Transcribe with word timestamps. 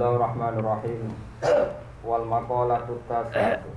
Bismillahirrahmanirrahim. 0.00 1.12
Wal 2.00 2.24
maqalatu 2.24 3.04
tasatu. 3.04 3.68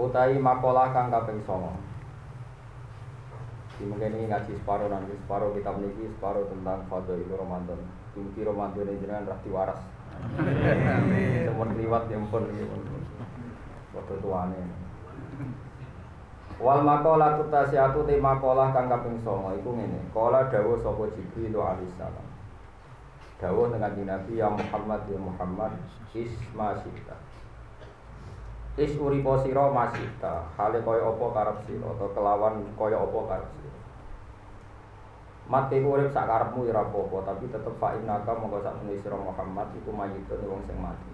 Utai 0.00 0.40
makalah 0.40 0.96
kang 0.96 1.12
kaping 1.12 1.44
9. 1.44 1.52
Di 3.76 3.84
mungkin 3.84 4.16
ini 4.16 4.32
ngaji 4.32 4.48
separuh 4.64 4.88
nanti 4.88 5.12
separuh 5.28 5.52
kitab 5.60 5.76
niki 5.76 6.08
separuh 6.16 6.48
tentang 6.48 6.88
fadhil 6.88 7.20
Ramadan. 7.36 7.84
Mugi 8.16 8.48
Ramadan 8.48 8.88
ini 8.88 9.04
jenengan 9.04 9.28
rah 9.28 9.36
diwaras. 9.44 9.80
Amin. 10.40 11.44
Temen 11.44 11.70
liwat 11.84 12.08
ya 12.08 12.16
pun. 12.32 12.48
Waktu 13.92 14.14
tuane. 14.24 14.60
Wal 16.64 16.80
maqala 16.80 17.36
tutasiatu 17.44 18.08
te 18.08 18.16
maqalah 18.16 18.72
kang 18.72 18.88
kaping 18.88 19.20
9 19.20 19.60
iku 19.60 19.70
ngene. 19.76 20.00
Kala 20.16 20.48
dawuh 20.48 20.80
sapa 20.80 21.12
Jibril 21.12 21.60
alaihi 21.60 21.92
salam. 22.00 22.33
Dawuh 23.42 23.66
dengan 23.74 23.92
Nabi 23.98 24.38
ya 24.38 24.46
Muhammad 24.46 25.00
ya 25.10 25.18
Muhammad 25.18 25.74
isma 26.14 26.78
sita. 26.78 27.18
Is 28.74 28.98
uripo 28.98 29.38
sira 29.42 29.70
masita, 29.70 30.50
hale 30.58 30.82
kaya 30.82 31.06
apa 31.06 31.26
karep 31.30 31.58
sira 31.62 31.86
atau 31.94 32.10
kelawan 32.10 32.58
kaya 32.74 32.98
apa 32.98 33.18
karep 33.30 33.50
sira. 33.54 33.78
Mati 35.44 35.76
urip 35.78 36.08
sak 36.08 36.24
karepmu 36.24 36.64
ora 36.72 36.82
apa-apa, 36.88 37.18
tapi 37.28 37.52
tetep 37.52 37.76
fa 37.76 37.92
innaka 37.94 38.32
monggo 38.32 38.64
sak 38.64 38.80
temene 38.80 38.98
sira 38.98 39.14
Muhammad 39.14 39.70
iku 39.76 39.92
mayitun 39.92 40.40
wong 40.48 40.64
sing 40.66 40.78
mati. 40.80 41.12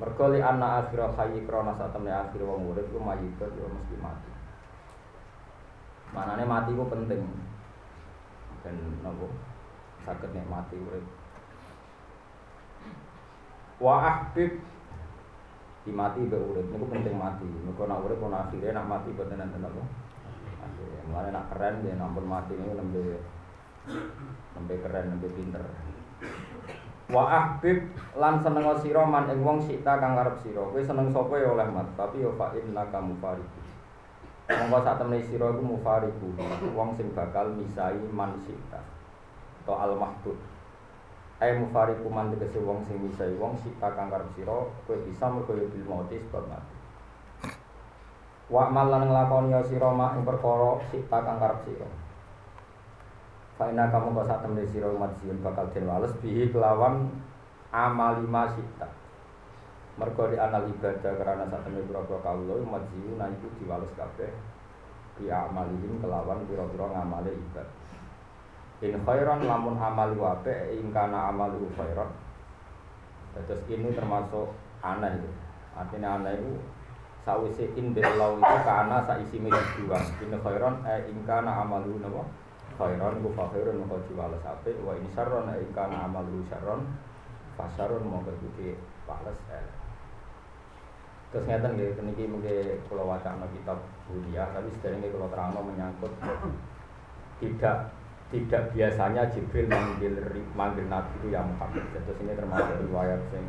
Mergo 0.00 0.32
li 0.32 0.40
anna 0.40 0.80
akhir 0.80 1.12
hayy 1.14 1.44
krana 1.44 1.76
sak 1.76 1.92
temene 1.92 2.16
akhir 2.16 2.40
wong 2.42 2.72
urip 2.72 2.88
iku 2.88 2.98
mayitun 2.98 3.52
ya 3.52 3.66
mesti 3.68 3.96
mati. 4.00 4.30
Manane 6.10 6.42
mati 6.48 6.72
ku 6.72 6.88
penting. 6.88 7.22
Dan 8.64 8.74
nopo? 9.04 9.30
Sakit 10.06 10.30
nikmati 10.34 10.76
urip. 10.78 11.06
Wa 13.78 13.94
ahbib 14.02 14.58
di 15.86 15.90
mati 15.94 16.20
be 16.26 16.36
urip 16.38 16.66
niku 16.68 16.86
penting 16.90 17.14
mati. 17.14 17.46
Niku 17.46 17.86
nak 17.86 18.02
urip 18.02 18.18
ana 18.26 18.46
akhire 18.46 18.74
nak 18.74 18.90
mati 18.90 19.14
boten 19.14 19.38
enten 19.38 19.64
apa. 19.64 19.82
Akhire 20.62 20.98
mulane 21.06 21.30
nak 21.30 21.48
keren 21.54 21.86
ya 21.86 21.94
nampun 21.94 22.26
mati 22.26 22.58
niku 22.58 22.74
nembe 22.74 23.22
nembe 24.58 24.74
keren 24.82 25.04
nembe 25.14 25.28
pinter. 25.32 25.64
Wa 27.08 27.24
ahbib 27.24 27.88
lan 28.20 28.42
seneng 28.44 28.68
sira 28.84 29.06
man 29.08 29.32
ing 29.32 29.40
wong 29.40 29.64
sita 29.64 29.96
kang 29.96 30.18
ngarep 30.18 30.36
sira. 30.44 30.60
Kowe 30.60 30.82
seneng 30.82 31.08
sapa 31.08 31.40
ya 31.40 31.56
oleh 31.56 31.64
mat, 31.72 31.88
tapi 31.96 32.20
ya 32.20 32.28
fa 32.36 32.52
innaka 32.52 33.00
mufariqu. 33.00 33.60
Monggo 34.48 34.84
sak 34.84 35.00
temene 35.00 35.24
sira 35.24 35.48
iku 35.48 35.64
mufariqu, 35.64 36.28
wong 36.76 36.92
sing 37.00 37.08
bakal 37.16 37.48
misai 37.56 37.96
man 38.12 38.36
sita 38.44 38.97
atau 39.68 39.76
al 39.76 39.92
mahdud 40.00 40.40
ay 41.44 41.60
mufariqu 41.60 42.08
man 42.08 42.32
tegese 42.32 42.56
wong 42.64 42.80
sing 42.88 43.04
misai 43.04 43.36
wong 43.36 43.52
sita 43.60 43.92
kang 43.92 44.08
karep 44.08 44.32
sira 44.32 44.64
kowe 44.88 44.96
bisa 45.04 45.28
mergo 45.28 45.52
ya 45.52 45.68
bil 45.68 45.84
mauti 45.84 46.16
sebab 46.16 46.48
mati. 46.48 46.76
Wa 48.48 48.72
malan 48.72 49.12
nglakoni 49.12 49.52
ya 49.52 49.60
sira 49.60 49.92
mak 49.92 50.16
ing 50.16 50.24
perkara 50.24 50.80
sita 50.88 51.18
kang 51.20 51.36
karep 51.36 51.60
sira. 51.68 51.88
Fa 53.60 53.68
inna 53.68 53.92
kamu 53.92 54.16
kok 54.16 54.26
sak 54.26 54.40
temne 54.40 54.64
sira 54.72 54.88
umat 54.88 55.12
siun 55.20 55.44
bakal 55.44 55.68
den 55.70 55.84
wales 55.84 56.16
bihi 56.24 56.48
kelawan 56.48 57.12
amalima 57.68 58.48
sita 58.56 58.88
mergo 60.00 60.30
di 60.32 60.40
anal 60.40 60.64
ibadah 60.64 61.12
karena 61.12 61.44
sak 61.44 61.60
temne 61.68 61.84
pira-pira 61.84 62.34
umat 62.64 62.82
siun 62.88 63.20
iku 63.20 63.46
diwales 63.60 63.92
kabeh 63.94 64.32
bi 65.20 65.28
amalihim 65.28 66.00
kelawan 66.00 66.40
pira-pira 66.48 66.86
ngamale 66.88 67.30
ibadah 67.34 67.77
In 68.78 68.94
khairan 69.02 69.42
lamun 69.42 69.74
amal 69.74 70.14
wape 70.14 70.70
in 70.70 70.94
kana 70.94 71.34
amal 71.34 71.50
khairan. 71.74 72.10
Terus 73.34 73.62
ini 73.66 73.90
termasuk 73.90 74.54
aneh 74.86 75.18
itu. 75.18 75.30
Artinya 75.74 76.22
aneh 76.22 76.38
itu 76.38 76.62
sawise 77.26 77.74
in 77.74 77.90
belau 77.90 78.38
itu 78.38 78.56
karena 78.62 79.02
saisi 79.02 79.42
dua. 79.42 79.98
In 80.22 80.30
khairan 80.30 80.86
eh 80.86 81.10
in 81.10 81.26
kana 81.26 81.66
amal 81.66 81.82
napa? 81.82 82.22
Khairan 82.78 83.18
ku 83.18 83.34
fakhirun 83.34 83.82
moko 83.82 83.98
diwales 84.06 84.46
apik 84.46 84.78
wa 84.86 84.94
in 84.94 85.10
syarron 85.10 85.50
eh 85.50 85.58
in 85.58 85.74
kana 85.74 86.06
amal 86.06 86.22
syarron 86.46 86.86
fasarun 87.58 88.06
moko 88.06 88.30
kudu 88.30 88.78
pales 89.02 89.38
eh. 89.50 89.66
Terus 91.34 91.50
ngeten 91.50 91.74
nggih 91.74 91.98
niki 92.06 92.30
mengke 92.30 92.78
kula 92.86 93.02
wacana 93.02 93.44
kitab 93.50 93.82
dunia 94.06 94.46
tapi 94.54 94.70
sedherenge 94.78 95.10
kula 95.10 95.26
terangno 95.28 95.66
menyangkut 95.66 96.14
tidak 97.42 97.97
tidak 98.28 98.76
biasanya 98.76 99.24
Jibril 99.32 99.72
manggil 99.72 100.12
manggil 100.52 100.84
Nabi 100.92 101.12
itu 101.20 101.28
yang 101.32 101.48
Muhammad. 101.48 101.84
Terus 101.96 102.20
ini 102.20 102.36
termasuk 102.36 102.76
riwayat 102.84 103.20
sing 103.32 103.44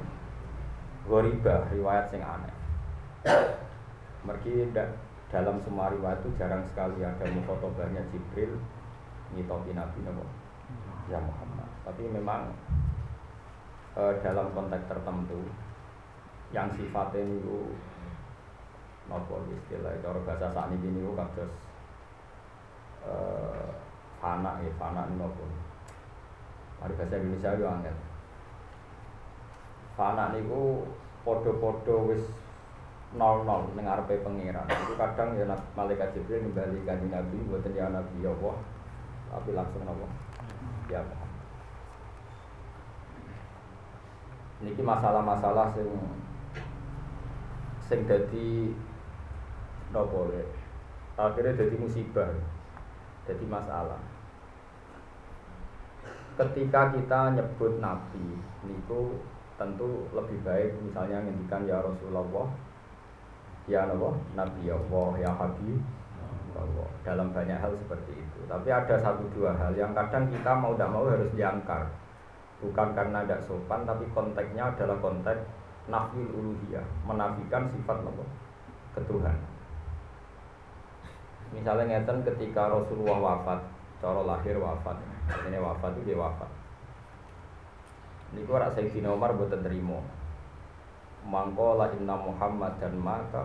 goriba, 1.03 1.67
riwayat 1.67 2.07
sing 2.07 2.23
aneh. 2.23 2.56
Mergi 4.23 4.72
dalam 5.29 5.59
semua 5.62 5.91
riwayat 5.91 6.23
itu 6.23 6.31
jarang 6.39 6.63
sekali 6.63 7.03
ada 7.03 7.28
mukhotobahnya 7.28 8.07
Jibril 8.09 8.56
ngitopi 9.35 9.75
Nabi 9.75 10.00
Nabi 10.07 10.25
ya 11.12 11.19
Muhammad. 11.19 11.69
Tapi 11.84 12.03
memang 12.07 12.56
e, 14.00 14.03
dalam 14.23 14.47
konteks 14.56 14.88
tertentu 14.88 15.44
yang 16.56 16.72
sifatnya 16.72 17.22
itu 17.25 17.75
nopo 19.12 19.41
istilah 19.50 19.94
cara 20.01 20.19
bahasa 20.23 20.47
saat 20.53 20.69
ini 20.73 21.01
itu 21.01 21.12
kados 21.18 21.51
e, 23.06 23.13
fana 24.19 24.59
ya 24.63 24.72
fana 24.75 25.07
nopo 25.16 25.47
mari 26.80 26.96
bahasa 26.96 27.19
Indonesia 27.19 27.59
yo 27.59 27.68
angel. 27.68 27.96
Fana 30.00 30.31
niku 30.31 30.88
podo-podo 31.28 32.07
wis 32.07 32.24
nol 33.16 33.44
nol 33.44 33.68
ning 33.75 33.84
arepe 33.84 34.24
pangeran. 34.24 34.63
Itu 34.63 34.96
kadang 34.96 35.35
ya 35.35 35.44
malaikat 35.75 36.16
Jibril 36.16 36.52
kembali 36.52 36.88
kanji 36.88 37.07
Nabi 37.12 37.38
buatan 37.52 37.75
ya 37.75 37.91
Nabi 37.91 38.24
ya 38.24 38.31
Allah 38.31 38.56
tapi 39.30 39.53
langsung 39.53 39.85
nopo 39.85 40.09
ya 40.90 41.06
Niki 44.59 44.84
masalah-masalah 44.84 45.72
sing 45.72 45.88
sing 47.88 48.00
dadi 48.09 48.75
nopo 49.94 50.28
akhirnya 51.16 51.56
jadi 51.56 51.75
musibah 51.80 52.31
jadi 53.24 53.46
masalah 53.46 54.01
ketika 56.39 56.95
kita 56.95 57.35
nyebut 57.35 57.83
nabi 57.83 58.39
niku 58.63 59.19
tentu 59.59 60.07
lebih 60.16 60.39
baik 60.47 60.72
misalnya 60.79 61.19
ngendikan 61.19 61.67
ya 61.67 61.83
Rasulullah 61.83 62.47
ya 63.67 63.83
Allah 63.83 64.16
Nabi 64.39 64.72
Allah 64.72 65.09
ya 65.19 65.31
Habib 65.35 65.83
Allah. 66.59 66.89
Dalam 67.07 67.31
banyak 67.31 67.56
hal 67.56 67.71
seperti 67.80 68.12
itu. 68.19 68.39
Tapi 68.51 68.68
ada 68.68 68.95
satu 69.00 69.24
dua 69.31 69.56
hal 69.56 69.71
yang 69.74 69.95
kadang 69.95 70.27
kita 70.27 70.51
mau 70.59 70.75
tidak 70.75 70.91
mau 70.91 71.07
harus 71.07 71.31
diangkar. 71.33 71.88
Bukan 72.59 72.92
karena 72.92 73.24
tidak 73.24 73.47
sopan 73.47 73.88
tapi 73.88 74.03
konteksnya 74.12 74.75
adalah 74.75 75.00
konteks 75.00 75.39
nafil 75.88 76.27
uluhiyah 76.27 76.83
menafikan 77.07 77.71
sifat 77.71 77.97
Allah 78.03 78.30
ketuhanan 78.94 79.39
Misalnya 81.50 81.97
ngeten 81.97 82.21
ketika 82.27 82.69
Rasulullah 82.69 83.18
wafat, 83.18 83.63
cara 84.00 84.22
lahir 84.24 84.56
wafat, 84.56 84.96
ini 85.48 85.60
wafat 85.60 85.92
itu 86.00 86.12
dia 86.12 86.18
wafat. 86.19 86.48
Ini 88.30 88.46
kok 88.46 88.62
rak 88.62 88.74
Sayyidina 88.78 89.10
Umar 89.12 89.34
buat 89.36 89.51
terima. 89.51 90.00
Mangkola 91.25 91.92
inna 91.98 92.16
Muhammad 92.16 92.80
dan 92.80 92.96
maka 92.96 93.44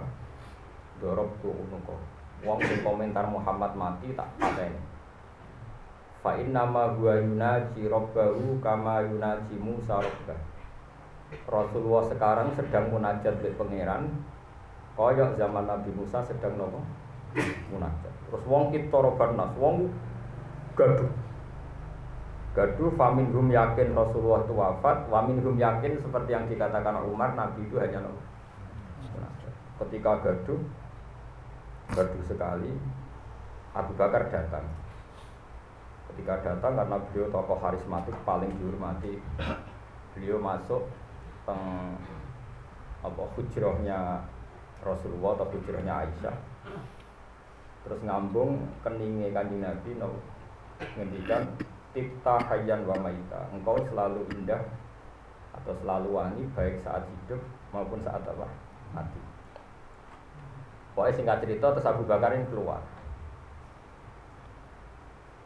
dorob 1.02 1.32
tu 1.42 1.50
unuko. 1.50 1.98
Wong 2.44 2.60
sing 2.62 2.84
komentar 2.84 3.26
Muhammad 3.26 3.72
mati 3.74 4.12
tak 4.12 4.28
pateni. 4.38 4.78
Fa 6.20 6.36
inna 6.36 6.68
ma 6.68 6.92
huwa 6.92 7.16
yunaji 7.16 7.88
rabbahu 7.88 8.60
kama 8.60 9.04
yunaji 9.08 9.56
Musa 9.58 10.00
rabbah. 10.00 10.40
Rasulullah 11.48 12.04
sekarang 12.06 12.48
sedang 12.54 12.94
munajat 12.94 13.42
dengan 13.42 13.58
pangeran 13.58 14.02
koyok 14.94 15.34
zaman 15.34 15.66
Nabi 15.66 15.90
Musa 15.90 16.22
sedang 16.22 16.54
nopo 16.54 16.78
munajat. 17.72 18.12
Terus 18.30 18.44
wong 18.46 18.70
kita 18.70 18.98
nas, 19.34 19.52
wong 19.58 19.90
gaduh. 20.74 21.10
Gaduh 22.54 22.90
famin 22.94 23.34
hum 23.34 23.50
yakin 23.50 23.98
Rasulullah 23.98 24.46
itu 24.46 24.54
wafat, 24.54 25.10
wamin 25.10 25.42
hum 25.42 25.58
yakin 25.58 25.98
seperti 25.98 26.30
yang 26.30 26.46
dikatakan 26.46 27.02
Umar, 27.02 27.34
Nabi 27.34 27.66
itu 27.66 27.82
hanya 27.82 27.98
munajat. 28.04 29.54
Ketika 29.82 30.22
gaduh, 30.22 30.62
Baru 31.92 32.16
sekali 32.24 32.72
Abu 33.76 33.92
Bakar 34.00 34.32
datang. 34.32 34.64
Ketika 36.08 36.40
datang 36.40 36.80
karena 36.80 36.96
beliau 36.96 37.28
tokoh 37.28 37.58
karismatik 37.60 38.16
paling 38.24 38.48
dihormati, 38.56 39.20
beliau 40.16 40.40
masuk 40.40 40.88
teng 41.44 41.60
apa 43.04 43.22
hujrohnya 43.36 44.24
Rasulullah 44.80 45.36
atau 45.36 45.50
hujrohnya 45.52 45.92
Aisyah. 46.08 46.36
Terus 47.84 48.00
ngambung 48.00 48.64
keningnya 48.80 49.28
kanjeng 49.36 49.60
Nabi 49.60 49.90
no, 50.00 50.16
ngendikan 50.78 51.42
Tifta 51.94 52.42
hayyan 52.50 52.82
wa 52.86 52.96
maita 52.98 53.46
Engkau 53.54 53.78
selalu 53.86 54.26
indah 54.34 54.62
Atau 55.54 55.78
selalu 55.82 56.08
wangi 56.10 56.42
Baik 56.58 56.82
saat 56.82 57.06
hidup 57.06 57.38
maupun 57.70 58.02
saat 58.02 58.22
apa? 58.26 58.50
Mati 58.90 59.20
Pokoknya 60.98 61.14
singkat 61.14 61.38
cerita 61.46 61.70
Terus 61.74 61.86
Abu 61.86 62.02
Bakar 62.02 62.34
ini 62.34 62.46
keluar 62.50 62.82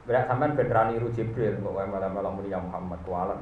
Berak 0.08 0.24
sampean 0.24 0.56
ben 0.56 0.72
niru 0.88 1.12
Jibril 1.12 1.60
kok 1.60 1.76
malam-malam 1.76 2.40
mulia 2.40 2.56
Muhammad 2.56 2.96
kualat. 3.04 3.36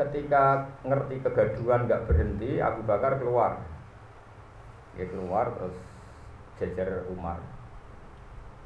Ketika 0.00 0.64
ngerti 0.80 1.20
kegaduhan 1.20 1.84
nggak 1.84 2.08
berhenti, 2.08 2.56
Abu 2.56 2.80
Bakar 2.88 3.20
keluar. 3.20 3.60
Dia 4.96 5.04
keluar 5.12 5.52
terus 5.60 5.76
jejer 6.56 7.04
Umar. 7.12 7.59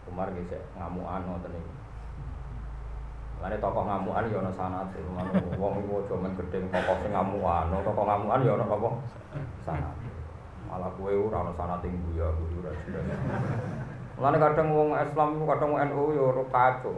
Umar 0.08 0.28
gitu 0.36 0.58
ngamuan 0.76 1.24
ngoten 1.24 1.50
niku. 1.52 1.72
Lane 3.42 3.56
tokoh 3.60 3.84
ngamuan 3.84 4.30
ya 4.30 4.40
ana 4.40 4.52
sanate, 4.54 5.00
wong 5.60 5.74
iku 5.84 6.00
aja 6.00 6.14
men 6.16 6.32
gedeng 6.38 6.64
tokoh 6.72 6.96
sing 7.02 7.12
ngamuan, 7.12 7.68
tokoh 7.82 8.04
ngamuan 8.08 8.40
ya 8.46 8.56
ana 8.56 8.64
apa? 8.64 8.88
Sanat. 9.64 9.96
Malah 10.68 10.90
kowe 10.96 11.12
ora 11.12 11.44
ana 11.44 11.52
sanate 11.52 11.88
ya 12.16 12.28
kudu 12.30 12.64
ora 12.64 12.72
Mulane 14.14 14.38
kadang 14.38 14.68
wong 14.70 14.94
Islam 14.94 15.28
itu 15.34 15.44
kadang 15.44 15.68
wong 15.74 15.80
NU 15.90 16.04
ya 16.14 16.22
ora 16.22 16.42
kacau. 16.48 16.96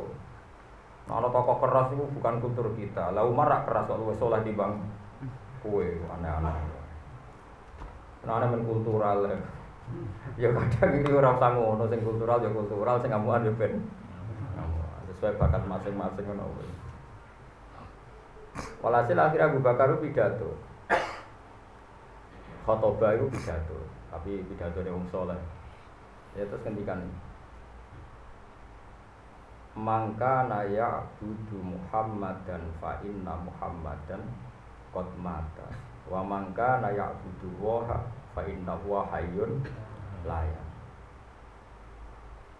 Nah, 1.07 1.23
ana 1.23 1.29
tokoh 1.31 1.57
keras 1.63 1.89
itu 1.95 2.05
bukan 2.19 2.35
kultur 2.43 2.67
kita. 2.77 3.15
Lah 3.15 3.25
Umar 3.25 3.47
rak 3.49 3.65
keras 3.65 3.89
kok 3.89 3.99
luwih 3.99 4.19
saleh 4.19 4.43
bang 4.43 4.73
kowe 5.65 5.87
aneh-aneh. 5.87 6.55
Nah, 8.27 8.43
men 8.45 8.63
kultural. 8.67 9.23
Ya 9.31 9.39
kadang 10.37 10.93
iki 11.01 11.11
ora 11.13 11.37
usah 11.37 11.51
ngono 11.55 11.85
sing 11.89 12.01
kultural 12.05 12.43
ya 12.43 12.51
kultural 12.53 12.97
sing 13.01 13.11
ngamukan 13.11 13.47
ya 13.49 13.53
ben. 13.57 13.75
Sesuai 15.13 15.39
bakat 15.41 15.63
masing-masing 15.65 16.25
ngono 16.29 16.45
kuwi. 16.57 16.71
Walhasil 18.85 19.17
akhirnya 19.17 19.49
Abu 19.49 19.59
Bakar 19.65 19.93
itu 19.93 20.09
pidato. 20.09 20.51
Khotbah 22.67 23.15
itu 23.15 23.31
pidato, 23.31 23.79
tapi 24.11 24.43
pidato 24.49 24.83
wong 24.83 25.07
soleh 25.09 25.39
ya 26.37 26.45
terus 26.45 26.61
kendikan 26.61 27.01
mangka 29.73 30.45
naya 30.49 31.01
budu 31.17 31.57
Muhammad 31.65 32.37
dan 32.45 32.61
fa 32.77 33.01
inna 33.01 33.33
Muhammadan 33.41 34.21
qad 34.93 35.09
mata 35.17 35.69
wa 36.13 36.21
mangka 36.21 36.85
naya 36.85 37.17
budu 37.25 37.49
waha 37.61 38.05
fa 38.37 38.45
inna 38.45 38.77
huwa 38.85 39.09
hayyun 39.09 39.65
laya 40.29 40.61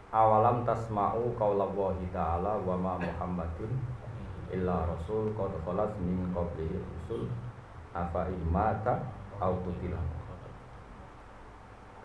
awalam 0.09 0.65
tasma'u 0.65 1.37
qaulallahi 1.37 2.09
ta'ala 2.17 2.57
wa 2.65 2.73
ma 2.81 2.97
Muhammadun 2.97 3.69
illa 4.49 4.89
rasul 4.89 5.37
qad 5.37 5.53
khalas 5.69 5.93
min 6.01 6.33
qablihi 6.33 6.81
rusul. 6.81 7.29
Afa 7.97 8.29
imata 8.29 9.05
au 9.41 9.57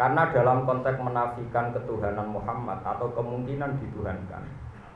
karena 0.02 0.34
dalam 0.34 0.66
konteks 0.66 0.98
menafikan 0.98 1.70
ketuhanan 1.78 2.26
Muhammad 2.26 2.82
atau 2.82 3.14
kemungkinan 3.14 3.78
dituhankan, 3.78 4.42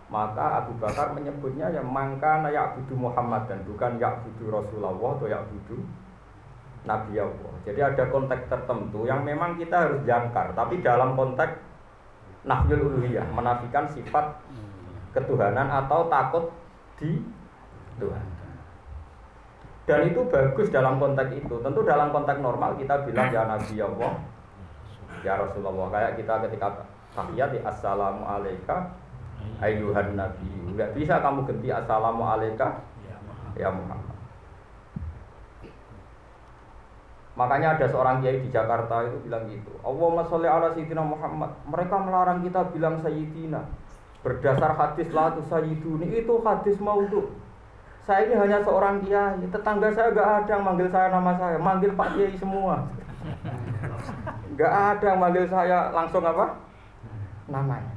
maka 0.09 0.65
Abu 0.65 0.73
Bakar 0.81 1.13
menyebutnya 1.13 1.69
ya 1.69 1.85
mangka 1.85 2.41
budu 2.73 2.97
Muhammad 2.97 3.45
dan 3.45 3.61
bukan 3.69 4.01
budu 4.25 4.49
Rasulullah 4.49 4.97
atau 4.97 5.45
budu 5.45 5.77
Nabi 6.85 7.17
Allah. 7.17 7.53
Jadi 7.65 7.79
ada 7.81 8.03
konteks 8.13 8.45
tertentu 8.45 9.09
yang 9.09 9.25
memang 9.25 9.57
kita 9.57 9.89
harus 9.89 10.01
jangkar, 10.05 10.53
tapi 10.53 10.79
dalam 10.85 11.17
konteks 11.17 11.57
nafyul 12.45 12.93
uluhiyah, 12.93 13.25
menafikan 13.33 13.89
sifat 13.89 14.37
ketuhanan 15.17 15.65
atau 15.65 16.05
takut 16.07 16.45
di 17.01 17.25
Tuhan. 17.97 18.25
Dan 19.85 20.09
itu 20.09 20.21
bagus 20.29 20.69
dalam 20.73 20.97
konteks 20.97 21.33
itu. 21.33 21.55
Tentu 21.61 21.81
dalam 21.85 22.09
konteks 22.09 22.41
normal 22.41 22.77
kita 22.77 23.05
bilang 23.05 23.29
ya 23.29 23.49
Nabi 23.49 23.75
Allah, 23.81 24.13
ya 25.21 25.33
Rasulullah 25.41 25.89
kayak 25.89 26.21
kita 26.21 26.33
ketika 26.49 26.85
tahiyat 27.15 27.49
di 27.55 27.59
assalamu 27.63 28.27
alaika 28.27 28.93
ayuhan 29.63 30.19
nabi 30.19 30.51
nggak 30.75 30.91
bisa 30.93 31.23
kamu 31.23 31.47
ganti 31.47 31.71
assalamu 31.71 32.23
alaika 32.27 32.83
ya 33.55 33.71
Muhammad 33.71 34.04
Makanya 37.35 37.75
ada 37.75 37.85
seorang 37.91 38.23
kiai 38.23 38.39
di 38.39 38.47
Jakarta 38.47 39.03
itu 39.03 39.19
bilang 39.27 39.43
gitu. 39.51 39.75
Allahumma 39.83 40.23
sholli 40.23 40.47
ala 40.47 40.71
sayyidina 40.71 41.03
Muhammad. 41.03 41.51
Mereka 41.67 41.95
melarang 41.99 42.39
kita 42.47 42.71
bilang 42.71 43.03
sayyidina. 43.03 43.59
Berdasar 44.23 44.71
hadis 44.79 45.11
la 45.11 45.35
sayyiduni 45.35 46.15
itu 46.15 46.33
hadis 46.41 46.79
maudhu. 46.79 47.27
Saya 48.07 48.29
ini 48.29 48.37
hanya 48.37 48.61
seorang 48.61 49.01
kiai, 49.01 49.41
tetangga 49.49 49.89
saya 49.89 50.13
gak 50.13 50.29
ada 50.45 50.51
yang 50.55 50.63
manggil 50.63 50.87
saya 50.93 51.09
nama 51.09 51.33
saya, 51.41 51.57
manggil 51.57 51.89
Pak 51.97 52.13
Kiai 52.13 52.37
semua. 52.37 52.85
Gak 54.53 54.73
ada 54.93 55.05
yang 55.09 55.19
manggil 55.25 55.45
saya 55.49 55.89
langsung 55.89 56.21
apa? 56.21 56.53
Namanya. 57.49 57.89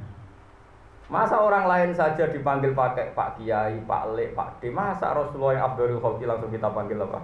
Masa 1.09 1.37
orang 1.37 1.65
lain 1.69 1.91
saja 1.93 2.25
dipanggil 2.25 2.73
pakai 2.73 3.13
Pak 3.13 3.37
Kiai, 3.37 3.77
Pak 3.85 4.03
Le, 4.17 4.33
Pak 4.33 4.57
D. 4.57 4.73
Masa 4.73 5.13
Rasulullah 5.13 5.61
yang 5.61 5.65
Abdul 5.73 6.01
langsung 6.01 6.49
kita 6.49 6.73
panggil 6.73 7.01
apa? 7.05 7.21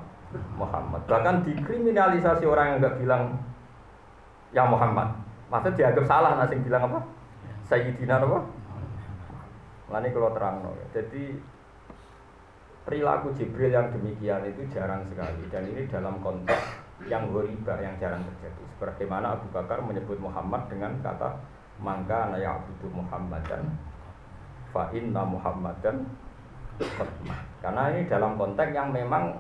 Muhammad. 0.56 1.02
Bahkan 1.08 1.46
dikriminalisasi 1.46 2.44
orang 2.46 2.76
yang 2.76 2.78
nggak 2.84 2.98
bilang 3.02 3.24
ya 4.56 4.64
Muhammad. 4.68 5.12
Masa 5.52 5.70
dianggap 5.72 6.06
salah 6.08 6.40
nasi 6.40 6.58
bilang 6.60 6.90
apa? 6.90 7.00
Sayyidina 7.66 8.22
apa? 8.22 8.40
Lani 9.90 10.10
kalau 10.10 10.34
terang 10.34 10.66
no. 10.66 10.74
Jadi 10.94 11.38
perilaku 12.86 13.34
Jibril 13.34 13.74
yang 13.74 13.90
demikian 13.90 14.46
itu 14.46 14.62
jarang 14.70 15.06
sekali 15.10 15.46
dan 15.50 15.66
ini 15.66 15.90
dalam 15.90 16.22
konteks 16.22 16.86
yang 17.10 17.30
ghoriba 17.34 17.78
yang 17.82 17.98
jarang 17.98 18.22
terjadi. 18.22 18.64
Sebagaimana 18.78 19.38
Abu 19.38 19.50
Bakar 19.50 19.82
menyebut 19.82 20.18
Muhammad 20.22 20.70
dengan 20.70 20.94
kata 21.02 21.38
mangka 21.82 22.32
naya 22.32 22.56
abudu 22.56 22.88
Muhammadan 22.94 23.68
fa 24.72 24.88
inna 24.96 25.24
Muhammadan 25.28 26.08
karena 27.64 27.84
ini 27.96 28.08
dalam 28.08 28.36
konteks 28.36 28.72
yang 28.76 28.92
memang 28.92 29.32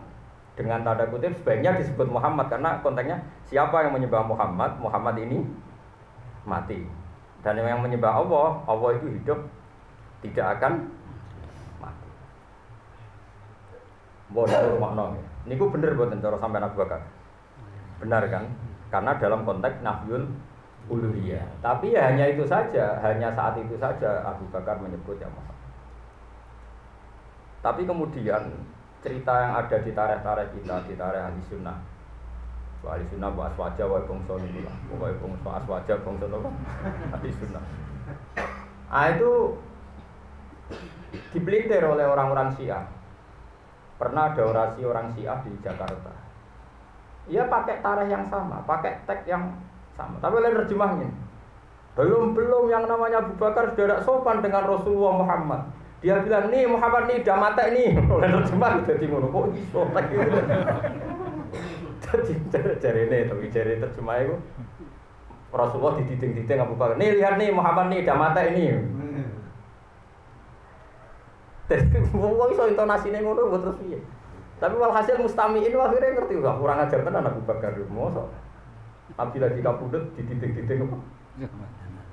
dengan 0.55 0.87
tanda 0.87 1.05
kutip 1.11 1.35
sebaiknya 1.35 1.75
disebut 1.77 2.07
Muhammad 2.07 2.47
karena 2.47 2.79
konteksnya 2.79 3.19
siapa 3.47 3.83
yang 3.83 3.91
menyembah 3.91 4.23
Muhammad 4.23 4.71
Muhammad 4.79 5.15
ini 5.19 5.43
mati 6.47 6.87
dan 7.43 7.59
yang 7.59 7.83
menyembah 7.83 8.23
Allah 8.23 8.63
Allah 8.65 8.89
itu 8.95 9.07
hidup 9.19 9.39
tidak 10.23 10.59
akan 10.59 10.87
mati 11.83 12.09
bodoh 14.31 14.79
makna 14.79 15.19
ini 15.45 15.53
bener 15.59 15.91
buat 15.93 16.15
cara 16.15 16.37
sampai 16.39 16.63
Abu 16.63 16.79
Bakar 16.81 17.03
Benar 17.99 18.27
kan? 18.27 18.43
Karena 18.91 19.15
dalam 19.19 19.47
konteks 19.47 19.79
nafyul 19.83 20.27
uluhiyah. 20.91 21.43
Tapi 21.63 21.95
ya 21.95 22.11
hanya 22.11 22.29
itu 22.29 22.43
saja, 22.45 22.99
hanya 23.01 23.31
saat 23.33 23.57
itu 23.59 23.75
saja 23.79 24.23
Abu 24.27 24.45
Bakar 24.51 24.79
menyebut 24.83 25.17
ya 25.17 25.27
Muhammad. 25.31 25.57
Tapi 27.63 27.81
kemudian 27.87 28.43
cerita 29.05 29.33
yang 29.37 29.53
ada 29.53 29.77
di 29.77 29.91
tarikh-tarikh 29.93 30.49
kita, 30.57 30.75
di 30.89 30.97
tarikh 30.97 31.21
ahli 31.21 31.41
sunnah. 31.45 31.77
Ahli 32.81 33.05
sunnah 33.13 33.29
bu 33.29 33.45
aswaja 33.45 33.85
wa 33.85 34.01
bongso 34.01 34.41
ini 34.41 34.65
lah. 34.65 34.73
Pokoknya 34.89 35.21
bongso 35.21 35.49
aswaja 35.53 35.93
bongso? 36.01 36.25
Ahli 37.13 37.29
sunnah. 37.37 37.63
Ah 38.89 39.13
itu 39.13 39.61
dipelintir 41.37 41.85
oleh 41.85 42.05
orang-orang 42.09 42.49
Syiah. 42.57 42.85
Pernah 44.01 44.33
ada 44.33 44.41
orasi 44.41 44.81
orang 44.81 45.13
Syiah 45.13 45.39
di 45.45 45.55
Jakarta 45.63 46.11
Ya 47.25 47.47
pakai 47.47 47.79
tarikh 47.81 48.09
yang 48.11 48.25
sama, 48.29 48.61
pakai 48.65 49.01
teks 49.05 49.25
yang 49.25 49.53
sama. 49.97 50.17
Tapi 50.21 50.33
oleh 50.41 50.53
terjemahnya. 50.53 51.09
Belum 51.95 52.35
belum 52.35 52.67
yang 52.69 52.85
namanya 52.85 53.23
Abu 53.23 53.33
Bakar 53.39 53.71
sudah 53.71 54.03
sopan 54.03 54.43
dengan 54.43 54.67
Rasulullah 54.67 55.15
Muhammad. 55.25 55.61
Dia 56.05 56.21
bilang 56.21 56.53
nih 56.53 56.69
Muhammad 56.69 57.09
nih 57.09 57.25
udah 57.25 57.33
mati 57.41 57.65
nih. 57.73 57.97
Oleh 58.13 58.29
terjemah 58.29 58.77
jadi 58.85 59.05
ngono 59.09 59.27
kok 59.33 59.57
iso 59.57 59.81
Jadi 62.05 62.33
cari 62.53 63.01
ini 63.09 63.25
tapi 63.25 63.49
cari 63.49 63.81
terjemah 63.81 64.21
itu 64.21 64.37
Rasulullah 65.49 65.97
dididing-diding 65.97 66.61
Abu 66.61 66.77
Bakar. 66.77 67.01
Nih 67.01 67.17
lihat 67.17 67.41
nih 67.41 67.49
Muhammad 67.49 67.89
nih 67.89 68.05
udah 68.05 68.17
mati 68.21 68.41
ini. 68.53 68.65
Jadi 71.73 71.97
wong 72.13 72.53
iso 72.53 72.69
intonasine 72.69 73.25
ngono 73.25 73.49
terus 73.57 73.81
piye? 73.81 73.97
Tapi 74.61 74.77
walhasil 74.77 75.17
mustami 75.17 75.65
ini 75.65 75.73
akhirnya 75.73 76.21
ngerti 76.21 76.37
udah 76.37 76.53
kurang 76.61 76.85
ajar 76.85 77.01
tenan 77.01 77.25
Abu 77.25 77.41
Bakar 77.49 77.73
mosok. 77.89 78.29
Nabi 79.17 79.37
lagi 79.41 79.57
kabudut 79.65 80.13
di 80.13 80.21
titik-titik 80.21 80.85
apa? 80.85 80.97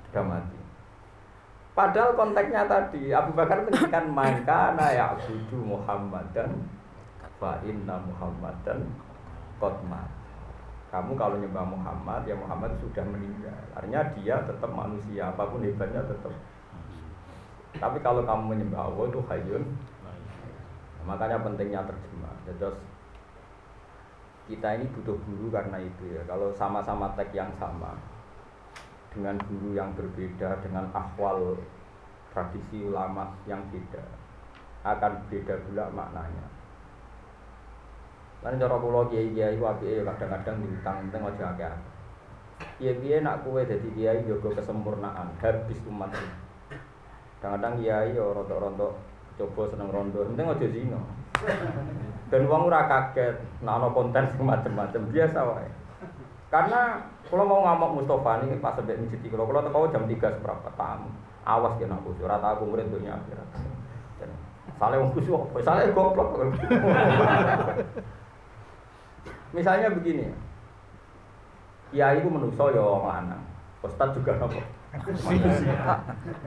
Sudah 0.09 0.23
mati. 0.25 0.62
Padahal 1.73 2.13
konteksnya 2.13 2.69
tadi 2.69 3.09
Abu 3.09 3.33
Bakar 3.33 3.65
menghentikan 3.65 4.05
maka 4.13 4.77
ya 4.93 5.09
Muhammad 5.57 6.21
dan 6.29 6.53
fa 7.41 7.57
inna 7.65 7.97
Muhammadan 7.97 8.85
qad 9.57 9.75
Kamu 10.93 11.17
kalau 11.17 11.41
nyembah 11.41 11.65
Muhammad 11.65 12.29
ya 12.29 12.37
Muhammad 12.37 12.77
sudah 12.77 13.01
meninggal. 13.01 13.57
Artinya 13.73 14.05
dia 14.13 14.37
tetap 14.45 14.69
manusia, 14.69 15.33
apa 15.33 15.49
pun 15.49 15.65
hebatnya 15.65 16.05
tetap. 16.05 16.29
Tapi 17.81 17.97
kalau 18.05 18.21
kamu 18.21 18.53
menyembah 18.53 18.93
Allah 18.93 19.09
itu 19.09 19.19
hayyun. 19.25 19.65
Makanya 21.09 21.41
pentingnya 21.41 21.81
terjemah. 21.89 22.37
Jadi 22.45 22.69
kita 24.53 24.77
ini 24.77 24.85
butuh 24.93 25.17
guru 25.25 25.49
karena 25.49 25.81
itu 25.81 26.13
ya. 26.13 26.21
Kalau 26.29 26.53
sama-sama 26.53 27.09
teks 27.17 27.33
yang 27.33 27.49
sama, 27.57 27.97
dengan 29.13 29.37
guru 29.45 29.77
yang 29.77 29.93
berbeda, 29.93 30.59
dengan 30.65 30.89
akwal 30.91 31.57
tradisi 32.33 32.81
ulama 32.81 33.29
yang 33.45 33.61
beda, 33.69 34.01
akan 34.83 35.13
beda 35.29 35.55
pula 35.69 35.85
maknanya. 35.93 36.45
Lan 38.43 38.59
cara 38.59 38.75
kula 38.75 39.07
kiai-kiai 39.07 39.55
apike 39.55 40.03
kadang-kadang 40.03 40.55
diutang 40.65 40.97
teng 41.13 41.23
aja 41.23 41.55
akeh. 41.55 41.75
Kiai-kiai 42.81 43.23
nak 43.23 43.45
kowe 43.45 43.61
dadi 43.61 43.89
kiai 43.95 44.25
jaga 44.27 44.49
kesempurnaan, 44.59 45.31
habis 45.39 45.79
umat. 45.87 46.11
Kadang-kadang 47.39 47.79
kiai 47.79 48.17
ya 48.17 48.25
rontok-rontok 48.25 48.93
coba 49.33 49.61
seneng 49.69 49.89
rondo, 49.89 50.25
penting 50.27 50.45
aja 50.45 50.67
zina. 50.69 51.01
Dan 52.33 52.49
wong 52.49 52.65
ora 52.65 52.89
kaget, 52.89 53.37
nah 53.61 53.77
ana 53.77 53.93
konten 53.93 54.25
macam-macam 54.41 55.01
biasa 55.13 55.39
wae. 55.41 55.69
Karena 56.53 57.01
kalau 57.33 57.49
mau 57.49 57.65
ngamuk 57.65 58.05
Mustafa 58.05 58.45
ini 58.45 58.61
pas 58.61 58.77
sampai 58.77 59.01
masjid 59.01 59.25
kalau 59.25 59.49
kalau 59.49 59.65
tahu 59.65 59.89
jam 59.89 60.05
tiga 60.05 60.29
seberapa 60.37 60.69
tamu, 60.77 61.09
awas 61.49 61.73
kena 61.81 61.97
aku, 61.97 62.13
ora 62.21 62.37
tahu 62.37 62.53
aku 62.61 62.63
murid 62.69 62.93
dunia 62.93 63.17
akhirat. 63.17 63.49
Saleh 64.77 65.01
wong 65.01 65.17
khusyuk, 65.17 65.49
saleh 65.65 65.89
goblok. 65.97 66.53
Misalnya 69.49 69.89
begini, 69.97 70.29
Kiai 71.89 72.21
itu 72.21 72.29
menuso 72.29 72.69
ya 72.69 72.85
wong 72.85 73.09
lanang, 73.09 73.41
Ustad 73.81 74.13
juga 74.13 74.37
apa? 74.37 74.61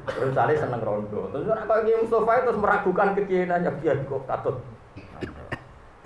Terus 0.07 0.35
saleh 0.39 0.55
seneng 0.55 0.87
rondo. 0.87 1.35
Terus 1.35 1.51
apa 1.51 1.83
Kiai 1.83 1.99
Mustafa 1.99 2.47
itu 2.47 2.55
meragukan 2.55 3.11
kekiaiannya 3.19 3.75
Kiai 3.83 4.07
kok 4.07 4.23
katut. 4.31 4.63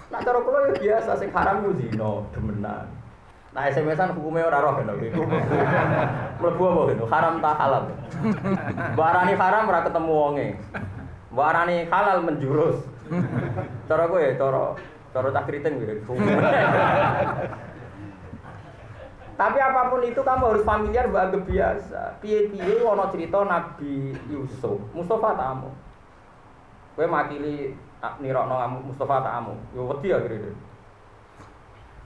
Nah 0.09 0.25
cara 0.25 0.41
kula 0.41 0.73
ya 0.73 0.75
biasa 0.89 1.21
sing 1.21 1.29
haram 1.37 1.69
yo 1.69 1.77
zina, 1.77 2.25
demenan. 2.33 3.00
Nah 3.51 3.67
SMS-an 3.67 4.15
hukumnya 4.15 4.47
ora 4.47 4.63
roh 4.63 4.79
kan 4.79 4.95
itu. 5.03 5.23
Mlebu 6.41 6.63
apa 6.63 6.83
gitu? 6.95 7.05
Haram 7.11 7.35
tak 7.43 7.57
halal. 7.59 7.83
Barani 8.95 9.35
haram 9.35 9.65
ora 9.67 9.81
ketemu 9.83 10.13
wonge. 10.15 10.49
Barani 11.35 11.77
halal 11.91 12.19
menjurus. 12.23 12.79
Cara 13.91 14.07
gue, 14.07 14.39
cara 14.39 14.79
cara 15.11 15.29
tak 15.35 15.45
kriting. 15.51 15.83
Tapi 19.35 19.57
apa 19.57 19.89
pun 19.89 20.05
itu 20.05 20.21
kamu 20.21 20.45
harus 20.53 20.63
familiar 20.69 21.11
bagai 21.11 21.43
biasa. 21.43 22.23
Piye-piye 22.23 22.85
ono 22.87 23.09
cerita 23.11 23.43
Nabi 23.43 24.15
Yusuf, 24.31 24.79
Mustafa 24.95 25.35
tamu. 25.35 25.73
Kowe 26.95 27.07
makili 27.09 27.75
nirokno 28.23 28.55
Mustafa 28.87 29.27
tamu. 29.27 29.59
Yo 29.75 29.91
wedi 29.91 30.15
ya 30.15 30.23
kira 30.23 30.55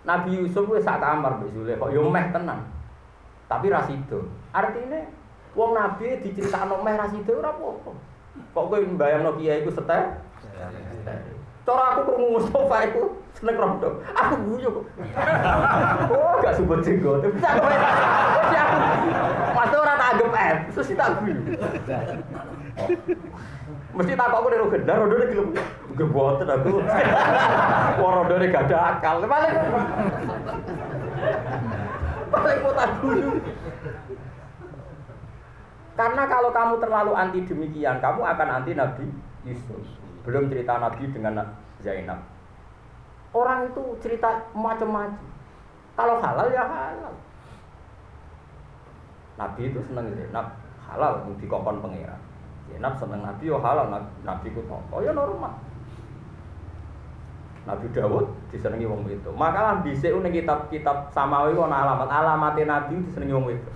Nabi 0.05 0.37
Yusuf 0.37 0.69
wis 0.69 0.85
sak 0.85 1.01
kamar 1.01 1.41
mbek 1.41 1.81
kok 1.81 1.93
yo 1.93 2.05
meh 2.13 2.29
tenan. 2.29 2.61
Tapi 3.49 3.73
ra 3.73 3.81
sido. 3.89 4.29
Artine 4.53 5.09
wong 5.57 5.73
nabi 5.73 6.21
diceritakno 6.21 6.85
meh 6.85 6.93
ra 6.93 7.09
sido 7.09 7.41
ora 7.41 7.57
apa-apa. 7.57 7.93
Kok 8.53 8.65
kowe 8.69 8.79
mbayangno 8.85 9.41
kiai 9.41 9.65
iku 9.65 9.73
setek? 9.73 10.21
Cara 11.65 11.97
aku 11.97 12.01
krungu 12.13 12.37
Mustafa 12.37 12.77
iku 12.93 13.17
seneng 13.33 13.57
rondo. 13.57 14.05
Aku 14.13 14.35
guyu 14.45 14.69
kok. 14.69 14.85
Oh, 16.13 16.37
gak 16.45 16.55
subut 16.61 16.85
jenggot. 16.85 17.25
Bisa 17.25 17.51
kowe. 17.57 17.73
Aku. 17.73 18.77
Mas 19.57 19.73
ora 19.73 19.95
tak 19.97 20.11
anggap 20.21 20.37
eh, 20.37 20.53
terus 20.69 20.93
tak 20.93 21.11
guyu. 21.25 21.41
Mesti 23.97 24.13
tak 24.13 24.29
kok 24.29 24.49
niru 24.53 24.69
gendar 24.69 25.01
boten 26.03 26.51
aku. 26.51 26.83
Wong 28.03 28.13
rodone 28.19 28.51
gak 28.51 28.67
ada 28.67 28.99
akal. 28.99 29.23
Paling 29.23 29.55
paling 32.35 32.59
tak 32.75 32.91
dulu. 32.99 33.31
Karena 35.95 36.23
kalau 36.27 36.51
kamu 36.51 36.75
terlalu 36.83 37.13
anti 37.15 37.41
demikian, 37.47 38.03
kamu 38.03 38.21
akan 38.27 38.49
anti 38.51 38.75
Nabi 38.75 39.07
Yusuf. 39.47 39.87
Belum 40.27 40.51
cerita 40.51 40.83
Nabi 40.83 41.07
dengan 41.15 41.39
Zainab. 41.79 42.19
Orang 43.31 43.71
itu 43.71 43.83
cerita 44.03 44.51
macam-macam. 44.51 45.23
Kalau 45.95 46.19
halal 46.19 46.51
ya 46.51 46.67
halal. 46.67 47.15
Nabi 49.39 49.71
itu 49.71 49.79
seneng. 49.87 50.11
Nabi 50.35 50.53
halal 50.91 51.31
di 51.39 51.47
kokon 51.47 51.79
pangeran. 51.79 52.19
Zainab 52.67 52.95
seneng 52.99 53.23
Nabi 53.23 53.47
yo 53.47 53.63
halal 53.63 53.87
Nabi 54.27 54.49
ku 54.51 54.67
Oh 54.67 55.01
ya 55.03 55.15
normal. 55.15 55.55
Nabi 57.65 57.89
Dawud 57.97 58.29
disenengi 58.53 58.85
wong 58.85 59.09
itu. 59.09 59.33
Maka 59.33 59.81
dhisik 59.81 60.13
ning 60.21 60.33
kitab-kitab 60.37 61.09
samawi 61.09 61.57
ana 61.57 61.89
alamat 61.89 62.09
alamat 62.13 62.55
Nabi 62.61 63.01
disenengi 63.09 63.33
wong 63.33 63.49
itu. 63.57 63.71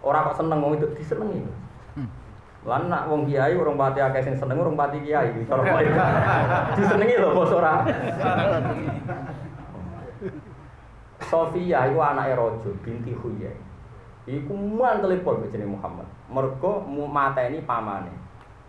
Ora 0.00 0.24
kok 0.32 0.40
seneng 0.40 0.64
wong 0.64 0.80
itu 0.80 0.88
disenengi. 0.96 1.44
Hmm. 1.92 2.08
Lan 2.64 2.88
nak 2.88 3.12
wong 3.12 3.28
kiai 3.28 3.52
urung 3.52 3.76
pati 3.76 4.00
akeh 4.00 4.24
sing 4.24 4.34
seneng 4.40 4.56
urung 4.64 4.80
pati 4.80 5.04
kiai 5.04 5.44
cara 5.44 5.60
kowe. 5.60 5.84
Disenengi 6.80 7.20
lho 7.20 7.36
bos 7.36 7.52
ora. 7.52 7.84
Sofia 11.28 11.88
iku 11.92 12.00
anake 12.00 12.32
raja 12.32 12.70
binti 12.80 13.12
Huyai. 13.12 13.56
Iku 14.24 14.54
mantel 14.56 15.20
pol 15.20 15.44
jenenge 15.52 15.76
Muhammad. 15.76 16.08
Mergo 16.32 16.80
mateni 16.88 17.60
pamane. 17.60 18.14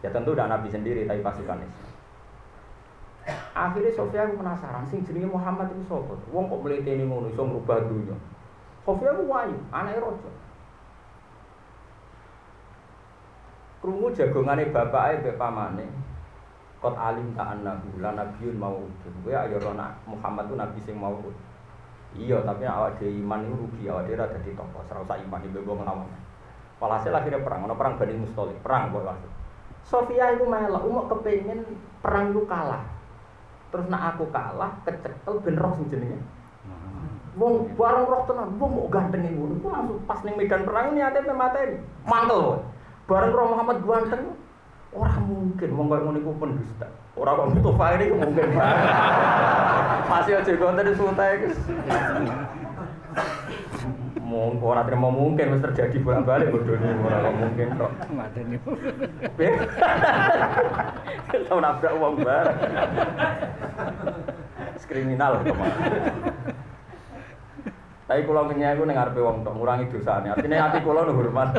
Ya 0.03 0.12
tentu 0.12 0.35
udah 0.35 0.51
nabi 0.51 0.67
sendiri 0.67 1.07
tapi 1.07 1.23
pasukan 1.23 1.63
Islam. 1.63 1.92
Akhirnya 3.56 3.96
Sofia 3.96 4.27
aku 4.27 4.44
penasaran 4.44 4.84
sing 4.92 5.08
jenenge 5.08 5.32
Muhammad 5.32 5.72
itu 5.72 5.88
sapa? 5.88 6.12
Wong 6.27 6.51
kok 6.51 6.60
mleteni 6.60 7.08
ngono 7.08 7.32
iso 7.32 7.44
ngrubah 7.48 7.88
dunya. 7.88 8.18
Sofia 8.84 9.15
aku 9.15 9.24
wayu, 9.32 9.56
anake 9.72 10.03
raja. 10.03 10.32
Krungu 13.80 14.12
jagongane 14.12 14.72
bapake 14.75 15.24
mbek 15.24 15.39
pamane. 15.39 15.88
Kot 16.84 17.00
alim 17.00 17.32
ta 17.32 17.56
annahu 17.56 17.96
la 18.03 18.12
nabiyyun 18.12 18.60
maudun. 18.60 19.15
Kowe 19.24 19.32
ayo 19.32 19.56
ana 19.72 19.96
Muhammad 20.03 20.51
itu 20.51 20.56
nabi 20.60 20.80
sing 20.84 21.00
maud. 21.00 21.32
Iya, 22.13 22.46
tapi 22.46 22.68
awak 22.70 23.01
dhewe 23.01 23.10
iman 23.25 23.42
itu 23.42 23.58
rugi, 23.58 23.89
awak 23.89 24.06
dhewe 24.06 24.22
ora 24.22 24.30
dadi 24.30 24.53
tokoh, 24.53 24.86
ora 24.86 25.01
usah 25.01 25.18
iman 25.18 25.42
ibu 25.50 25.65
mbok 25.65 25.82
nglawan. 25.82 26.12
Walhasil 26.77 27.10
akhirnya 27.10 27.42
perang, 27.42 27.65
ono 27.65 27.74
perang 27.74 27.98
Bani 27.98 28.13
Mustalik, 28.22 28.60
perang 28.62 28.94
kok 28.94 29.18
Sofia 29.84 30.38
itu 30.38 30.46
melok, 30.46 30.86
umuk 30.86 31.10
kepengen 31.10 31.65
perang 32.06 32.30
itu 32.30 32.46
kalah. 32.46 32.86
Terus 33.74 33.89
nak 33.89 34.13
aku 34.13 34.30
kalah, 34.30 34.77
kecekel 34.86 35.42
ben 35.42 35.58
roh 35.58 35.74
sing 35.74 35.89
jenenge. 35.89 36.22
Wong 37.34 37.74
bareng 37.74 38.06
roh 38.06 38.22
tenan, 38.30 38.53
wong 38.62 38.72
kok 38.86 38.89
ganteng 38.94 39.25
ngono. 39.34 39.58
Ku 39.58 39.74
langsung 39.74 39.98
pas 40.06 40.22
ning 40.22 40.38
medan 40.38 40.62
perang 40.62 40.94
ini 40.94 41.01
ate 41.01 41.25
mateni. 41.34 41.82
Mantel. 42.06 42.62
Bareng 43.10 43.34
roh 43.34 43.46
Muhammad 43.50 43.82
ganteng. 43.82 44.38
Orang 44.94 45.25
mungkin 45.25 45.70
wong 45.74 45.89
koyo 45.89 46.01
ngono 46.06 46.18
iku 46.22 46.32
pendusta. 46.38 46.86
Ora 47.18 47.34
kok 47.34 47.50
Mustafa 47.50 47.86
ini 47.98 48.06
mungkin. 48.13 48.48
Masih 50.13 50.38
aja 50.38 50.53
konten 50.53 50.86
disuntai 50.86 51.42
Mungkin 54.33 54.65
orang 54.65 54.89
terima 54.89 55.13
mungkin 55.13 55.45
harus 55.53 55.61
terjadi 55.69 56.01
bolak 56.01 56.25
balik 56.25 56.49
bodoh 56.49 56.73
ini 56.73 56.89
orang 57.05 57.37
mungkin 57.37 57.67
kok. 57.77 57.91
Madeni. 58.09 58.57
Tahu 61.45 61.59
nabrak 61.61 61.93
uang 62.01 62.15
bar. 62.25 62.49
Kriminal 64.89 65.41
ke 65.41 65.53
mana? 65.53 65.77
Tapi 68.09 68.21
kalau 68.29 68.45
kenyang 68.51 68.77
aku 68.77 68.83
nengar 68.89 69.09
wong 69.13 69.41
tok 69.41 69.53
ngurangi. 69.57 69.85
Artinya 70.05 70.57
hati 70.69 70.77
kalau 70.81 71.05
nu 71.05 71.13
hormat. 71.17 71.53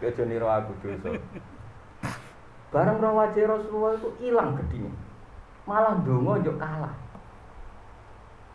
Kejo 0.00 0.22
niru 0.24 0.48
aku 0.48 0.72
dosa. 0.80 1.16
Barang 2.72 3.02
rawajah 3.02 3.44
Rasulullah 3.48 3.98
itu 3.98 4.08
hilang 4.22 4.56
gedine. 4.60 4.92
Malah 5.68 6.00
dongo 6.04 6.40
yo 6.40 6.56
kalah. 6.56 6.94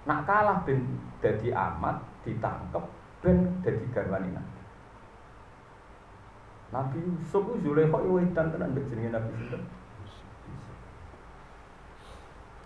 Nak 0.06 0.20
kalah 0.30 0.62
ben 0.62 0.86
dadi 1.18 1.50
amat 1.50 1.98
ditangkep 2.22 2.84
ben 3.26 3.38
dadi 3.66 3.86
garwane 3.90 4.30
Nabi. 4.30 4.62
Nabi 6.70 6.98
Yusuf 7.02 7.46
Zulaikha 7.66 7.98
yo 8.06 8.22
edan 8.22 8.54
tenan 8.54 8.74
mbek 8.78 8.86
jenenge 8.94 9.10
Nabi 9.10 9.30
sinten? 9.34 9.62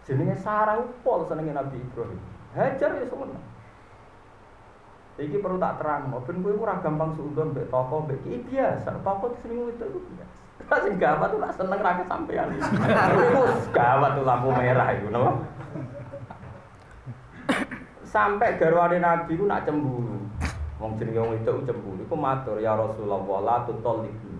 Jenenge 0.04 0.36
Sarah 0.44 0.84
pol 1.00 1.24
senenge 1.32 1.56
Nabi 1.56 1.80
Ibrahim. 1.80 2.20
Hajar 2.52 2.92
ya 3.00 3.08
semono. 3.08 3.40
Iki 5.20 5.44
perlu 5.44 5.60
tak 5.60 5.84
terang, 5.84 6.16
ben 6.16 6.40
kowe 6.40 6.56
ora 6.64 6.80
gampang 6.80 7.12
suudon 7.16 7.52
mbek 7.52 7.68
toko 7.68 8.08
mbek 8.08 8.20
iki 8.24 8.40
biasa. 8.52 9.00
Toko 9.04 9.36
sering 9.40 9.68
itu 9.68 9.84
itu 9.84 10.00
biasa. 10.16 10.36
Pas 10.68 10.84
gawat 10.84 11.28
tuh 11.32 11.40
nak 11.40 11.56
seneng 11.56 11.80
ra 11.80 12.04
sampean. 12.04 12.52
Iku 12.52 13.44
gawat 13.78 14.12
tuh 14.16 14.24
lampu 14.28 14.52
merah 14.52 14.92
iku 14.96 15.08
napa? 15.08 15.59
Sampai 18.10 18.58
garwane 18.58 18.98
Nabi 18.98 19.38
ku 19.38 19.46
nak 19.46 19.70
cemburu. 19.70 20.18
Wong 20.82 20.98
jenenge 20.98 21.22
wong 21.22 21.38
itu 21.38 21.54
cemburu. 21.62 22.02
Iku 22.02 22.18
matur 22.18 22.58
ya 22.58 22.74
Rasulullah 22.74 23.22
la 23.46 23.56
tutolliku. 23.70 24.34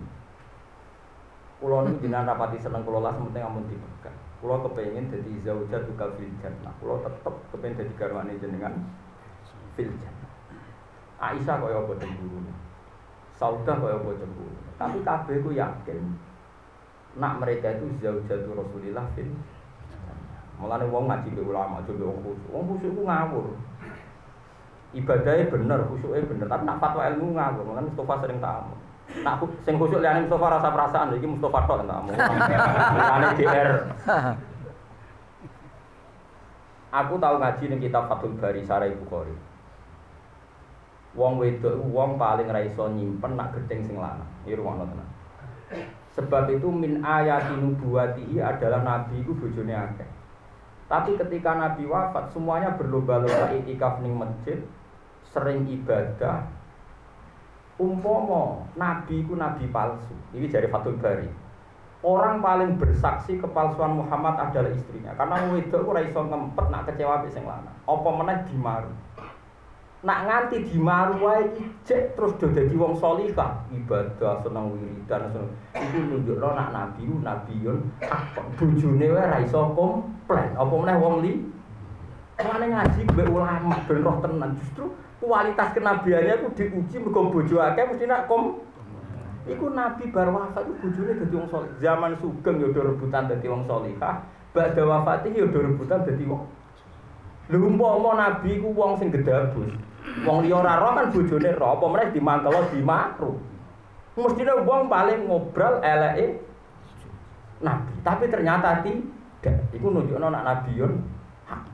Kulo 1.62 1.86
niku 1.86 2.02
jenengan 2.02 2.34
rapati 2.34 2.58
seneng 2.58 2.82
kulo 2.82 2.98
lah 2.98 3.14
sementing 3.14 3.46
amun 3.46 3.68
dipegang. 3.70 4.16
Kulo 4.42 4.64
kepengin 4.66 5.12
dadi 5.12 5.38
zaujat 5.46 5.86
tukal 5.86 6.10
fil 6.18 6.32
jannah. 6.42 6.74
Kulo 6.82 6.98
tetep 7.04 7.34
kepengin 7.54 7.78
dadi 7.78 7.92
garwane 7.94 8.32
jenengan 8.42 8.74
fil 9.78 9.92
jannah. 10.02 10.30
Aisyah 11.20 11.56
kaya 11.62 11.78
apa 11.78 11.92
cemburu. 12.00 12.38
Saudah 13.38 13.76
kaya 13.76 14.02
apa 14.02 14.10
cemburu. 14.18 14.56
Tapi 14.80 14.98
kabeh 15.06 15.36
ku 15.46 15.50
yakin 15.54 16.00
nak 17.22 17.38
mereka 17.38 17.76
itu 17.76 17.86
zaujatu 18.02 18.50
Rasulillah 18.56 19.06
fil 19.14 19.30
Mulane 20.60 20.84
wong 20.92 21.08
ngaji 21.08 21.28
be 21.32 21.40
ulama, 21.40 21.80
coba 21.88 22.04
wong 22.04 22.20
khusyuk. 22.20 22.50
Wong 22.52 22.64
khusyuk 22.68 22.92
ku 22.92 23.02
ngawur. 23.08 23.46
Ibadahnya 24.92 25.44
bener, 25.48 25.80
khusyuknya 25.88 26.28
bener, 26.28 26.46
tapi 26.52 26.62
nak 26.68 26.78
fatwa 26.84 27.08
ilmu 27.08 27.32
ngawur. 27.32 27.64
Makanya 27.64 27.88
Mustafa 27.88 28.14
sering 28.20 28.38
tamu. 28.44 28.74
Nak 29.24 29.40
sing 29.64 29.74
khusyuk 29.80 30.04
liyane 30.04 30.28
Mustafa 30.28 30.46
rasa 30.52 30.68
perasaan, 30.68 31.16
iki 31.16 31.24
Mustafa 31.24 31.58
tok 31.64 31.80
mau. 31.88 32.04
Mulane 32.12 33.26
DR. 33.40 33.68
Aku 36.90 37.14
tahu 37.22 37.34
ngaji 37.38 37.64
ning 37.70 37.80
kitab 37.80 38.10
Fathul 38.10 38.34
Bari 38.36 38.66
Sarai 38.66 38.92
Bukhari. 38.98 39.32
Wong 41.14 41.38
wedok 41.38 41.78
wong 41.90 42.18
paling 42.18 42.50
ra 42.50 42.60
iso 42.62 42.86
nyimpen 42.90 43.38
nak 43.38 43.54
gedeng 43.54 43.80
sing 43.86 43.96
lanang. 43.96 44.26
Iki 44.44 44.58
rumono 44.58 44.84
tenan. 44.84 45.08
Sebab 46.18 46.50
itu 46.50 46.66
min 46.66 46.98
ayati 47.06 47.54
nubuwatihi 47.54 48.42
adalah 48.42 48.82
nabi 48.82 49.22
itu 49.22 49.30
bojone 49.38 49.70
akeh. 49.70 50.10
Tapi 50.90 51.14
ketika 51.14 51.54
nabi 51.54 51.86
wafat 51.86 52.34
semuanya 52.34 52.74
berlomba-lomba 52.74 53.54
itikaf 53.54 54.02
ning 54.02 54.18
masjid, 54.18 54.58
sering 55.30 55.62
ibadah. 55.70 56.50
Umpomo 57.78 58.66
nabi 58.74 59.22
ku 59.22 59.38
nabi 59.38 59.70
palsu. 59.70 60.12
Ini 60.34 60.50
dari 60.50 60.66
Fathul 60.66 60.98
Bari. 60.98 61.30
Orang 62.00 62.42
paling 62.42 62.80
bersaksi 62.80 63.38
kepalsuan 63.38 64.02
Muhammad 64.02 64.50
adalah 64.50 64.72
istrinya. 64.72 65.14
Karena 65.14 65.46
wedok 65.52 65.94
ora 65.94 66.02
iso 66.02 66.26
ngempet 66.26 66.66
nak 66.72 66.90
kecewa 66.90 67.22
sing 67.30 67.46
lanang. 67.46 67.76
Apa 67.86 68.08
meneh 68.10 68.38
dimaru 68.50 68.90
nak 70.00 70.24
nganti 70.24 70.64
di 70.64 70.80
wae 70.80 71.44
ijek 71.60 72.16
terus 72.16 72.32
do 72.40 72.48
dadi 72.48 72.72
wong 72.72 72.96
salihah. 72.96 73.68
Ibadah 73.68 74.40
seneng 74.40 74.72
wiridan 74.72 75.28
seneng. 75.28 75.52
Iku 75.76 75.98
nunjukno 76.08 76.48
nak 76.56 76.72
nabi 76.72 77.04
nabiun 77.04 77.78
bojone 78.56 79.06
wae 79.12 79.24
ra 79.28 79.38
iso 79.44 79.60
komplain. 79.76 80.56
Apa 80.56 80.72
meneh 80.72 80.96
wong 80.96 81.14
li? 81.20 81.32
Mane 82.40 82.66
ngaji 82.72 83.00
mbek 83.12 83.28
ulama 83.28 83.76
ben 83.84 84.00
roh 84.00 84.16
tenan. 84.24 84.56
Justru 84.56 84.88
kualitas 85.20 85.76
kenabiannya 85.76 86.34
itu 86.40 86.48
diuji 86.56 86.96
mergo 87.04 87.28
bojo 87.28 87.60
akeh 87.60 87.84
mesti 87.84 88.08
nak 88.08 88.24
kom 88.24 88.64
Iku 89.48 89.72
nabi 89.72 90.08
bar 90.12 90.28
wafat 90.32 90.64
iku 90.64 90.88
bojone 90.88 91.12
dadi 91.16 91.34
wong 91.36 91.48
saleh. 91.52 91.70
Zaman 91.80 92.16
sugeng 92.20 92.56
ya 92.56 92.72
do 92.72 92.80
rebutan 92.80 93.28
dadi 93.28 93.48
wong 93.48 93.68
salihah, 93.68 94.24
badha 94.56 94.82
wafat 94.84 95.28
ya 95.28 95.44
do 95.44 95.60
rebutan 95.60 96.04
dadi 96.08 96.24
wong 96.24 96.44
Lha 97.50 97.58
umpama 97.58 98.14
nabi 98.14 98.62
ku 98.62 98.70
wong 98.70 98.94
sing 99.02 99.10
gedabus, 99.10 99.74
Wong 100.24 100.44
liya 100.44 100.60
ora 100.60 100.80
roh 100.80 100.92
kan 100.96 101.06
bojone 101.12 101.50
roh, 101.56 101.70
apa 101.76 101.84
meneh 101.86 102.08
dimantelo 102.12 102.60
dimakruh. 102.72 103.36
Mestine 104.20 104.52
wong 104.66 104.90
paling 104.90 105.28
ngobrol 105.28 105.80
eleke 105.80 106.40
nabi, 107.60 107.92
tapi 108.04 108.24
ternyata 108.28 108.84
tidak. 108.84 109.56
Iku 109.72 109.86
nunjukno 109.88 110.28
nak 110.28 110.44
nabiun 110.44 110.92
hak. 111.48 111.72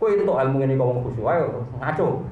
Kowe 0.00 0.08
itu 0.08 0.24
ilmu 0.24 0.64
ini 0.64 0.80
kau 0.80 0.96
khusyuk 1.04 1.28
ayo 1.28 1.64
ngaco. 1.76 2.24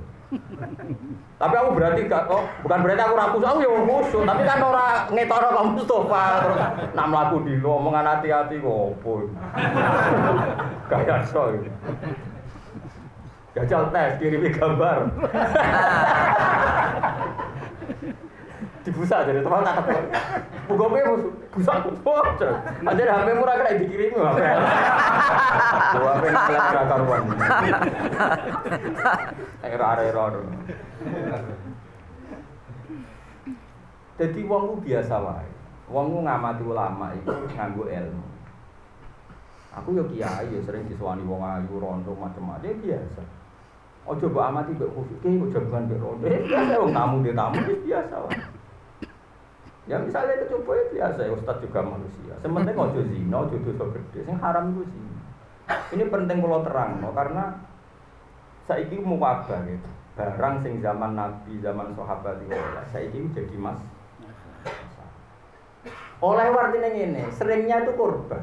tapi 1.40 1.54
aku 1.56 1.70
berarti 1.72 2.04
gak 2.04 2.28
kok, 2.28 2.44
bukan 2.60 2.84
berarti 2.84 3.00
aku 3.00 3.14
rakus, 3.16 3.44
aku 3.48 3.58
ya 3.64 3.70
khusyuk, 3.72 4.28
tapi 4.28 4.42
kan 4.44 4.60
ora 4.60 5.08
ngetoro 5.08 5.48
kamu 5.56 5.70
Mustafa 5.72 6.24
terus 6.44 6.58
nak 6.92 7.08
mlaku 7.08 7.36
di 7.48 7.54
omongan 7.64 8.08
hati-hati 8.08 8.60
kok 8.60 8.92
opo. 8.92 9.12
Kayak 10.92 11.24
so. 11.28 11.48
Jajal 13.58 13.90
tes, 13.90 14.10
kirimi 14.22 14.54
gambar. 14.54 15.10
dibusa 18.88 19.22
jadi 19.22 19.40
teman 19.44 19.62
tak 19.62 19.74
ketemu. 19.84 20.02
Buka 20.68 20.84
pe 20.90 21.00
busa 21.52 21.72
kuat. 21.84 22.40
Ada 22.88 23.02
HP 23.04 23.28
murah 23.36 23.54
kena 23.60 23.78
dikirim 23.78 24.16
HP. 24.16 24.40
Dua 25.94 26.10
HP 26.16 26.24
ngelak 26.32 26.66
ra 26.72 26.82
karuan. 26.88 27.22
Error-error. 29.62 30.34
Jadi 34.18 34.40
wong 34.48 34.62
ku 34.66 34.74
biasa 34.82 35.14
wae. 35.22 35.50
Wong 35.92 36.06
ku 36.10 36.18
ngamati 36.26 36.62
ulama 36.66 37.14
itu 37.14 37.32
nganggo 37.54 37.84
ilmu. 37.86 38.26
Aku 39.78 39.94
yo 39.94 40.04
kiai 40.10 40.48
yo 40.50 40.58
sering 40.66 40.90
disuwani 40.90 41.22
wong 41.22 41.44
ayu 41.44 41.78
rondo 41.78 42.16
macam-macam 42.18 42.82
biasa. 42.82 43.37
Oh 44.08 44.16
coba 44.16 44.48
amati 44.48 44.72
khusyuk 44.72 45.20
ki 45.20 45.36
kok 45.36 45.52
jagoan 45.52 45.84
mbek 45.84 46.00
rondo. 46.00 46.24
Eh, 46.24 46.40
biasa 46.48 46.80
wong 46.80 46.92
tamu 46.96 47.16
dia 47.20 47.36
tamu 47.36 47.60
biasa 47.60 48.14
wae. 48.24 48.40
Ya 49.84 49.96
misalnya 50.00 50.48
coba 50.48 50.70
ya 50.72 50.84
biasa 50.88 51.20
ya 51.28 51.52
juga 51.60 51.80
manusia. 51.84 52.34
Sementing 52.40 52.76
ojo 52.76 53.00
zina, 53.04 53.36
ojo 53.44 53.56
dosa 53.68 53.84
gede. 53.92 54.20
Sing 54.24 54.36
haram 54.40 54.72
itu 54.72 54.82
sih. 54.88 55.04
Ini 55.92 56.08
penting 56.08 56.40
kalau 56.40 56.64
terang, 56.64 57.04
no, 57.04 57.12
karena 57.12 57.60
saiki 58.64 58.96
mau 58.96 59.20
apa 59.20 59.60
gitu. 59.68 59.88
Barang 60.16 60.64
sing 60.64 60.80
zaman 60.80 61.12
Nabi, 61.12 61.60
zaman 61.60 61.92
sahabat 61.92 62.40
itu, 62.40 62.56
saiki 62.88 63.28
jadi 63.36 63.56
mas. 63.60 63.76
Oleh 66.18 66.50
artinya 66.50 66.90
ini, 66.90 67.22
seringnya 67.30 67.84
itu 67.84 67.92
korban. 67.94 68.42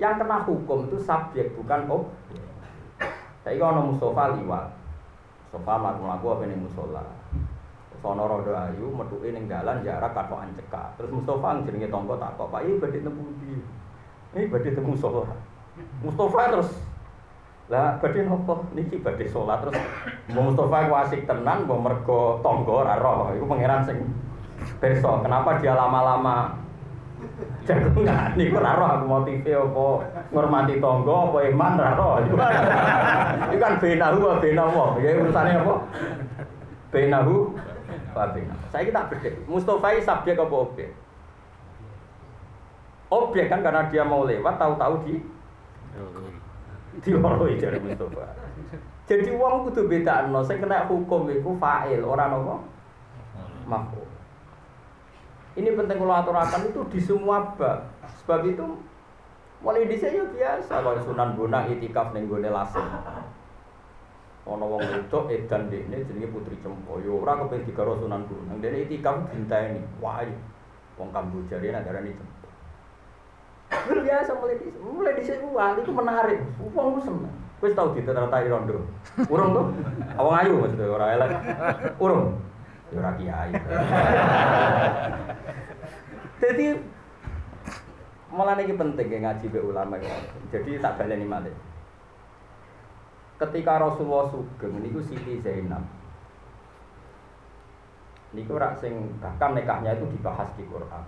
Yang 0.00 0.14
kena 0.24 0.38
hukum 0.48 0.88
itu 0.88 0.96
subjek 1.02 1.52
bukan 1.58 1.84
objek. 1.90 2.39
Saya 3.40 3.56
kalau 3.56 3.92
Mustafa 3.92 4.36
liwat, 4.36 4.66
Mustafa 5.48 5.72
melakukan 5.80 6.12
apa 6.20 6.44
ini 6.44 6.56
musola. 6.60 7.04
Sono 8.00 8.24
rodo 8.24 8.56
ayu, 8.56 8.96
metuke 8.96 9.28
ning 9.28 9.44
dalan 9.44 9.84
jarak 9.84 10.16
katokan 10.16 10.56
cekak. 10.56 10.96
Terus 10.96 11.12
Mustafa 11.12 11.60
jenenge 11.68 11.92
tak 11.92 12.32
kok, 12.40 12.48
Pak, 12.48 12.64
iki 12.64 12.80
badhe 12.80 12.98
temu 13.04 13.22
ndi? 13.36 13.60
Ini 14.32 14.48
badhe 14.48 14.70
temu 14.72 14.96
sholat. 14.96 15.36
Mustafa 16.00 16.54
terus 16.54 16.70
lah 17.70 18.02
badhe 18.02 18.26
nopo 18.26 18.66
niki 18.74 18.98
badhe 18.98 19.30
sholat 19.30 19.62
terus 19.62 19.78
Mbok 20.26 20.42
Mustafa 20.50 20.90
ku 20.90 20.94
asik 20.98 21.22
tenan 21.22 21.70
mbok 21.70 21.82
mergo 21.82 22.20
tonggo 22.42 22.82
ora 22.82 22.98
roh. 22.98 23.30
Iku 23.34 23.46
pangeran 23.46 23.86
sing 23.86 23.98
besok 24.82 25.22
kenapa 25.22 25.58
dia 25.62 25.78
lama-lama 25.78 26.56
jagungan 27.64 28.34
niku 28.34 28.58
ora 28.58 28.74
roh 28.74 28.88
aku 28.88 29.04
motive 29.06 29.52
apa 29.54 29.86
ngormati 30.34 30.82
tonggo 30.82 31.30
apa 31.30 31.38
iman 31.52 31.78
ora 31.78 31.92
roh. 31.94 32.12
Iku 32.24 32.36
kan 33.60 33.74
benahu 33.78 34.18
benahu. 34.42 34.98
Ya 34.98 35.10
urusane 35.20 35.50
apa? 35.54 35.74
Benahu 36.90 37.54
Babina. 38.10 38.54
Saya 38.74 38.90
kita 38.90 39.06
beda. 39.06 39.30
Mustafa 39.46 39.94
subjek 40.02 40.34
apa 40.34 40.54
objek? 40.54 40.90
Objek 43.10 43.46
kan 43.46 43.62
karena 43.62 43.86
dia 43.86 44.02
mau 44.02 44.26
lewat 44.26 44.58
tahu-tahu 44.58 45.06
di 45.06 45.14
di 46.98 47.10
loroi 47.14 47.54
dari 47.54 47.78
Mustafa. 47.78 48.34
Jadi 49.06 49.30
uang 49.30 49.70
kudu 49.70 49.86
beda 49.86 50.26
no. 50.26 50.42
Saya 50.42 50.58
kena 50.58 50.90
hukum 50.90 51.30
itu 51.30 51.54
fa'il 51.58 52.02
orang 52.02 52.34
apa? 52.34 52.56
Maf'ul. 53.70 54.09
Ini 55.60 55.76
penting 55.76 56.00
kalau 56.00 56.16
aturakan 56.16 56.72
itu 56.72 56.80
di 56.88 57.00
semua 57.04 57.52
bab. 57.60 57.84
Sebab 58.24 58.48
itu 58.48 58.64
mulai 59.60 59.84
di 59.84 60.00
saya 60.00 60.24
biasa 60.24 60.80
kalau 60.80 60.96
Sunan 61.04 61.36
Bonang 61.36 61.68
itikaf 61.68 62.16
ning 62.16 62.32
gone 62.32 62.48
lasem. 62.48 62.80
Ana 64.48 64.64
wong 64.64 64.80
wedok 64.80 65.28
edan 65.28 65.68
dekne 65.68 66.00
jenenge 66.08 66.32
Putri 66.32 66.56
Cempoyo. 66.64 67.20
Ora 67.20 67.44
kepen 67.44 67.68
digaro 67.68 68.00
Sunan 68.00 68.24
Gunung. 68.24 68.56
Dene 68.64 68.88
itikaf 68.88 69.28
dinteni. 69.28 69.84
Wah, 70.00 70.24
wong 70.96 71.12
Kamboja 71.12 71.60
rene 71.60 71.84
darani 71.84 72.16
Cempo. 72.16 72.48
Biasa 74.00 74.32
mulai 74.40 74.56
di 74.56 74.66
mulai 74.80 75.12
di 75.20 75.22
sini 75.28 75.44
wah 75.52 75.76
itu 75.76 75.92
menarik. 75.92 76.40
Wong 76.72 77.04
seneng. 77.04 77.36
Wis 77.60 77.76
tau 77.76 77.92
ditertai 77.92 78.48
rondo. 78.48 78.80
Urung 79.28 79.52
tuh? 79.52 79.66
Awang 80.16 80.36
ayu 80.40 80.64
maksudnya 80.64 80.88
ora 80.88 81.06
elek. 81.12 81.30
Urung. 82.00 82.40
Ya 82.90 82.98
ora 82.98 83.12
kiai. 83.14 83.50
Jadi 86.42 86.66
malah 88.30 88.58
ini 88.58 88.74
penting 88.74 89.06
ya 89.10 89.18
ngaji 89.26 89.46
be 89.50 89.60
ulama 89.62 89.98
Jadi 90.50 90.78
tak 90.82 90.98
baleni 90.98 91.26
malih. 91.26 91.54
ketika 93.40 93.80
Rasulullah 93.80 94.28
sugeng 94.28 94.84
niku 94.84 95.00
Siti 95.00 95.40
Zainab. 95.40 95.80
Niku 98.36 98.60
rak 98.60 98.78
sing 98.78 99.16
bahkan 99.18 99.56
nikahnya 99.56 99.96
itu 99.96 100.06
dibahas 100.12 100.52
di 100.54 100.62
Quran. 100.68 101.04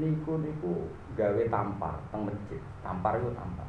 Niku 0.00 0.40
niku 0.40 0.88
gawe 1.14 1.42
tampar 1.52 2.00
teng 2.08 2.24
masjid. 2.24 2.58
Tampar 2.80 3.20
itu 3.20 3.30
tampar. 3.36 3.68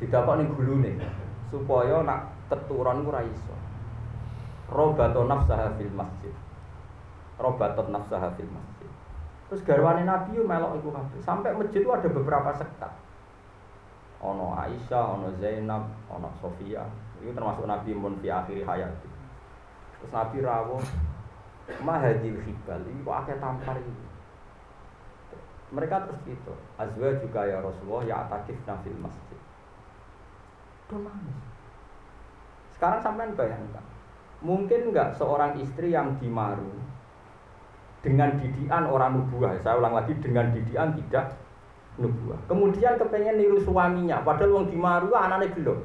Didapat 0.00 0.34
ning 0.40 0.48
gulune 0.56 0.92
supaya 1.52 2.00
nak 2.00 2.32
teturon 2.48 3.04
ku 3.04 3.12
ra 3.12 3.22
iso. 3.22 3.54
Robato 4.66 5.26
nafsaha 5.26 5.74
fil 5.78 5.92
masjid. 5.94 6.34
Robatot 7.38 7.86
nafsaha 7.90 8.32
fil 8.34 8.50
masjid. 8.50 8.90
Terus 9.46 9.62
garwane 9.62 10.02
Nabi 10.02 10.34
yo 10.34 10.42
melok 10.42 10.82
iku 10.82 10.90
kabeh. 10.90 11.20
Sampai 11.22 11.54
masjid 11.54 11.86
itu 11.86 11.90
ada 11.94 12.08
beberapa 12.10 12.50
sekat 12.50 13.06
ono 14.20 14.56
Aisyah, 14.56 15.04
ono 15.18 15.28
Zainab, 15.38 15.84
ono 16.08 16.28
Sofia. 16.40 16.84
Itu 17.20 17.32
termasuk 17.32 17.68
Nabi 17.68 17.92
mun 17.92 18.16
fi 18.20 18.32
akhir 18.32 18.64
hayat. 18.64 18.92
Terus 20.00 20.12
Nabi 20.12 20.42
rawuh 20.44 20.82
mahadil 21.82 22.38
hibal. 22.40 22.80
Ini 22.80 23.00
kok 23.04 23.16
akeh 23.24 23.36
tampar 23.40 23.76
ini. 23.78 24.04
Mereka 25.66 26.06
terus 26.06 26.20
gitu. 26.24 26.54
Azwa 26.78 27.10
juga 27.18 27.42
ya 27.42 27.58
Rasulullah 27.58 28.02
ya 28.06 28.14
atakif 28.26 28.56
nafil 28.64 28.94
masjid. 28.98 29.40
Itu. 30.86 30.96
Sekarang 32.78 33.00
sampean 33.02 33.34
bayangkan. 33.34 33.82
Mungkin 34.44 34.92
nggak 34.92 35.16
seorang 35.16 35.56
istri 35.60 35.96
yang 35.96 36.20
dimaru 36.20 36.72
dengan 38.04 38.36
didian 38.38 38.84
orang 38.86 39.18
nubuah. 39.18 39.56
Saya 39.64 39.80
ulang 39.80 39.96
lagi 39.96 40.12
dengan 40.20 40.52
didian 40.52 40.92
tidak 40.94 41.34
nubuah. 41.96 42.38
Kemudian 42.46 43.00
kepengen 43.00 43.40
niru 43.40 43.58
suaminya, 43.64 44.20
padahal 44.20 44.60
wong 44.60 44.66
dimaru 44.68 45.10
anaknya 45.16 45.52
belum. 45.56 45.78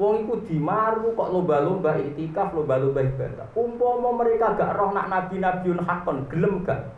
Wong 0.00 0.14
iku 0.24 0.34
dimaru 0.48 1.12
kok 1.12 1.28
lomba-lomba 1.28 1.92
itikaf, 2.00 2.56
lomba-lomba 2.56 3.04
ibadah. 3.04 3.48
Umpama 3.52 4.16
mereka 4.16 4.56
gak 4.56 4.72
roh 4.76 4.96
nak 4.96 5.12
nabi-nabiun 5.12 5.80
hakon, 5.84 6.24
gelem 6.32 6.64
gak? 6.64 6.88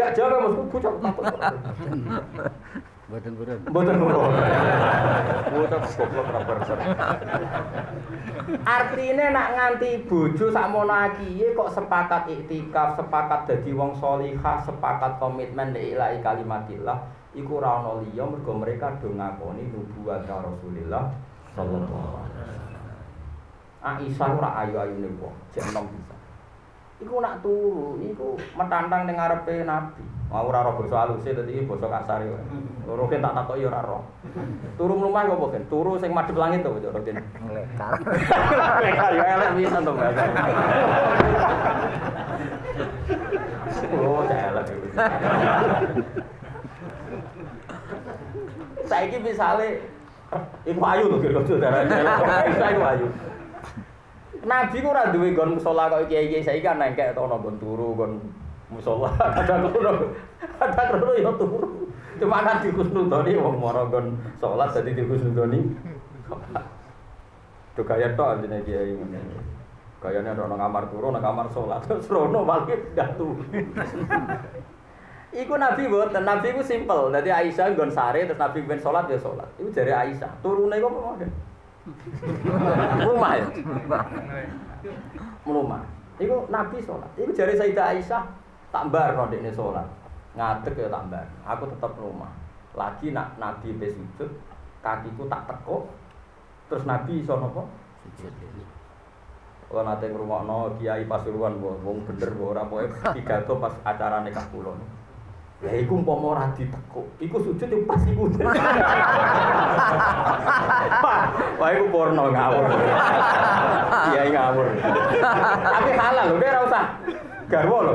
Gak 0.00 0.16
jawab 0.16 0.48
mas, 0.48 0.56
bocah. 0.72 0.94
Boten 3.12 3.36
purun. 3.36 3.60
Mboten 3.68 3.96
ngono. 4.00 4.20
Bocah 5.52 5.84
goblok 5.84 6.26
ora 6.32 6.40
berser. 6.48 6.78
Artine 8.64 9.26
nak 9.36 9.48
nganti 9.52 10.08
bojo 10.08 10.48
sakmono 10.48 10.96
akiye 10.96 11.52
kok 11.52 11.76
sepakat 11.76 12.24
iktikaf, 12.32 12.96
sepakat 12.96 13.44
dadi 13.44 13.76
wong 13.76 13.92
salihah, 14.00 14.64
sepakat 14.64 15.20
komitmen 15.20 15.76
li 15.76 15.92
ilahi 15.92 16.24
kalimatillah, 16.24 17.04
iku 17.36 17.60
ora 17.60 17.84
ana 17.84 18.00
liya 18.00 18.24
mergo 18.24 18.56
mereka 18.56 18.96
do 18.96 19.12
ngakoni 19.12 19.68
nubuwat 19.68 20.24
Rasulillah 20.24 21.12
sallallahu 21.52 22.16
alaihi 22.16 22.32
wasallam. 22.40 23.04
Aisyah 23.84 24.28
ora 24.40 24.50
ayu-ayune 24.64 25.12
wong, 25.20 25.36
jek 25.52 25.68
enom 25.68 25.84
bisa. 25.92 26.16
Iku 27.02 27.18
nak 27.18 27.42
turu, 27.42 27.98
iku 27.98 28.38
metantang 28.54 29.10
ning 29.10 29.18
ngarepe 29.18 29.66
Nabi. 29.66 30.02
Mau 30.30 30.48
ora 30.48 30.64
roh 30.64 30.80
basa 30.80 31.04
aluse 31.04 31.34
dadi 31.34 31.66
basa 31.66 31.90
kasar 31.90 32.24
yo. 32.24 32.38
Turu 32.86 33.10
kan 33.10 33.20
tak 33.20 33.34
takoki 33.42 33.66
ora 33.66 33.82
roh. 33.82 34.06
Turu 34.78 34.96
mlumah 34.96 35.26
kok 35.26 35.50
kan? 35.50 35.62
Turu 35.66 35.98
sing 35.98 36.14
madhep 36.14 36.38
langit 36.38 36.62
to 36.62 36.70
kok 36.72 37.02
Ken. 37.04 37.18
Ngelekar. 37.42 37.92
Mereka 38.80 39.06
yo 39.18 39.22
elek 39.26 39.50
pisan 39.58 39.82
to 39.82 39.92
bahasa. 39.92 40.24
Oh, 43.92 44.24
elek 44.30 44.66
iki. 44.72 44.88
Saiki 48.88 49.16
misale 49.20 49.68
iku 50.64 50.80
ayu 50.80 51.04
lho 51.12 51.18
kira 51.20 51.42
darane 51.60 51.92
elek. 51.92 52.14
Iku 52.56 52.84
ayu. 52.88 53.06
Nabi 54.42 54.82
ku 54.82 54.90
ora 54.90 55.14
duwe 55.14 55.38
gon 55.38 55.54
musala 55.54 55.86
kok 55.86 56.10
kiai-kiai 56.10 56.42
saiki 56.42 56.66
kan 56.66 56.82
nengkek 56.82 57.14
to 57.14 57.22
ono 57.22 57.38
gon 57.38 57.62
turu 57.62 57.94
gon 57.94 58.18
musala 58.74 59.14
kadang 59.38 59.70
krono 59.70 60.10
kadang 60.58 60.86
krono 60.98 61.12
ya 61.14 61.32
turu. 61.38 61.68
Cuma 62.18 62.42
kan 62.42 62.58
dikusnudoni 62.58 63.38
wong 63.38 63.62
mara 63.62 63.86
gon 63.86 64.18
salat 64.42 64.74
dadi 64.74 64.98
dikusnudoni. 64.98 65.60
Tuh 67.78 67.84
gaya 67.88 68.10
tok 68.18 68.42
jenenge 68.42 68.66
kiai 68.66 68.98
ngene. 68.98 69.20
Gayane 70.02 70.34
ana 70.34 70.58
kamar 70.58 70.90
turu, 70.90 71.14
ana 71.14 71.22
kamar 71.22 71.46
salat, 71.54 71.78
terus 71.86 72.10
rono 72.10 72.42
malah 72.42 72.66
gak 72.66 73.14
turu. 73.14 73.46
Iku 75.32 75.54
Nabi 75.54 75.86
boten, 75.86 76.26
Nabi 76.26 76.50
ku 76.50 76.60
simpel. 76.66 77.14
Dadi 77.14 77.30
Aisyah 77.30 77.72
nggon 77.72 77.94
sare 77.94 78.26
terus 78.26 78.42
Nabi 78.42 78.66
ben 78.66 78.82
salat 78.82 79.06
ya 79.06 79.16
salat. 79.22 79.46
Iku 79.62 79.70
jare 79.70 79.94
Aisyah. 79.94 80.42
Turune 80.42 80.82
kok 80.82 80.90
mau 80.90 81.14
Rumah 83.06 83.32
ya. 83.38 83.46
Rumah. 85.42 85.82
Iku 86.22 86.36
Nabi 86.46 86.76
sholat. 86.78 87.10
Iku 87.18 87.30
jari 87.34 87.58
Sayyidah 87.58 87.96
Aisyah 87.96 88.22
tak 88.70 88.88
bar 88.94 89.18
no 89.18 89.26
dekne 89.26 89.50
sholat. 89.50 89.86
Ngadeg 90.38 90.78
ya 90.78 90.88
tak 90.88 91.06
bar. 91.10 91.26
Aku 91.44 91.66
tetap 91.68 91.92
rumah. 91.98 92.30
Lagi 92.72 93.12
nak 93.12 93.36
Nabi 93.36 93.74
sujud, 93.76 94.30
kakiku 94.80 95.28
tak 95.28 95.44
tekuk. 95.50 95.92
Terus 96.70 96.88
Nabi 96.88 97.20
iso 97.20 97.36
napa? 97.36 97.66
Sujud. 98.06 98.32
Kalau 99.72 99.88
nate 99.88 100.04
ngrungokno 100.12 100.76
Kiai 100.76 101.08
Pasuruan 101.08 101.56
wong 101.56 102.04
bener 102.04 102.28
ora 102.36 102.60
pokoke 102.68 102.92
pidato 103.16 103.56
pas 103.56 103.72
acara 103.88 104.20
nikah 104.20 104.44
kula. 104.52 104.76
Ya 105.62 105.78
iku 105.78 106.02
umpama 106.02 106.34
ora 106.34 106.50
ditekuk, 106.58 107.06
iku 107.22 107.38
sujud 107.38 107.70
yo 107.70 107.86
pas 107.86 108.02
iku. 108.02 108.26
Wah, 111.62 111.70
iku 111.70 111.86
porno 111.94 112.34
ngawur. 112.34 112.66
Kiai 114.10 114.34
ngawur. 114.34 114.66
Tapi 115.62 115.90
halal 115.94 116.34
lho, 116.34 116.42
ora 116.42 116.60
usah 116.66 116.84
garwa 117.46 117.78
lho. 117.86 117.94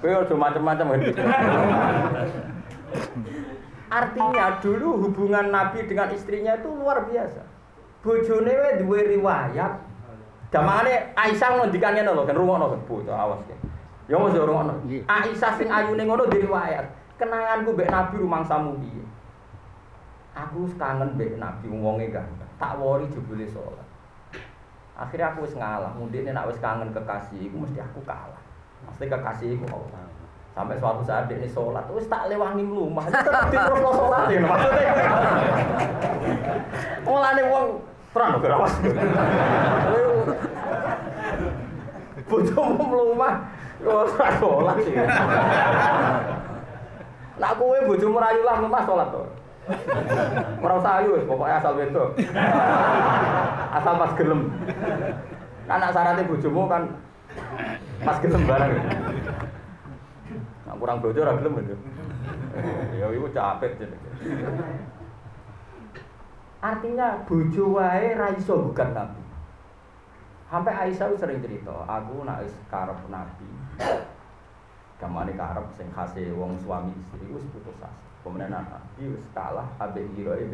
Kowe 0.00 0.16
aja 0.16 0.32
macam-macam 0.32 0.86
Artinya 3.92 4.46
dulu 4.64 4.88
hubungan 4.96 5.52
Nabi 5.52 5.84
dengan 5.84 6.08
istrinya 6.16 6.56
itu 6.56 6.72
luar 6.72 7.04
biasa. 7.04 7.44
Bojone 8.00 8.48
wae 8.48 8.80
duwe 8.80 9.12
riwayat. 9.12 9.76
Damane 10.48 11.12
Aisyah 11.20 11.60
ngendikane 11.60 12.00
lho 12.00 12.24
kan 12.24 12.32
rungokno 12.32 12.72
kan 12.72 12.80
bocah 12.88 13.16
awas 13.28 13.44
kan. 13.44 13.60
Ya 14.10 14.18
mesti 14.18 14.42
rungokno. 14.42 14.74
Nggih. 14.90 15.06
Aisyah 15.06 15.52
sing 15.54 15.70
ayune 15.70 16.02
ngono 16.02 16.26
di 16.26 16.42
riwayat. 16.42 16.82
Kenanganku 17.14 17.78
mbek 17.78 17.94
Nabi 17.94 18.18
rumangsamu 18.18 18.74
piye? 18.82 19.06
Aku 20.34 20.66
kangen 20.74 21.14
mbek 21.14 21.38
Nabi 21.38 21.70
wonge 21.70 22.10
ganteng. 22.10 22.50
Tak 22.58 22.74
wori 22.82 23.06
jebule 23.14 23.46
salat. 23.46 23.86
Akhirnya 24.98 25.32
aku 25.32 25.46
wis 25.46 25.54
ngalah, 25.54 25.94
mundine 25.94 26.34
nek 26.34 26.50
wis 26.50 26.58
kangen 26.58 26.90
kekasih 26.90 27.38
iku 27.48 27.62
mesti 27.62 27.78
aku 27.78 28.02
kalah. 28.02 28.42
Mesti 28.90 29.06
kekasih 29.06 29.54
iku 29.54 29.64
Allah. 29.70 30.02
Sampai 30.50 30.74
suatu 30.74 31.06
saat 31.06 31.30
dia 31.30 31.38
ini 31.38 31.46
sholat, 31.46 31.86
wis 31.94 32.10
tak 32.10 32.26
lewangi. 32.26 32.66
Itu 32.66 33.30
kan 33.30 33.46
terus 33.48 33.78
lo 33.78 33.94
sholat 33.94 34.26
ya 34.26 34.42
maksudnya. 34.42 34.92
Mulane 37.06 37.42
wong 37.46 37.66
terang 38.10 38.42
lho 38.42 38.48
awas. 38.58 38.74
Bojomu 42.30 42.86
mlumah, 42.86 43.42
kok 43.42 43.49
ora 43.86 44.28
sholat 44.36 44.76
sih. 44.84 44.94
Nak 47.40 47.52
kowe 47.56 47.78
bojomu 47.88 48.20
rayu 48.20 48.44
lah 48.44 48.60
mlumah 48.60 48.82
sholat 48.84 49.08
to. 49.12 49.22
Ora 50.60 50.74
usah 50.76 51.00
pokoknya 51.24 51.56
asal 51.60 51.72
wedok. 51.78 52.10
Asal 53.70 53.94
pas 53.96 54.12
gelem. 54.18 54.50
Anak 55.70 55.94
syaratnya 55.94 56.26
bojomu 56.26 56.66
kan 56.66 56.82
pas 58.02 58.18
gelem 58.18 58.42
bareng. 58.42 58.74
Nah, 60.66 60.74
kurang 60.74 60.98
bojo 60.98 61.18
ora 61.22 61.38
gelem 61.38 61.62
itu. 61.62 61.76
Ya 62.98 63.06
iku 63.14 63.28
capek 63.30 63.78
jenenge. 63.78 64.10
Artinya 66.60 67.22
bojo 67.24 67.80
wae 67.80 68.18
ra 68.18 68.34
iso 68.34 68.68
bukan 68.68 68.92
nabi. 68.92 69.22
Sampai 70.50 70.74
Aisyah 70.74 71.14
sering 71.14 71.38
cerita, 71.38 71.86
aku 71.86 72.26
nak 72.26 72.42
karep 72.66 72.98
nabi. 73.06 73.46
Gamane 75.00 75.32
karep 75.32 75.66
sing 75.74 75.88
khase 75.96 76.28
wong 76.36 76.60
suami 76.60 76.92
istri 76.92 77.24
wis 77.32 77.44
putus 77.50 77.72
asa. 77.80 77.88
Kemudian 78.20 78.52
nabi 78.52 79.04
wis 79.08 79.24
kalah 79.32 79.64
ambek 79.80 80.04
giroe. 80.12 80.44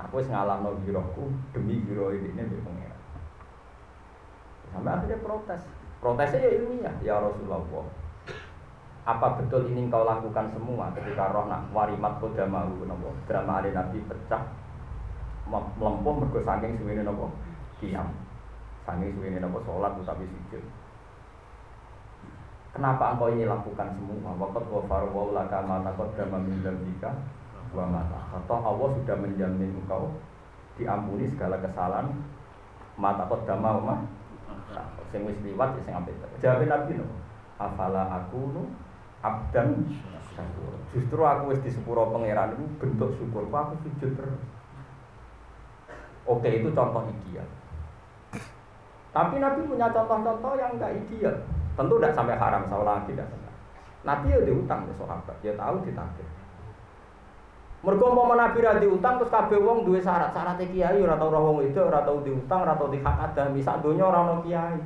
Aku 0.00 0.20
wis 0.20 0.28
ngalahno 0.28 0.76
girohku 0.84 1.32
demi 1.56 1.80
giroe 1.84 2.20
dene 2.20 2.44
mbek 2.44 2.60
pangeran. 2.60 3.00
Sampai 4.72 4.92
akhirnya 4.96 5.18
protes. 5.24 5.62
Protesnya 6.00 6.40
ya 6.40 6.50
ilmiah, 6.56 6.94
ya 7.04 7.20
Rasulullah. 7.20 7.60
Apa 9.04 9.36
betul 9.36 9.68
ini 9.72 9.88
kau 9.88 10.04
lakukan 10.04 10.52
semua 10.52 10.92
ketika 10.92 11.32
roh 11.32 11.48
nak 11.48 11.68
warimat 11.72 12.20
kodamahu 12.20 12.84
nopo 12.84 13.16
drama 13.24 13.64
ada 13.64 13.72
nabi 13.72 14.00
pecah 14.04 14.44
melempuh 15.48 16.14
mergo 16.20 16.38
saking 16.44 16.76
suwene 16.78 17.02
nopo 17.02 17.32
kiam 17.80 18.12
saking 18.84 19.10
suwene 19.16 19.40
nopo 19.40 19.64
sholat 19.64 19.96
tapi 20.04 20.28
sujud 20.28 20.62
Kenapa 22.70 23.18
engkau 23.18 23.34
ini 23.34 23.50
lakukan 23.50 23.98
semua? 23.98 24.30
Wakat 24.38 24.64
wa 24.70 24.82
farwa 24.86 25.34
laka 25.34 25.58
ma 25.66 25.82
takut 25.82 26.14
drama 26.14 26.38
min 26.38 26.62
dzambika 26.62 27.10
wa 27.74 27.84
mata. 27.90 28.18
Atau 28.30 28.62
Allah 28.62 28.88
sudah 28.94 29.16
menjamin 29.18 29.74
engkau 29.74 30.14
diampuni 30.78 31.26
segala 31.26 31.58
kesalahan 31.58 32.14
mata 32.94 33.26
kok 33.26 33.42
dama 33.48 33.80
mah 33.80 34.00
sing 35.10 35.26
wis 35.26 35.38
liwat 35.42 35.74
sing 35.82 35.94
apik. 35.98 36.14
Jawab 36.38 36.62
Nabi 36.70 37.02
no. 37.02 37.06
Afala 37.58 38.06
aku 38.22 38.54
no 38.54 38.62
abdan. 39.26 39.90
Justru 40.94 41.20
aku 41.20 41.52
wis 41.52 41.60
di 41.66 41.74
sepuro 41.74 42.08
pangeran 42.14 42.54
itu 42.54 42.64
bentuk 42.78 43.18
syukur. 43.18 43.50
Aku 43.50 43.74
sujud 43.82 44.14
terus. 44.14 44.42
Oke 46.24 46.48
itu 46.62 46.70
contoh 46.70 47.02
ideal. 47.10 47.48
Tapi 49.10 49.42
Nabi 49.42 49.66
punya 49.66 49.90
contoh-contoh 49.90 50.54
yang 50.54 50.78
enggak 50.78 50.94
ideal. 51.02 51.34
Tentu 51.80 51.96
tidak 51.96 52.12
sampai 52.12 52.36
haram, 52.36 52.68
saya 52.68 52.84
lagi 52.84 53.16
tidak 53.16 53.32
sampai. 53.32 53.56
Nabi 54.04 54.36
ya 54.36 54.44
diutang 54.44 54.84
ke 54.84 54.92
sahabat, 55.00 55.36
dia 55.40 55.56
tahu 55.56 55.80
ditagih. 55.80 56.28
Mergo 57.80 58.12
umpama 58.12 58.36
Nabi 58.36 58.60
ra 58.60 58.76
diutang 58.76 59.16
terus 59.16 59.32
kabeh 59.32 59.56
wong 59.56 59.88
duwe 59.88 60.04
syarat-syarat 60.04 60.60
kiai 60.60 61.00
ora 61.00 61.16
tau 61.16 61.32
wong 61.32 61.64
itu 61.64 61.80
ora 61.80 62.04
tau 62.04 62.20
diutang 62.20 62.68
ora 62.68 62.76
tau 62.76 62.92
dihak 62.92 63.16
ada 63.16 63.48
misak 63.48 63.80
donya 63.80 64.04
ora 64.04 64.28
ono 64.28 64.44
kiai. 64.44 64.76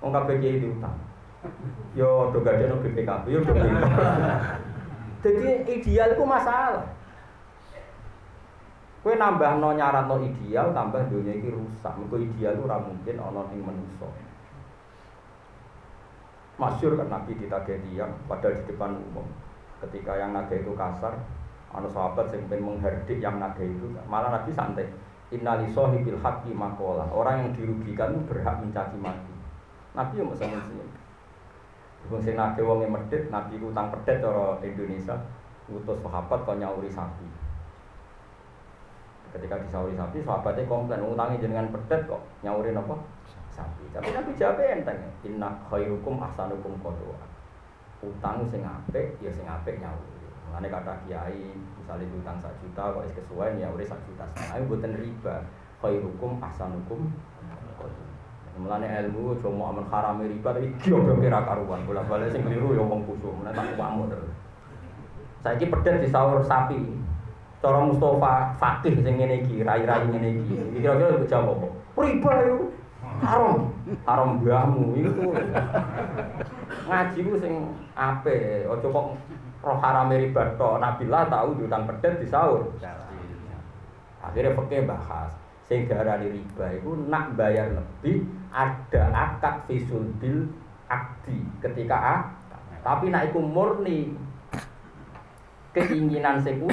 Wong 0.00 0.08
kabeh 0.08 0.40
kiai 0.40 0.64
diutang. 0.64 0.96
Yo 1.92 2.32
do 2.32 2.40
gadeno 2.40 2.80
BPKB 2.80 3.24
yo 3.28 3.44
do. 3.44 3.52
Jadi 5.20 5.44
ideal 5.68 6.16
itu 6.16 6.24
masalah. 6.24 6.88
Kue 9.04 9.20
nambah 9.20 9.60
no 9.60 9.76
nyarat 9.76 10.08
no 10.08 10.16
ideal, 10.24 10.72
tambah 10.72 11.04
dunia 11.12 11.36
ini 11.36 11.52
rusak. 11.52 11.92
Mergo 12.00 12.16
ideal 12.16 12.56
itu 12.56 12.64
ora 12.64 12.80
mungkin 12.80 13.20
ing 13.52 13.60
manusa. 13.60 14.08
Masyur 16.60 16.92
kan 17.00 17.08
Nabi 17.08 17.40
ditagih 17.40 17.80
dia 17.88 18.04
padahal 18.28 18.52
di 18.52 18.68
depan 18.68 18.92
umum. 18.92 19.24
Ketika 19.80 20.12
yang 20.20 20.36
nagih 20.36 20.60
itu 20.60 20.76
kasar, 20.76 21.16
anu 21.72 21.88
sahabat 21.88 22.28
yang 22.36 22.44
pengen 22.52 22.76
menghardik 22.76 23.16
yang 23.16 23.40
nagih 23.40 23.64
itu, 23.64 23.88
malah 24.04 24.28
Nabi 24.28 24.52
santai. 24.52 24.84
Innali 25.32 25.64
sohibil 25.72 26.20
haqqi 26.20 26.52
makola. 26.52 27.08
Orang 27.08 27.48
yang 27.48 27.50
dirugikan 27.56 28.12
berhak 28.28 28.60
mencaci 28.60 29.00
maki. 29.00 29.32
Nabi 29.96 30.20
yang 30.20 30.28
masa 30.28 30.44
senyum. 30.44 30.88
Wong 32.12 32.20
sing 32.20 32.36
nagih 32.36 32.68
wong 32.68 32.84
Nabi 32.84 33.54
utang 33.56 33.88
pedet 33.96 34.20
cara 34.20 34.60
Indonesia, 34.60 35.16
utus 35.72 35.98
sahabat 36.04 36.44
kok 36.44 36.58
nyauri 36.60 36.92
sapi. 36.92 37.24
Ketika 39.30 39.62
disauri 39.62 39.94
sapi, 39.94 40.20
sahabatnya 40.20 40.66
komplain, 40.66 41.06
utangnya 41.06 41.40
jenengan 41.40 41.72
pedet 41.72 42.04
kok 42.04 42.20
nyauri 42.44 42.74
apa? 42.76 43.19
Sapi. 43.52 43.84
Tapi 43.92 44.10
Nabi 44.14 44.30
jawab 44.38 44.62
enteng, 44.62 44.98
inna 45.26 45.50
khairukum 45.66 46.22
ahsanukum 46.22 46.78
qadwa. 46.80 47.18
Utang 48.00 48.46
sing 48.48 48.64
apik 48.64 49.20
ya 49.20 49.28
sing 49.28 49.44
apik 49.44 49.76
nyawu. 49.82 50.00
Mulane 50.50 50.66
kata 50.66 50.94
kiai, 51.06 51.54
misalnya 51.78 52.10
utang 52.10 52.38
sak 52.42 52.50
juta 52.58 52.90
kok 52.90 53.04
wis 53.06 53.14
kesuwen 53.14 53.60
ya 53.60 53.70
urip 53.70 53.86
sak 53.86 54.00
juta. 54.08 54.24
Ayo 54.50 54.66
mboten 54.66 54.96
riba. 54.98 55.44
Khairukum 55.84 56.40
ahsanukum 56.40 57.12
qadwa. 57.76 58.06
Mulane 58.60 58.88
ilmu 59.06 59.38
cuma 59.38 59.70
aman 59.70 59.86
haram 59.88 60.20
riba 60.20 60.50
tapi 60.50 60.74
goblok 60.80 61.22
kira 61.22 61.44
karuan. 61.46 61.86
Bola-balik 61.86 62.34
sing 62.34 62.42
keliru 62.42 62.74
ya 62.74 62.82
wong 62.82 63.06
kusuk, 63.06 63.30
mulane 63.30 63.54
tak 63.54 63.78
pamuk 63.78 64.10
terus. 64.10 64.34
Saiki 65.40 65.70
pedet 65.70 66.04
disaur 66.04 66.42
sapi. 66.44 66.76
Cara 67.60 67.84
Mustafa 67.84 68.56
fakih 68.56 69.04
sing 69.04 69.20
ngene 69.20 69.44
iki, 69.44 69.60
rai-rai 69.60 70.08
ngene 70.08 70.40
iki. 70.40 70.56
Kira-kira 70.80 71.20
jawab 71.28 71.60
apa? 71.60 71.68
Riba 72.00 72.32
yo 72.48 72.72
haram 73.20 73.70
haram 74.08 74.28
mbahmu 74.40 74.96
itu 74.96 75.26
ngaji 76.88 77.18
ku 77.22 77.34
sing 77.36 77.54
ape 77.94 78.64
ojo 78.66 78.86
kok 78.88 79.06
roh 79.60 79.78
haram 79.80 80.08
riba 80.08 80.56
to 80.56 80.70
Nabilah 80.80 81.28
tahu 81.28 81.48
diutang 81.60 81.84
pedet 81.84 82.24
di 82.24 82.26
sahur. 82.26 82.72
Akhirnya 84.20 84.56
pakai 84.56 84.88
bahas 84.88 85.32
sing 85.68 85.84
darani 85.88 86.32
riba 86.32 86.66
itu 86.76 86.90
nak 87.08 87.36
bayar 87.36 87.72
lebih 87.72 88.24
ada 88.50 89.12
akad 89.12 89.68
visul 89.68 90.02
bil 90.16 90.48
akdi 90.88 91.44
ketika 91.60 91.96
a. 91.96 92.16
Tapi 92.80 93.12
nak 93.12 93.28
iku 93.30 93.40
murni. 93.44 94.16
Keinginan 95.70 96.42
sing 96.42 96.66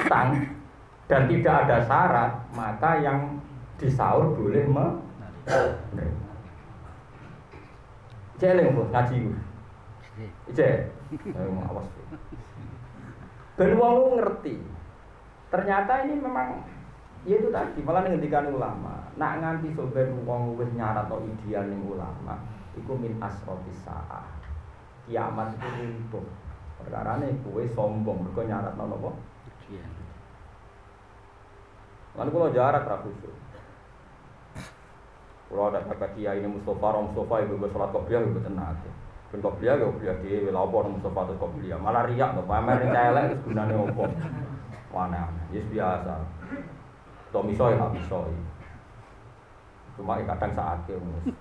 dan 1.07 1.23
tidak 1.29 1.69
ada 1.69 1.77
syarat 1.87 2.33
maka 2.51 2.99
yang 2.99 3.39
disaur 3.77 4.33
boleh 4.35 4.65
menerima 4.67 6.26
Celeng 8.37 8.77
bos 8.77 8.89
ngaji 8.93 9.15
gue. 9.25 9.39
Ije, 10.49 10.89
awas. 11.69 11.89
Ben 13.57 13.73
wong 13.77 14.17
ngerti. 14.17 14.61
Ternyata 15.49 16.05
ini 16.05 16.21
memang 16.21 16.61
ya 17.25 17.37
itu 17.41 17.49
tadi 17.49 17.81
malah 17.81 18.05
ngendikan 18.05 18.49
ulama. 18.53 19.09
Nak 19.17 19.41
nganti 19.41 19.73
soben 19.73 20.25
wong 20.25 20.57
wis 20.57 20.69
nyarat 20.77 21.09
atau 21.09 21.21
ideal 21.25 21.65
ning 21.65 21.81
ulama, 21.85 22.37
iku 22.77 22.93
min 22.93 23.17
asroti 23.17 23.73
saah. 23.81 24.25
Kiamat 25.09 25.57
itu 25.57 25.65
runtuh. 25.65 26.27
Perkara 26.77 27.17
ini 27.17 27.41
kue 27.41 27.65
sombong, 27.73 28.21
mereka 28.21 28.45
nyarat 28.45 28.77
apa? 28.77 29.09
Ideal. 29.65 29.89
Lalu 32.17 32.29
kalau 32.33 32.49
jarak 32.53 32.85
rakusu. 32.85 33.29
Kalau 35.47 35.71
ada 35.71 35.79
kata 35.79 36.07
kiai 36.11 36.43
ini 36.43 36.51
Mustafa, 36.51 36.87
Rom 36.91 37.11
Mustafa 37.11 37.35
ibu 37.47 37.53
gue 37.55 37.71
sholat 37.71 37.89
kopiah 37.95 38.19
ibu 38.19 38.39
tenang. 38.43 38.75
Ben 39.31 39.39
kopiah 39.39 39.79
gue 39.79 39.87
kopiah 39.95 40.15
di 40.19 40.43
wilayah 40.43 40.91
Mustafa 40.91 41.19
atau 41.23 41.39
kopiah. 41.39 41.79
Malah 41.79 42.03
riak 42.11 42.35
tuh, 42.35 42.43
pamer 42.43 42.83
celek 42.83 43.23
itu 43.31 43.35
gunanya 43.47 43.75
opo. 43.79 44.03
Mana? 44.91 45.31
Yes 45.55 45.63
biasa. 45.71 46.19
Tuh 47.31 47.43
misoi 47.47 47.79
lah 47.79 47.91
misoi. 47.95 48.35
Cuma 49.97 50.21
kadang 50.21 50.53
saat 50.53 50.85
itu, 50.85 50.99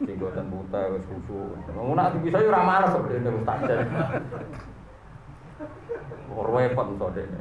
tinggal 0.09 0.33
dan 0.33 0.49
buta, 0.49 0.81
wes 0.89 1.05
susu. 1.05 1.53
Mau 1.77 1.93
nak 1.93 2.17
bisa 2.25 2.41
yo 2.41 2.49
ramah 2.49 2.89
sebenarnya 2.89 3.37
ustaz. 3.37 3.69
Repot 6.33 6.89
soalnya. 6.97 7.41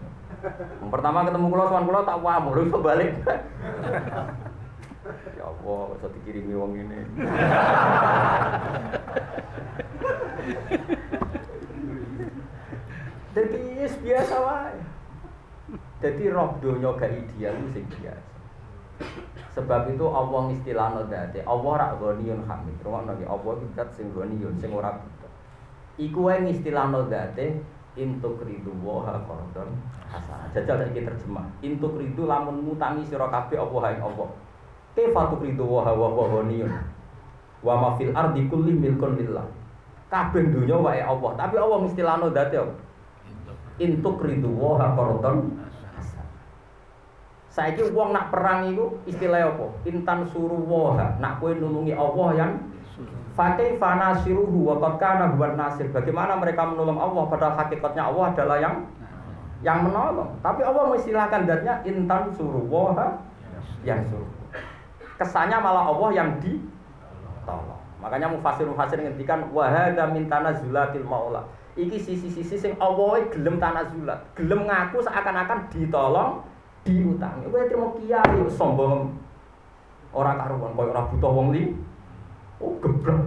Yang 0.84 0.91
pertama 0.91 1.23
ketemu 1.23 1.47
kulo, 1.47 1.63
soal 1.71 1.88
kulo 1.88 1.99
tak 2.04 2.19
wah, 2.19 2.38
mau 2.43 2.51
balik. 2.84 3.15
Ya 5.06 5.46
Allah, 5.46 5.94
bisa 5.94 6.10
dikirimi 6.18 6.58
wong 6.58 6.82
ini. 6.82 6.98
Jadi 13.38 13.60
yes, 13.78 13.94
biasa 14.02 14.36
wae. 14.41 14.82
Jadi 16.02 16.24
roh 16.34 16.58
donya 16.58 16.89
gak 16.98 17.13
ideal 17.13 17.54
itu 17.54 17.70
sing 17.78 17.86
biasa. 17.86 18.34
Sebab 19.54 19.94
itu 19.94 20.06
Allah 20.10 20.44
istilahno 20.58 21.06
dadi 21.06 21.39
Allah 21.46 21.74
rak 21.78 21.91
ghaniyun 22.02 22.41
hamid. 22.50 22.76
Rungokno 22.82 23.13
nggih 23.13 23.30
Allah 23.30 23.52
itu 23.62 23.65
zat 23.78 23.89
sing 23.94 24.10
ghaniyun 24.10 24.58
sing 24.58 24.74
ora 24.74 24.98
buta. 24.98 25.30
Iku 26.02 26.34
wae 26.34 26.50
istilahno 26.50 27.06
dadi 27.06 27.62
intuk 27.94 28.41
ridu 28.41 28.74
waha 28.82 29.22
qardon 29.30 29.70
hasanah. 30.10 30.50
Jajal 30.58 30.82
saiki 30.82 31.06
terjemah. 31.06 31.46
Intuk 31.62 31.94
ridu 32.02 32.26
lamun 32.26 32.65
mutangi 32.65 33.06
sira 33.06 33.30
kabeh 33.30 33.62
apa 33.62 33.94
Allah. 34.02 34.44
Kaifa 34.95 35.27
tukridu 35.27 35.67
wa 35.67 35.84
hawa 35.84 36.08
wa 36.08 36.25
ghaniyun. 36.39 36.71
Wa 37.60 37.73
ma 37.75 37.89
fil 37.99 38.15
ardi 38.15 38.47
kulli 38.47 38.71
milkun 38.71 39.19
lillah. 39.19 39.43
Kabeh 40.08 40.47
donya 40.55 40.79
wae 40.79 41.03
Allah, 41.03 41.31
tapi 41.36 41.60
Allah 41.60 41.77
mesti 41.84 41.99
lano 41.99 42.31
apa? 42.31 42.63
Intuk 43.75 44.23
ridu 44.23 44.47
wa 44.55 44.79
qardon 44.95 45.51
Saiki 47.51 47.88
wong 47.91 48.12
nak 48.12 48.31
perang 48.31 48.71
iku 48.71 48.99
istilah 49.08 49.51
apa? 49.51 49.67
Intan 49.88 50.27
suruh 50.31 50.60
waha. 50.60 51.19
Nak 51.19 51.39
kowe 51.39 51.51
nulungi 51.55 51.95
Allah 51.95 52.29
yang 52.36 52.51
Fakih 53.36 53.75
fana 53.75 54.15
siruhu 54.23 54.63
wa 54.63 54.79
kana 54.95 55.36
buat 55.36 55.60
nasir. 55.60 55.91
Bagaimana 55.91 56.39
mereka 56.39 56.71
menolong 56.71 56.95
Allah 56.95 57.23
padahal 57.27 57.60
hakikatnya 57.60 58.08
Allah 58.08 58.31
adalah 58.31 58.58
yang 58.63 58.88
yang 59.60 59.84
menolong. 59.84 60.39
Tapi 60.39 60.63
Allah 60.63 60.88
mengistilahkan 60.88 61.43
datnya 61.43 61.84
intan 61.84 62.31
suruh 62.39 62.63
waha 62.63 63.19
yang 63.84 64.08
suruh 64.08 64.27
kesannya 65.15 65.58
malah 65.60 65.88
Allah 65.91 66.10
yang 66.12 66.30
ditolong. 66.39 67.82
Makanya 68.04 68.30
mufasir 68.30 68.69
mufasir 68.69 69.01
ngendikan 69.01 69.49
wahada 69.49 70.06
min 70.12 70.30
tanazulatil 70.30 71.08
maula. 71.08 71.41
Iki 71.75 71.99
sisi-sisi 71.99 72.56
sing 72.56 72.73
Allah 72.80 73.19
gelem 73.36 73.60
tanazulat, 73.60 74.19
gelem 74.32 74.63
ngaku 74.63 75.04
seakan-akan 75.04 75.67
ditolong, 75.67 76.39
diutangi. 76.88 77.51
Kowe 77.51 77.67
terima 77.67 77.88
kiai 77.99 78.39
sombong. 78.47 79.12
Ora 80.15 80.39
karuan 80.39 80.71
koyo 80.71 80.95
ora 80.95 81.04
butuh 81.12 81.32
wong 81.36 81.51
li. 81.51 81.75
Oh 82.63 82.71
geblek. 82.80 83.19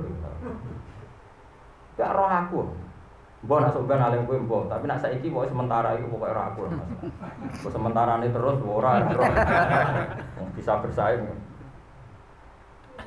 Ya 2.01 2.15
roh 2.15 2.31
aku. 2.31 2.61
Mbok 3.39 3.59
nak 3.63 3.71
sampean 3.71 4.03
alim 4.03 4.25
kowe 4.25 4.39
mbok, 4.41 4.63
tapi 4.67 4.89
nak 4.89 4.99
saiki 4.99 5.29
pokoke 5.31 5.53
sementara 5.53 5.95
iku 5.95 6.17
pokoke 6.17 6.33
ora 6.33 6.43
aku. 6.49 6.63
Sementara 7.69 8.19
ini 8.23 8.33
terus 8.33 8.59
ora 8.65 9.05
bisa 10.57 10.81
bersaing. 10.81 11.48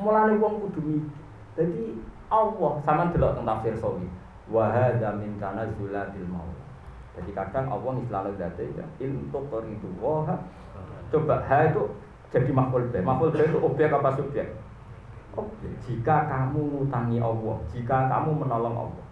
Mulane 0.02 0.34
wong 0.42 0.54
kudu 0.68 0.82
mikir. 0.82 1.14
Dadi 1.54 2.02
Allah 2.32 2.74
sama 2.82 3.14
delok 3.14 3.38
tentang 3.38 3.62
tafsir 3.62 3.76
sawi. 3.78 4.08
Wa 4.50 4.74
hadza 4.74 5.14
min 5.16 5.38
tanazulatil 5.38 6.26
maut. 6.26 6.58
Jadi 7.12 7.32
kadang 7.36 7.68
Allah 7.68 7.92
istilah 8.00 8.24
dati 8.40 8.72
ya 8.72 8.88
untuk 9.12 9.44
itu 9.68 9.90
wah 10.00 10.32
coba 11.12 11.44
ha 11.44 11.68
itu 11.68 11.84
jadi 12.32 12.52
makhluk 12.56 12.96
be. 12.96 13.04
Makhluk 13.04 13.36
be 13.36 13.44
itu 13.44 13.60
objek 13.60 13.92
apa 13.92 14.16
subjek? 14.16 14.48
Objek. 15.36 15.72
Jika 15.84 16.32
kamu 16.32 16.60
ngutangi 16.72 17.20
Allah, 17.20 17.56
jika 17.76 18.08
kamu 18.08 18.32
menolong 18.48 18.76
Allah, 18.88 19.06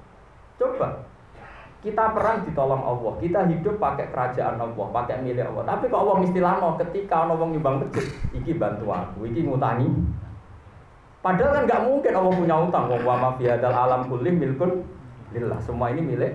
coba 0.56 0.88
kita 1.80 2.12
perang 2.12 2.44
ditolong 2.44 2.84
Allah, 2.84 3.14
kita 3.24 3.40
hidup 3.48 3.80
pakai 3.80 4.12
kerajaan 4.12 4.60
Allah, 4.60 4.86
pakai 4.92 5.24
milik 5.24 5.48
Allah. 5.48 5.64
Tapi 5.64 5.88
kok 5.88 6.00
Allah 6.04 6.18
istilahno 6.24 6.76
ketika 6.76 7.24
Allah 7.24 7.40
nyumbang 7.40 7.84
masjid, 7.84 8.04
iki 8.36 8.60
bantu 8.60 8.92
aku, 8.92 9.28
iki 9.28 9.48
ngutangi. 9.48 9.88
Padahal 11.20 11.52
kan 11.52 11.64
nggak 11.68 11.84
mungkin 11.84 12.14
Allah 12.16 12.34
punya 12.34 12.56
utang. 12.56 12.84
Wa 13.04 13.16
ma 13.20 13.30
fi 13.36 13.52
alam 13.52 14.08
kulim 14.08 14.36
milkun 14.40 14.84
lillah. 15.36 15.60
Semua 15.60 15.92
ini 15.92 16.02
milik 16.02 16.34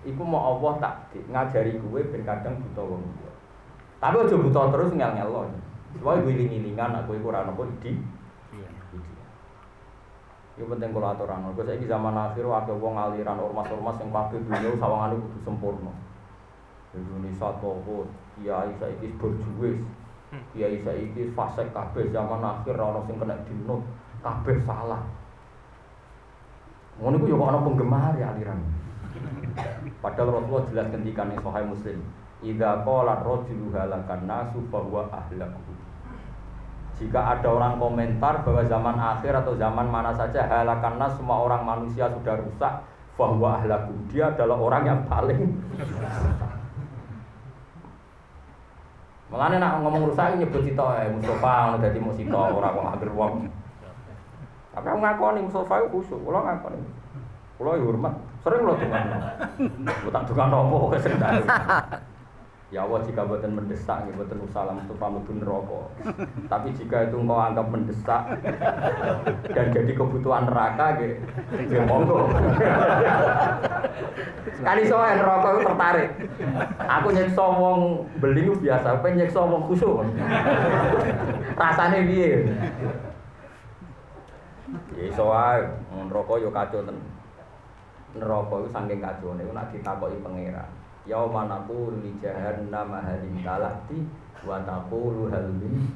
Iku 0.00 0.24
mau 0.24 0.56
Allah 0.56 0.80
tak 0.80 0.94
ngajari 1.28 1.76
gue 1.76 2.00
ben 2.08 2.24
kadang 2.24 2.56
buta 2.56 2.80
wong 2.80 3.04
Tapi 4.00 4.16
aja 4.16 4.32
buta 4.32 4.72
terus 4.72 4.96
ngel-ngel 4.96 5.28
lo. 5.28 5.44
Soalnya 6.00 6.24
gue 6.24 6.32
iling-ilingan 6.32 7.04
aku 7.04 7.20
iku 7.20 7.28
ora 7.28 7.44
napa 7.44 7.68
idi. 7.68 8.00
Itu 10.56 10.64
penting 10.64 10.96
kalau 10.96 11.12
aturan. 11.12 11.52
Gue 11.52 11.68
saya 11.68 11.76
zaman 11.76 12.16
akhir 12.16 12.48
waktu 12.48 12.72
wong 12.80 12.96
aliran 12.96 13.44
ormas-ormas 13.44 14.00
yang 14.00 14.08
kabeh 14.08 14.40
dunia 14.40 14.72
sawangan 14.80 15.20
itu 15.20 15.38
sempurna. 15.44 15.92
Indonesia 16.90 17.48
toko, 17.62 18.08
kiai 18.34 18.72
saiki 18.80 19.14
berjuwis, 19.14 19.78
kiai 20.30 20.78
saiki 20.86 21.34
fase 21.34 21.66
kabeh 21.74 22.14
zaman 22.14 22.38
akhir 22.38 22.78
orang 22.78 23.02
sing 23.06 23.18
kena 23.18 23.34
dinut, 23.46 23.82
kabeh 24.22 24.56
salah. 24.62 25.02
Ngono 27.02 27.18
iku 27.18 27.26
yo 27.34 27.36
ana 27.42 27.58
penggemar 27.64 28.14
ya 28.14 28.30
aliran. 28.30 28.60
Padahal 29.98 30.38
Rasulullah 30.38 30.64
jelas 30.70 30.86
nih 30.94 31.12
Sahih 31.42 31.66
Muslim, 31.66 31.98
Ida 32.40 32.86
qala 32.86 33.20
rajulu 33.20 33.74
halakan 33.74 34.20
nasu 34.24 34.62
bahwa 34.70 35.10
ahlaku. 35.10 35.74
Jika 37.00 37.20
ada 37.36 37.48
orang 37.48 37.80
komentar 37.80 38.44
bahwa 38.44 38.62
zaman 38.68 38.96
akhir 39.00 39.32
atau 39.32 39.56
zaman 39.56 39.88
mana 39.88 40.12
saja 40.12 40.44
halakan 40.44 41.00
semua 41.16 41.42
orang 41.48 41.64
manusia 41.64 42.12
sudah 42.12 42.36
rusak, 42.36 42.84
bahwa 43.16 43.56
ahlaku 43.56 43.92
dia 44.12 44.30
adalah 44.32 44.56
orang 44.56 44.82
yang 44.86 45.00
paling 45.08 45.40
Mengenai 49.30 49.62
nak 49.62 49.78
ngomong 49.86 50.10
rusak 50.10 50.34
nyebut 50.42 50.66
Sito 50.66 50.86
eh 50.98 51.06
Mustafa 51.06 51.52
ngono 51.70 51.76
dadi 51.78 51.98
Musito 52.02 52.34
ora 52.34 52.74
kok 52.74 52.82
hampir 52.82 53.10
wong. 53.14 53.46
Tapi 54.74 54.86
aku 54.90 54.98
ngakoni 54.98 55.46
Mustafa 55.46 55.74
itu 55.86 55.88
khusyuk, 55.94 56.18
kula 56.26 56.42
ngakoni. 56.42 56.82
Kula 57.54 57.78
hormat. 57.78 58.14
Sering 58.42 58.62
lo 58.66 58.74
tungan. 58.74 59.06
Gue 59.86 60.10
tak 60.10 60.24
tungan 60.26 60.48
nopo 60.50 60.90
sering 60.98 61.22
Ya 62.70 62.86
Allah 62.86 63.02
jika 63.02 63.26
buatan 63.26 63.58
mendesak, 63.58 64.06
ya 64.06 64.14
buatan 64.14 64.46
usaha 64.46 64.70
untuk 64.70 64.94
pamudun 64.94 65.42
rokok. 65.42 65.90
Tapi 66.46 66.70
jika 66.70 67.10
itu 67.10 67.18
engkau 67.18 67.34
anggap 67.34 67.66
mendesak 67.66 68.30
dan 69.58 69.66
jadi 69.74 69.90
kebutuhan 69.90 70.46
neraka, 70.46 71.02
gitu, 71.02 71.18
ya 71.66 71.82
monggo. 71.82 72.30
Sekali 74.62 74.86
soal 74.86 75.18
rokok 75.18 75.50
itu 75.50 75.60
tertarik. 75.66 76.08
Aku 76.86 77.08
nyekso 77.10 77.44
wong 77.58 77.80
beli 78.22 78.46
itu 78.46 78.54
biasa, 78.62 79.02
pengen 79.02 79.26
nyekso 79.26 79.50
wong 79.50 79.66
khusyuk. 79.66 80.06
Rasanya 81.58 82.06
dia. 82.06 82.38
Ya 84.94 85.10
soal 85.18 85.74
rokok 86.06 86.38
yo 86.38 86.54
kacau 86.54 86.86
tenan 86.86 87.02
neraka 88.14 88.54
itu 88.62 88.68
saking 88.74 88.98
kacone 88.98 89.42
iku 89.42 89.52
nak 89.54 89.70
ditakoki 89.70 90.18
pangeran 90.18 90.66
yauma 91.08 91.48
naqulu 91.48 92.00
li 92.04 92.12
jahannam 92.20 92.92
halim 92.96 93.36
talati 93.40 94.04
wa 94.44 94.60
taqulu 94.64 95.28
hal 95.32 95.48
min 95.60 95.88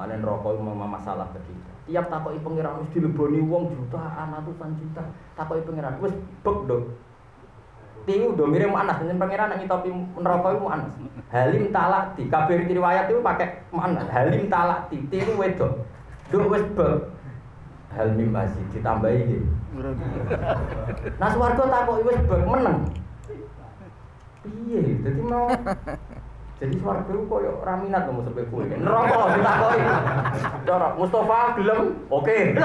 neraka 0.00 0.48
itu 0.54 0.62
memang 0.64 0.90
masalah 0.96 1.28
begitu. 1.34 1.60
Tiap 1.90 2.08
takoki 2.08 2.40
pangeran 2.40 2.80
wis 2.80 2.88
dileboni 2.94 3.42
wong 3.44 3.74
jutaan 3.74 4.32
ratusan 4.32 4.78
juta. 4.80 5.02
Takoki 5.36 5.66
pangeran 5.66 5.98
wis 6.00 6.14
bek 6.40 6.58
dong. 6.70 6.94
Tiu 8.08 8.32
do 8.32 8.48
mirip 8.48 8.72
anas 8.72 8.96
dengan 8.96 9.20
pangeran 9.20 9.52
yang 9.52 9.60
ngitopi 9.60 9.90
neraka 10.16 10.48
itu 10.56 10.66
anas. 10.70 10.92
Halim 11.28 11.64
talati 11.68 12.22
kabeh 12.32 12.64
riwayat 12.64 13.12
itu 13.12 13.20
pakai 13.20 13.60
mana? 13.74 14.08
Halim 14.08 14.48
talati 14.48 15.04
tiu 15.10 15.36
wedok. 15.36 15.84
Do 16.32 16.48
wis 16.48 16.64
bek. 16.72 17.10
Halim 17.92 18.30
masih 18.30 18.64
ditambahi 18.72 19.20
gitu. 19.26 19.50
Nah 21.18 21.28
swarga 21.28 21.64
takok 21.66 22.08
wis 22.08 22.20
bek 22.24 22.40
meneng. 22.46 22.88
Piye? 24.44 24.80
Dadi 25.04 25.20
mau 25.20 25.48
jadi 26.60 26.76
swarga 26.76 27.08
ku 27.08 27.24
koyo 27.24 27.56
ora 27.64 27.80
minat 27.80 28.04
ngomong 28.04 28.24
sampe 28.28 28.44
kowe. 28.52 28.60
Neraka 28.60 29.32
ditakoki. 29.32 29.80
Cara 30.68 30.88
Mustafa 30.92 31.56
gelem, 31.56 31.80
oke. 32.12 32.38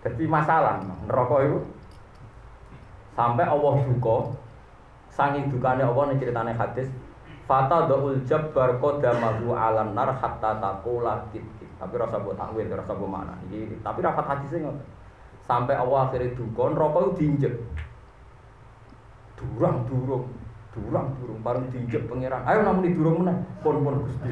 Jadi 0.00 0.24
masalah 0.24 0.80
neraka 1.04 1.36
itu 1.44 1.58
sampai 3.12 3.44
Allah 3.44 3.84
duka 3.84 4.32
saking 5.12 5.52
dukane 5.52 5.84
Allah 5.84 6.08
ning 6.08 6.16
ceritane 6.16 6.56
hadis 6.56 6.88
Fata 7.44 7.84
do'ul 7.84 8.24
jabbar 8.24 8.80
qadamahu 8.80 9.52
alan 9.52 9.92
nar 9.92 10.14
hatta 10.14 10.56
taqula 10.56 11.28
kit 11.34 11.42
tapi 11.80 11.96
rasa 11.96 12.20
buat 12.20 12.36
takwil, 12.36 12.68
rasa 12.68 12.92
buat 12.92 13.08
mana. 13.08 13.34
Jadi, 13.48 13.80
tapi 13.80 14.04
rapat 14.04 14.44
nggak. 14.44 14.76
Sampai 15.48 15.74
Allah 15.74 16.06
akhirnya 16.06 16.36
dukon, 16.36 16.76
rokok 16.76 17.00
itu 17.00 17.12
diinjek. 17.24 17.54
Durang, 19.40 19.88
durung, 19.88 20.28
durang, 20.76 21.06
durung, 21.16 21.40
baru 21.40 21.64
diinjek 21.72 22.04
pangeran. 22.12 22.44
Ayo 22.44 22.60
namun 22.60 22.84
di 22.84 22.92
durung 22.92 23.24
mana? 23.24 23.40
Pon 23.64 23.80
pon 23.80 24.04
gusti. 24.04 24.28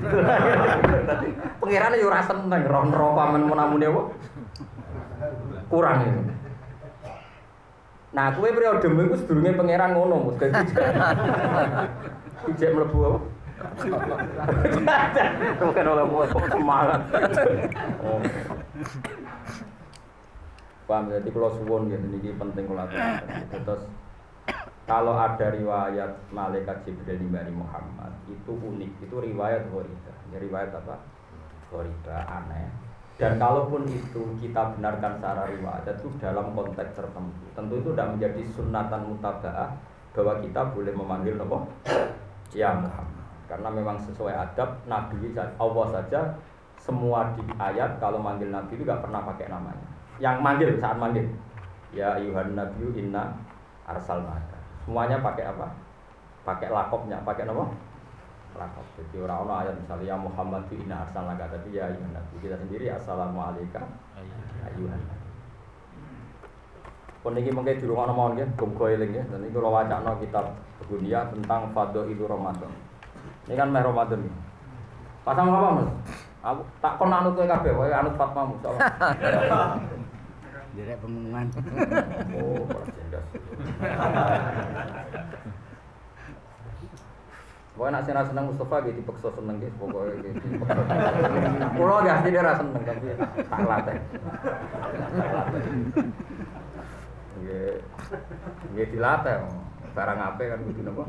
Tadi 1.08 1.28
pangeran 1.56 1.96
itu 1.96 2.08
rasa 2.12 2.36
tentang 2.36 2.68
ron 2.68 2.92
mau 2.92 3.56
namun 3.56 3.80
apa? 3.80 4.02
Kurang 5.72 5.98
itu. 6.04 6.20
Nah, 8.08 8.32
kue 8.32 8.48
periode 8.52 8.88
itu 8.88 9.16
sedurungnya 9.20 9.56
pangeran 9.56 9.96
ngono, 9.96 10.16
mus. 10.28 10.36
Ijek 12.52 12.72
melebu 12.72 12.98
apa? 13.04 13.18
Bukan 15.58 15.90
oleh 15.90 16.04
buat 16.06 16.30
semangat. 16.30 17.00
Paham 20.88 21.12
jadi 21.12 21.28
kalau 21.28 21.52
suwon 21.52 21.92
ya 21.92 22.00
ini 22.00 22.32
penting 22.32 22.64
kalau 22.64 22.88
terus 22.88 23.82
kalau 24.88 25.20
ada 25.20 25.52
riwayat 25.52 26.16
malaikat 26.32 26.80
Jibril 26.88 27.28
dari 27.28 27.52
Muhammad 27.52 28.08
itu 28.24 28.56
unik. 28.56 29.04
Itu 29.04 29.20
riwayat 29.20 29.68
Ghoriba 29.68 30.12
ya 30.32 30.40
riwayat 30.40 30.72
apa? 30.72 30.96
Ghoriba 31.68 32.16
aneh. 32.24 32.72
Dan 33.20 33.36
kalaupun 33.36 33.84
itu 33.84 34.32
kita 34.40 34.72
benarkan 34.72 35.20
secara 35.20 35.44
riwayat 35.44 35.84
itu 35.92 36.08
dalam 36.16 36.56
konteks 36.56 36.96
tertentu. 36.96 37.44
Tentu 37.52 37.74
itu 37.84 37.92
tidak 37.92 38.16
menjadi 38.16 38.42
sunatan 38.56 39.00
mutaba'ah 39.12 39.70
bahwa 40.16 40.34
kita 40.40 40.60
boleh 40.72 40.92
memanggil 40.96 41.36
apa? 41.36 41.58
Ya 42.56 42.72
Muhammad. 42.72 43.28
Karena 43.44 43.68
memang 43.68 44.00
sesuai 44.00 44.32
adab 44.32 44.80
Nabi 44.88 45.36
Allah 45.36 45.86
saja 45.92 46.20
semua 46.80 47.36
di 47.36 47.44
ayat 47.60 48.00
kalau 48.00 48.24
manggil 48.24 48.48
Nabi 48.48 48.72
itu 48.72 48.88
gak 48.88 49.04
pernah 49.04 49.20
pakai 49.20 49.52
namanya. 49.52 49.84
Yang 50.16 50.36
manggil 50.40 50.70
saat 50.80 50.96
manggil. 50.96 51.28
Ya 51.92 52.16
ayuhan 52.16 52.56
Nabi 52.56 52.88
inna 52.96 53.36
arsal 53.88 54.20
maka 54.24 54.57
semuanya 54.88 55.20
pakai 55.20 55.44
apa 55.44 55.68
pakai 56.48 56.72
lakopnya 56.72 57.20
pakai 57.28 57.44
apa 57.44 57.68
lakop 58.56 58.86
jadi 58.96 59.28
orang-orang 59.28 59.68
ayat 59.68 59.74
misalnya 59.84 60.08
ya 60.08 60.16
Muhammad 60.16 60.64
inna 60.72 61.04
arsal 61.04 61.28
maka 61.28 61.44
tapi 61.52 61.76
ya 61.76 61.92
ayuhan 61.92 62.16
Nabi 62.16 62.34
kita 62.40 62.56
sendiri 62.56 62.88
assalamualaikum 62.88 63.84
ayuhan 64.64 64.96
Nabi 64.96 65.28
pun 67.20 67.36
ini 67.36 67.52
mungkin 67.52 67.76
di 67.76 67.84
rumah 67.84 68.08
nomor 68.08 68.32
ya, 68.38 68.46
eling 68.46 69.12
ya, 69.12 69.24
dan 69.26 69.42
ini 69.42 69.50
kalau 69.50 69.74
wacana 69.74 70.16
kitab 70.22 70.54
dunia 70.86 71.26
tentang 71.28 71.66
Fado 71.74 72.06
itu 72.06 72.24
Ramadan. 72.24 72.70
Ini 73.50 73.58
kan 73.58 73.68
meh 73.74 73.82
Ramadan 73.82 74.22
nih. 74.22 74.34
Pasang 75.26 75.50
apa 75.50 75.82
mas? 75.82 75.90
Aku 76.46 76.62
tak 76.78 76.94
kon 76.96 77.10
anut 77.10 77.34
kowe 77.34 77.44
kabeh, 77.44 77.74
kowe 77.74 77.90
anut 77.90 78.14
Fatma 78.14 78.46
insyaallah. 78.54 78.80
Direk 80.78 80.96
pengumuman. 81.02 81.50
Oh, 82.38 82.64
cerdas. 82.70 83.07
Pokoknya 87.78 87.94
nak 87.94 88.04
senang 88.10 88.26
senang 88.26 88.50
Mustafa 88.50 88.82
gitu 88.90 88.98
dipaksa 88.98 89.30
seneng 89.38 89.62
gitu 89.62 89.74
pokoknya 89.78 90.34
gitu. 90.34 90.46
Pulau 91.78 92.02
gak 92.02 92.26
sih 92.26 92.34
dia 92.34 92.42
rasa 92.42 92.66
seneng 92.66 92.82
tapi 92.82 93.14
tak 93.46 93.60
latih. 93.62 93.96
Iya 98.74 98.84
dilatih. 98.90 99.46
Barang 99.94 100.18
apa 100.18 100.42
kan 100.42 100.62
kudu 100.66 100.82
nopo? 100.82 101.06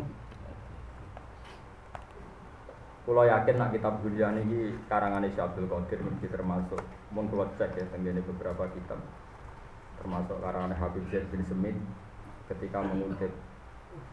Kulo 3.10 3.26
yakin 3.26 3.58
nak 3.58 3.74
kitab 3.74 4.06
dunia 4.06 4.30
ini 4.38 4.78
karangan 4.86 5.26
Isya 5.26 5.50
Abdul 5.50 5.66
Qadir 5.66 6.06
mesti 6.06 6.30
termasuk 6.30 6.78
mun 7.10 7.26
kulo 7.26 7.50
cek 7.58 7.74
ya 7.74 7.90
tenggene 7.90 8.22
beberapa 8.22 8.70
kitab 8.70 9.02
termasuk 9.98 10.38
karangan 10.38 10.78
Habib 10.78 11.10
Zaid 11.10 11.26
bin 11.34 11.42
Semit 11.50 11.74
ketika 12.50 12.82
mengutip 12.82 13.32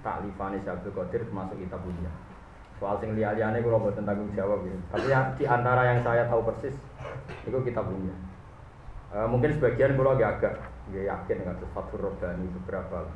taklifane 0.05 0.61
Syabdul 0.62 0.93
Qadir 0.93 1.24
termasuk 1.26 1.57
kitab 1.57 1.80
punya. 1.82 2.12
Soal 2.76 3.01
sing 3.01 3.16
liya-liyane 3.16 3.64
kula 3.64 3.80
mboten 3.80 4.05
tanggung 4.05 4.28
jawab 4.37 4.61
ya. 4.68 4.76
Tapi 4.93 5.09
ya, 5.09 5.20
di 5.32 5.45
antara 5.49 5.82
yang 5.89 6.05
saya 6.05 6.28
tahu 6.28 6.45
persis 6.45 6.76
itu 7.49 7.59
kitab 7.64 7.89
punya. 7.89 8.12
E, 9.11 9.16
mungkin 9.24 9.57
sebagian 9.57 9.97
kula 9.97 10.20
agak 10.20 10.45
agak 10.45 10.61
yakin 10.93 11.37
dengan 11.41 11.57
Fathur 11.72 12.12
Robbani 12.12 12.47
beberapa 12.62 13.09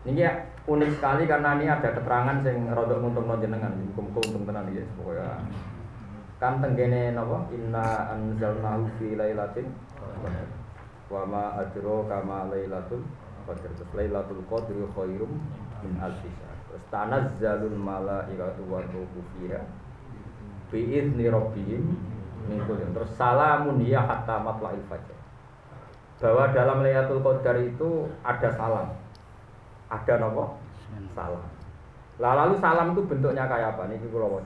ini 0.00 0.24
ya 0.24 0.32
unik 0.64 0.96
sekali 0.96 1.28
karena 1.28 1.60
ini 1.60 1.68
ada 1.68 1.92
keterangan 1.92 2.40
yang 2.40 2.72
rodok 2.72 3.04
untung 3.04 3.28
jenengan, 3.36 3.68
muka-muka 3.92 4.32
untung 4.32 4.48
tenan 4.48 4.72
ya 4.72 4.80
pokoknya. 4.96 5.28
Kan 6.40 6.64
tenggene 6.64 7.12
napa? 7.12 7.44
Inna 7.52 8.08
anzalnahu 8.16 8.88
fi 8.96 9.12
lailatin 9.12 9.68
wa 11.10 11.22
ma 11.26 11.44
adro 11.58 12.06
kama 12.06 12.48
lailatul 12.48 13.02
qadr. 13.44 13.68
Terus 13.74 13.90
lailatul 13.92 14.42
qadri 14.46 14.80
khairum 14.94 15.32
min 15.82 15.92
alfi 15.98 16.30
Terus 16.70 16.84
tanazzalul 16.88 17.74
malaikatu 17.74 18.62
wa 18.70 18.78
ruhu 18.78 19.20
fiha 19.34 19.60
bi 20.70 20.86
idzni 20.94 21.26
rabbihim 21.26 21.82
min 22.46 22.58
Terus 22.64 23.10
salamun 23.18 23.82
ya 23.82 24.06
hatta 24.06 24.38
matla'il 24.38 24.86
fajar. 24.86 25.18
Bahwa 26.20 26.52
dalam 26.52 26.84
Lailatul 26.84 27.24
Qadar 27.24 27.56
itu 27.64 28.04
ada 28.20 28.52
salam 28.52 28.92
ada 29.90 30.14
nopo 30.22 30.54
salam. 31.12 31.44
Lah 32.22 32.32
lalu 32.44 32.54
salam 32.62 32.94
itu 32.94 33.02
bentuknya 33.10 33.50
kayak 33.50 33.74
apa? 33.74 33.90
Nih 33.90 33.98
kalau 34.06 34.38
mau 34.38 34.42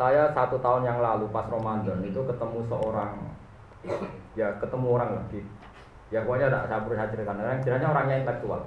Saya 0.00 0.32
satu 0.32 0.56
tahun 0.64 0.88
yang 0.88 0.98
lalu 1.04 1.28
pas 1.28 1.44
Ramadan 1.44 2.00
itu 2.00 2.24
ketemu 2.24 2.64
seorang 2.72 3.12
ya 4.38 4.48
ketemu 4.58 4.86
orang 4.90 5.10
lagi. 5.16 5.40
Ya 6.10 6.26
pokoknya 6.26 6.50
tidak 6.50 6.64
saya 6.66 6.80
perlu 6.82 6.96
saya 6.98 7.08
ceritakan 7.14 7.62
jelasnya 7.62 7.88
orangnya 7.88 8.16
intelektual 8.26 8.62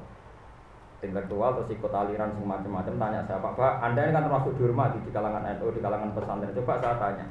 intelektual 1.04 1.52
terus 1.60 1.70
ikut 1.76 1.92
aliran 1.92 2.32
semacam 2.32 2.72
macam 2.80 2.96
tanya 2.96 3.20
saya 3.28 3.44
pak 3.44 3.54
pak 3.60 3.74
anda 3.84 4.08
ini 4.08 4.16
kan 4.16 4.24
termasuk 4.24 4.56
dihormati 4.56 5.04
di 5.04 5.12
kalangan 5.12 5.44
NU 5.60 5.68
di 5.76 5.82
kalangan 5.84 6.10
pesantren. 6.16 6.56
Coba 6.56 6.74
saya 6.80 6.96
tanya 6.96 7.26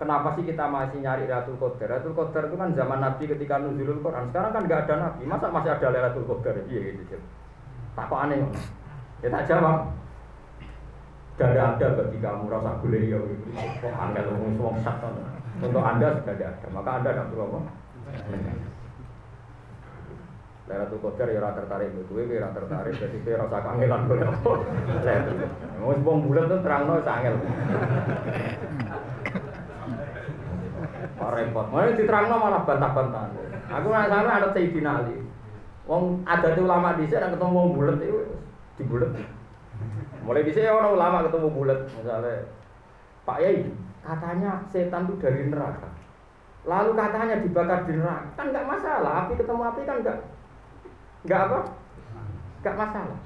kenapa 0.00 0.28
sih 0.32 0.44
kita 0.48 0.64
masih 0.64 0.98
nyari 1.04 1.28
Lailatul 1.28 1.60
Qadar? 1.60 1.86
Lailatul 1.92 2.16
Qadar 2.16 2.42
itu 2.48 2.56
kan 2.56 2.70
zaman 2.72 2.98
Nabi 3.04 3.24
ketika 3.28 3.60
nuzulul 3.60 4.00
Quran. 4.00 4.24
Sekarang 4.32 4.52
kan 4.56 4.62
nggak 4.64 4.80
ada 4.88 4.94
Nabi. 4.96 5.22
Masa 5.28 5.46
masih 5.52 5.70
ada 5.76 5.86
Lailatul 5.92 6.24
Qadar? 6.24 6.56
Iya 6.64 6.80
gitu 6.96 7.20
tak 7.90 8.06
kok 8.06 8.22
aneh 8.22 8.38
ya 9.20 9.28
tak 9.28 9.44
jawab. 9.44 9.78
Tidak 11.40 11.56
ada 11.56 11.86
bagi 11.96 12.18
kamu 12.20 12.52
rasa 12.52 12.80
beliau 12.84 13.20
gitu. 13.28 13.48
Kok 13.56 13.92
angel 13.96 14.28
ngomong 14.36 14.76
satu 14.84 15.08
untuk 15.58 15.82
anda 15.82 16.22
sudah 16.22 16.34
ada 16.38 16.68
maka 16.70 16.90
anda 17.02 17.10
tidak 17.10 17.26
perlu 17.34 17.44
apa 17.50 17.60
Lailatul 20.70 21.02
Qadar 21.02 21.26
ya 21.34 21.42
rata 21.42 21.66
tertarik 21.66 21.90
gue 21.98 22.30
ya 22.30 22.46
rata 22.46 22.62
tertarik, 22.62 22.94
jadi 22.94 23.18
saya 23.26 23.42
rasa 23.42 23.58
kangelan 23.58 24.06
gue 24.06 24.22
apa. 24.22 24.52
Mau 25.82 25.98
bom 26.06 26.22
bulan 26.22 26.46
tuh 26.46 26.62
terang 26.62 26.86
no 26.86 27.02
sangel. 27.02 27.34
repot. 31.30 31.66
Mana 31.74 31.94
diterangno 31.94 32.36
malah 32.38 32.62
bantah-bantahan. 32.66 33.30
Aku 33.70 33.86
nggak 33.90 34.10
sampai 34.10 34.34
ada 34.34 34.48
Sayyidina 34.54 34.90
Ali. 35.02 35.16
Wong 35.90 36.22
ada 36.26 36.54
tuh 36.54 36.66
ulama 36.66 36.94
di 36.98 37.10
sini 37.10 37.34
ketemu 37.34 37.54
wong 37.54 37.68
bulat 37.74 37.98
itu 37.98 38.22
di 38.78 38.82
bulat. 38.86 39.10
Mulai 40.22 40.46
di 40.46 40.52
sini 40.54 40.70
orang 40.70 40.94
ulama 40.94 41.26
ketemu 41.26 41.48
bulat 41.50 41.80
misalnya 41.98 42.46
Pak 43.26 43.38
Yai 43.42 43.66
katanya 44.00 44.64
setan 44.68 45.06
itu 45.08 45.14
dari 45.20 45.48
neraka. 45.48 45.88
Lalu 46.64 46.90
katanya 46.92 47.40
dibakar 47.40 47.88
di 47.88 47.94
neraka 47.96 48.28
kan 48.36 48.46
nggak 48.52 48.68
masalah. 48.68 49.12
Api 49.24 49.32
ketemu 49.36 49.62
api 49.64 49.80
kan 49.88 49.96
nggak 50.04 50.18
nggak 51.28 51.40
apa? 51.48 51.58
Nggak 52.60 52.76
masalah. 52.76 53.18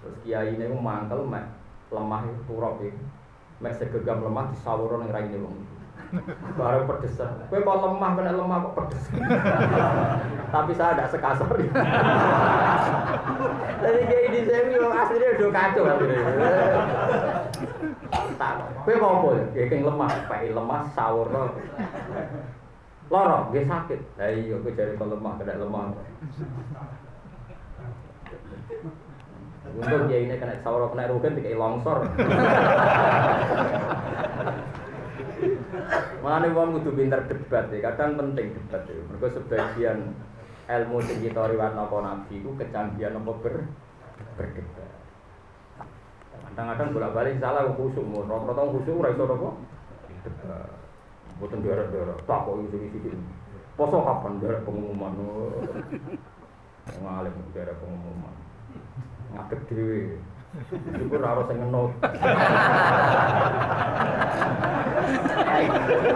Terus 0.00 0.16
kiai 0.22 0.54
ini 0.54 0.64
mangkel 0.70 1.20
mek 1.26 1.44
lemah 1.92 2.20
itu 2.28 2.42
turap 2.48 2.80
itu. 2.80 3.04
Mek 3.60 3.72
segegam 3.76 4.20
lemah 4.20 4.52
disawuron 4.52 5.08
yang 5.08 5.14
raine 5.16 5.38
wong. 5.40 5.56
Baru 6.54 6.86
pedesan. 6.86 7.50
Kue 7.50 7.60
kok 7.66 7.82
lemah, 7.82 8.10
kena 8.14 8.38
lemah 8.38 8.58
kok 8.68 8.74
pedes. 8.78 9.04
Tapi 10.54 10.72
saya 10.78 10.94
tidak 10.94 11.10
sekasar. 11.10 11.50
Jadi 13.82 14.00
kayak 14.06 14.24
ini 14.30 14.40
saya 14.46 14.60
memang 14.70 14.92
aslinya 14.94 15.28
udah 15.36 15.50
kacau 15.50 15.84
Tak, 18.36 18.84
kok 18.84 19.00
apa? 19.00 19.30
Kayak 19.56 19.84
lemah, 19.88 20.10
pakai 20.28 20.52
lemah, 20.52 20.80
sahur 20.92 21.28
Lorok, 23.06 23.54
dia 23.54 23.62
sakit. 23.62 24.00
Lah 24.18 24.28
iya, 24.34 24.58
kue 24.58 24.74
cari 24.74 24.98
kok 24.98 25.06
lemah, 25.06 25.32
kena 25.38 25.62
lemah. 25.62 25.94
Untuk 29.78 30.00
dia 30.10 30.18
ini 30.26 30.34
kena 30.36 30.58
sahur, 30.60 30.90
kena 30.90 31.06
rugen, 31.08 31.38
kayak 31.38 31.54
longsor. 31.54 32.02
Mana 36.24 36.50
wong 36.50 36.82
kudu 36.82 36.90
pinter 36.98 37.22
debat 37.30 37.70
ya, 37.70 37.78
kadang 37.92 38.18
penting 38.18 38.50
debat 38.58 38.82
ya. 38.90 38.98
Mereka 38.98 39.38
sebagian 39.38 40.18
ilmu 40.66 40.98
sing 41.06 41.22
kita 41.22 41.46
riwayat 41.46 41.78
napa 41.78 42.02
nabi 42.02 42.42
itu 42.42 42.50
kecanggihan 42.58 43.14
apa 43.14 43.32
ber 43.38 43.70
berdebat. 44.34 44.95
Kadang-kadang 46.56 46.96
bolak-balik 46.96 47.36
salah 47.36 47.68
khusuk, 47.68 48.00
mau 48.08 48.24
rata-rata 48.24 48.64
khusuk 48.72 48.96
ora 48.96 49.12
iso 49.12 49.28
apa? 49.28 49.50
Boten 51.36 51.60
tak 51.60 52.40
kok 52.48 52.56
isi-isi 52.64 53.12
Poso 53.76 54.00
kapan 54.00 54.40
daerah 54.40 54.64
pengumuman? 54.64 55.12
Ngalim 56.96 57.36
daerah 57.52 57.76
pengumuman. 57.76 58.34
Ngadeg 59.36 59.60
dhewe. 59.68 60.16
Syukur 60.96 61.20
ora 61.20 61.44
ngenut. 61.44 61.92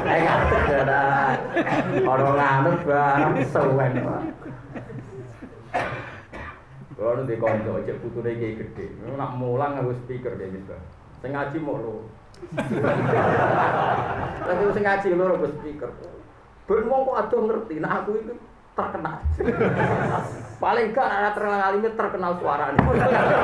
Eh 0.09 0.21
ngadeg 0.25 0.63
ya 0.73 1.01
Ora 2.09 2.31
nganut 2.33 2.79
barang 2.89 3.37
suwen. 3.53 3.93
Kalau 7.01 7.17
nanti 7.17 7.41
konco, 7.41 7.81
cek 7.81 7.97
putune 8.05 8.37
kayak 8.37 8.61
gede, 8.61 8.93
nak 9.17 9.33
mulang 9.41 9.73
harus 9.73 9.97
speaker 10.05 10.37
kayak 10.37 10.53
gitu. 10.53 10.77
Sing 11.25 11.33
ngaji 11.33 11.57
mau 11.65 11.81
lo, 11.85 12.05
lagi 14.45 14.65
sing 14.77 14.85
ngaji 14.85 15.09
lo 15.17 15.25
harus 15.33 15.57
speaker. 15.65 15.89
Ben 16.69 16.85
mau 16.85 17.09
kok 17.09 17.17
aduh 17.25 17.41
ngerti, 17.49 17.81
nah 17.81 18.05
aku 18.05 18.21
itu 18.21 18.37
terkenal. 18.77 19.17
Paling 20.63 20.93
gak 20.93 21.09
anak 21.09 21.33
terkenal 21.33 21.61
alim 21.73 21.89
terkenal 21.89 22.33
suara 22.37 22.77
nih. 22.77 22.85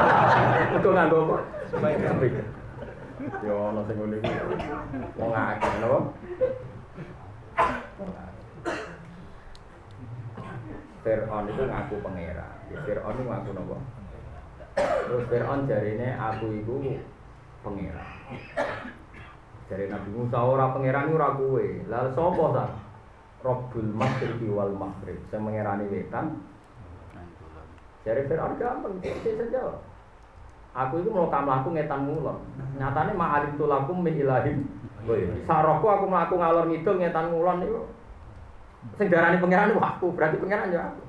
Untuk 0.76 0.92
nganggo 0.92 1.18
kok. 1.24 1.42
Yo 3.40 3.54
ono 3.72 3.80
sing 3.88 3.96
ngene 3.96 4.16
iki. 4.20 4.32
Wong 5.16 5.32
akeh 5.32 5.72
napa? 5.80 5.98
Fir'aun 11.06 11.46
itu 11.46 11.62
ngaku 11.62 12.02
pangeran. 12.02 12.50
Fir'aun 12.82 13.14
itu 13.14 13.22
ngaku 13.30 13.50
napa? 13.54 13.76
Terus 15.06 15.24
Fir'aun 15.30 15.70
jarine 15.70 16.18
aku 16.18 16.50
itu 16.50 16.98
pangeran. 17.62 18.10
Jare 19.70 19.86
Nabi 19.86 20.10
Musa 20.10 20.38
ora 20.42 20.74
pangeran 20.74 21.14
ora 21.14 21.38
kowe. 21.38 21.66
Lah 21.86 22.10
sapa 22.10 22.44
ta? 22.50 22.66
Rabbul 23.46 23.90
Maghribi 23.94 24.50
wal 24.50 24.74
Maghrib. 24.74 25.22
Sing 25.30 25.46
mengerani 25.46 25.86
wetan. 25.86 26.42
Jadi 28.02 28.26
Fir'aun 28.26 28.58
gampang, 28.58 28.98
dia 28.98 29.14
saja. 29.14 29.78
Aku 30.74 31.02
itu 31.02 31.10
mau 31.14 31.30
kamu 31.30 31.50
aku 31.50 31.68
ngetan 31.74 32.06
ngulon. 32.06 32.38
Nyatane 32.82 33.14
ma'alim 33.14 33.54
tulakum 33.54 34.02
min 34.02 34.18
ilahim. 34.18 34.66
Sarokku 35.46 35.86
aku 35.86 36.04
mau 36.10 36.26
aku 36.26 36.34
ngalor 36.38 36.66
ngidul 36.66 36.98
ngetan 36.98 37.30
ngulon 37.30 37.62
itu. 37.62 37.82
Sing 38.94 39.10
darani 39.10 39.42
pangeran 39.42 39.74
aku, 39.74 40.14
berarti 40.14 40.38
pangeran 40.38 40.70
ya 40.70 40.86
aku. 40.86 41.02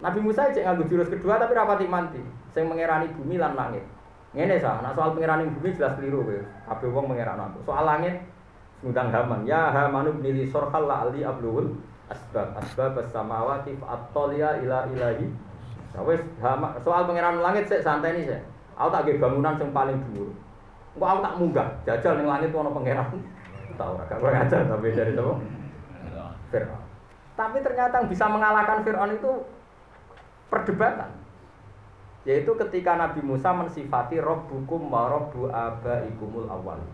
Nabi 0.00 0.18
Musa 0.24 0.50
cek 0.50 0.66
nganggo 0.66 0.84
jurus 0.90 1.12
kedua 1.12 1.38
tapi 1.38 1.54
rapati 1.54 1.86
manti. 1.86 2.20
Sing 2.50 2.66
mengerani 2.66 3.14
bumi 3.14 3.38
lan 3.38 3.54
langit. 3.54 3.86
Ngene 4.34 4.58
sah, 4.58 4.82
nah 4.82 4.90
soal 4.90 5.14
pengerani 5.14 5.46
bumi 5.54 5.74
jelas 5.74 5.94
keliru 5.94 6.26
kowe. 6.26 6.40
Kabeh 6.66 6.88
wong 6.90 7.06
mengeran 7.14 7.38
aku. 7.38 7.62
Soal 7.62 7.86
langit 7.86 8.18
ngundang 8.80 9.12
Haman 9.12 9.44
ya 9.44 9.68
Hamanu 9.70 10.16
sorhal 10.48 10.88
la 10.88 11.04
ali 11.04 11.20
abluhul 11.20 11.76
asbab 12.08 12.56
asbab 12.56 12.96
samawati 13.12 13.76
at-taliya 13.76 14.64
ila 14.64 14.88
ilahi 14.88 15.28
nah, 15.92 16.02
wes 16.02 16.20
soal 16.80 17.04
pangeran 17.04 17.44
langit 17.44 17.68
sik 17.68 17.84
santai 17.84 18.16
nih 18.16 18.32
sih 18.32 18.40
aku 18.74 18.88
tak 18.88 19.06
bangunan 19.20 19.60
yang 19.60 19.70
paling 19.70 19.96
dhuwur 20.10 20.32
engko 20.96 21.04
aku 21.06 21.20
tak 21.22 21.36
munggah 21.36 21.68
jajal 21.84 22.12
ning 22.16 22.26
langit 22.26 22.50
ono 22.50 22.72
pangeran 22.72 23.08
tahu 23.78 23.94
ora 23.94 24.04
gak 24.08 24.18
ngajar 24.20 24.60
tapi 24.66 24.96
dari 24.96 25.12
sapa 25.12 25.32
Fir'aun 26.50 26.84
tapi 27.38 27.64
ternyata 27.64 28.04
yang 28.04 28.08
bisa 28.10 28.26
mengalahkan 28.28 28.84
Fir'aun 28.84 29.16
itu 29.16 29.30
perdebatan 30.52 31.10
yaitu 32.28 32.52
ketika 32.52 33.00
Nabi 33.00 33.24
Musa 33.24 33.54
mensifati 33.56 34.20
Rabbukum 34.20 34.92
wa 34.92 35.08
Rabbu 35.08 35.48
abaikumul 35.48 36.52
awal 36.52 36.84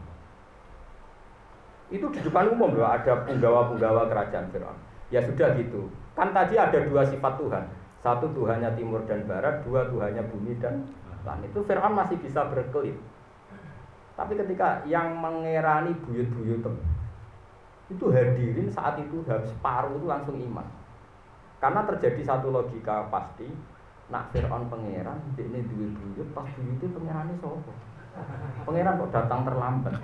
itu 1.86 2.06
di 2.10 2.18
depan 2.18 2.50
umum 2.50 2.74
loh, 2.74 2.88
ada 2.88 3.22
penggawa-penggawa 3.22 4.10
kerajaan 4.10 4.50
Fir'aun. 4.50 4.78
Ya 5.14 5.22
sudah 5.22 5.54
gitu. 5.54 5.86
Kan 6.18 6.34
tadi 6.34 6.58
ada 6.58 6.82
dua 6.82 7.06
sifat 7.06 7.38
Tuhan. 7.38 7.64
Satu 8.02 8.26
Tuhannya 8.34 8.74
timur 8.74 9.06
dan 9.06 9.22
barat, 9.26 9.62
dua 9.62 9.86
Tuhannya 9.86 10.26
bumi 10.26 10.58
dan 10.58 10.82
langit. 11.22 11.54
Itu 11.54 11.62
Fir'aun 11.62 11.94
masih 11.94 12.18
bisa 12.18 12.42
berkelit. 12.50 12.98
Tapi 14.18 14.32
ketika 14.34 14.82
yang 14.88 15.14
mengerani 15.14 15.94
buyut-buyut 16.02 16.66
itu 17.86 18.04
hadirin 18.10 18.66
saat 18.66 18.98
itu 18.98 19.22
separuh 19.26 19.94
itu 19.94 20.06
langsung 20.10 20.34
iman. 20.34 20.66
Karena 21.62 21.86
terjadi 21.86 22.20
satu 22.26 22.50
logika 22.50 23.06
pasti, 23.08 23.48
nak 24.10 24.30
Fir'aun 24.30 24.66
pangeran, 24.70 25.18
ini 25.38 25.62
duit 25.66 25.90
buyut, 25.94 26.28
pas 26.34 26.46
buyut 26.46 26.78
itu 26.78 26.86
pangerannya 26.90 27.34
sopo. 27.38 27.72
Pangeran 28.66 29.00
kok 29.00 29.12
datang 29.14 29.40
terlambat. 29.46 29.94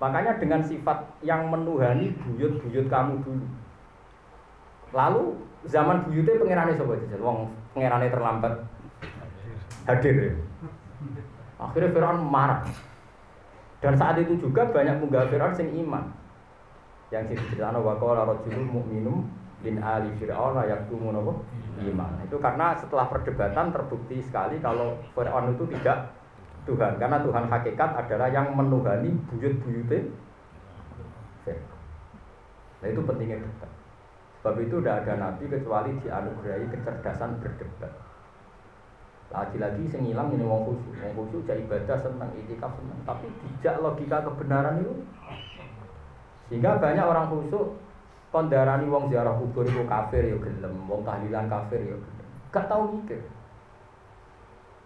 Makanya 0.00 0.32
dengan 0.40 0.60
sifat 0.64 0.98
yang 1.20 1.52
menuhani 1.52 2.16
buyut-buyut 2.24 2.86
kamu 2.88 3.20
dulu. 3.20 3.46
Lalu 4.96 5.22
zaman 5.68 6.08
buyutnya 6.08 6.40
pangerannya 6.40 6.78
sopo 6.78 6.92
aja, 6.96 7.16
wong 7.20 7.52
pangerannya 7.76 8.08
terlambat 8.12 8.54
hadir. 9.88 10.16
Ya. 10.16 10.34
Akhirnya 11.60 11.92
Fir'aun 11.92 12.20
marah. 12.24 12.64
Dan 13.80 13.96
saat 13.96 14.20
itu 14.20 14.36
juga 14.36 14.68
banyak 14.68 15.00
munggah 15.00 15.28
Fir'aun 15.32 15.56
sing 15.56 15.72
iman. 15.84 16.04
Yang 17.08 17.34
diceritakan 17.36 17.80
wa 17.80 17.96
qala 17.96 18.28
rajulun 18.28 18.68
mu'minum 18.68 19.26
bin 19.64 19.80
ali 19.80 20.12
fir'aun 20.20 20.56
yaktumun? 20.62 21.16
Iman. 21.80 22.12
Itu 22.28 22.36
karena 22.38 22.76
setelah 22.76 23.08
perdebatan 23.08 23.72
terbukti 23.72 24.20
sekali 24.20 24.60
kalau 24.60 25.00
Fir'aun 25.16 25.56
itu 25.56 25.64
tidak 25.74 26.12
Tuhan 26.68 27.00
karena 27.00 27.24
Tuhan 27.24 27.48
hakikat 27.48 27.90
adalah 28.04 28.28
yang 28.28 28.52
menuhani 28.52 29.16
buyut-buyutnya 29.32 30.12
Nah 32.80 32.88
itu 32.88 33.00
pentingnya 33.04 33.36
debat. 33.40 33.70
Sebab 34.40 34.56
itu 34.64 34.76
tidak 34.80 35.04
ada 35.04 35.12
nabi 35.20 35.44
kecuali 35.52 35.92
dianugerahi 36.00 36.66
kecerdasan 36.72 37.44
berdebat. 37.44 37.92
Lagi-lagi 39.30 39.86
sing 39.86 40.10
ilang 40.10 40.34
ini 40.34 40.42
wong 40.42 40.66
khusyuk. 40.66 40.94
Wong 41.06 41.12
khusyuk 41.14 41.46
jadi 41.46 41.62
ibadah 41.62 41.98
senang, 42.02 42.34
itikaf 42.34 42.74
senang, 42.74 42.98
tapi 43.06 43.30
tidak 43.62 43.78
logika 43.78 44.26
kebenaran 44.26 44.82
itu. 44.82 44.94
Sehingga 46.50 46.82
banyak 46.82 47.06
orang 47.06 47.30
khusyuk 47.30 47.78
kondarani 48.34 48.86
wong 48.90 49.10
ziarah 49.10 49.34
kubur 49.38 49.66
itu 49.66 49.82
kafir 49.86 50.22
ya 50.22 50.38
gelem, 50.38 50.74
wong 50.86 51.02
tahlilan 51.06 51.46
kafir 51.46 51.82
ya 51.82 51.94
gelem. 51.98 52.26
Gak 52.50 52.66
tahu 52.66 52.98
mikir. 52.98 53.22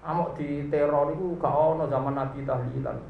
Amok 0.04 0.36
di 0.36 0.68
teror 0.68 1.16
itu 1.16 1.40
gak 1.40 1.52
ono 1.52 1.88
zaman 1.88 2.12
Nabi 2.12 2.44
tahlilan. 2.44 3.00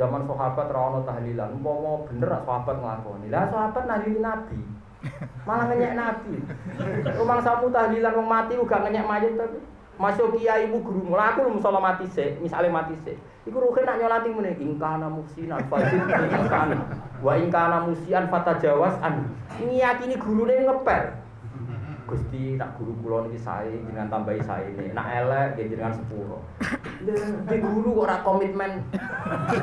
Zaman 0.00 0.24
sahabat 0.24 0.72
ra 0.72 0.80
ono 0.80 1.00
tahlilan. 1.04 1.60
Umpama 1.60 2.08
bener 2.08 2.32
sahabat 2.44 2.76
nglakoni. 2.80 3.28
Lah 3.28 3.44
sahabat 3.52 3.84
nahlilin 3.84 4.24
Nabi. 4.24 4.60
Malah 5.44 5.64
ngenyek 5.68 5.92
Nabi. 5.92 6.34
Rumang 7.20 7.40
samu 7.44 7.68
tahlilan 7.68 8.16
wong 8.16 8.28
mati 8.28 8.56
uga 8.56 8.76
ngenyek 8.88 9.04
mayit 9.04 9.36
tapi 9.36 9.58
Masuk 9.98 10.38
kiai 10.38 10.70
ibu 10.70 10.78
guru 10.78 11.10
melaku 11.10 11.50
musola 11.50 11.82
mati 11.82 12.06
se, 12.06 12.38
misalnya 12.38 12.70
mati 12.70 12.94
se. 13.02 13.18
Iku 13.42 13.58
ruhin 13.58 13.82
nak 13.82 13.98
nyolati 13.98 14.30
mene 14.30 14.54
ingkana 14.54 15.10
musinan 15.10 15.58
fajir 15.66 16.06
ingkana 16.06 16.78
wa 17.18 17.34
ingkana 17.34 17.82
musian 17.82 18.30
fata 18.30 18.54
jawas 18.62 18.94
an. 19.02 19.26
Ngiyakini 19.58 20.14
gurune 20.14 20.54
ngepel. 20.62 21.18
Gusti 22.08 22.56
nak 22.56 22.78
guru 22.78 22.94
kula 23.02 23.26
niki 23.26 23.42
sae 23.42 23.74
dengan 23.84 24.06
tambahi 24.06 24.38
sae 24.40 24.70
ini. 24.70 24.94
Nak 24.94 25.06
elek 25.10 25.46
nggih 25.58 25.66
jenengan 25.74 25.92
sepuro. 25.98 26.46
Lah 27.02 27.58
guru 27.58 27.90
kok 27.98 28.04
ora 28.06 28.16
komitmen 28.22 28.70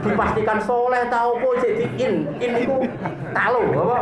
dipastikan 0.04 0.60
soleh 0.62 1.08
ta 1.08 1.32
opo 1.32 1.56
jadi 1.64 1.88
in. 1.96 2.28
In 2.44 2.52
niku 2.60 2.84
talo 3.32 3.64
apa? 3.72 3.98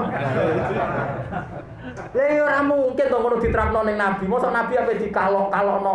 Lah 1.93 2.25
ya 2.29 2.41
ora 2.45 2.59
mungkin 2.65 3.05
to 3.09 3.17
ngono 3.17 3.37
diterapno 3.37 3.79
ning 3.85 3.97
nabi. 3.97 4.25
Mosok 4.25 4.51
nabi 4.53 4.73
apa 4.77 4.97
dikalok-kalokno. 4.97 5.93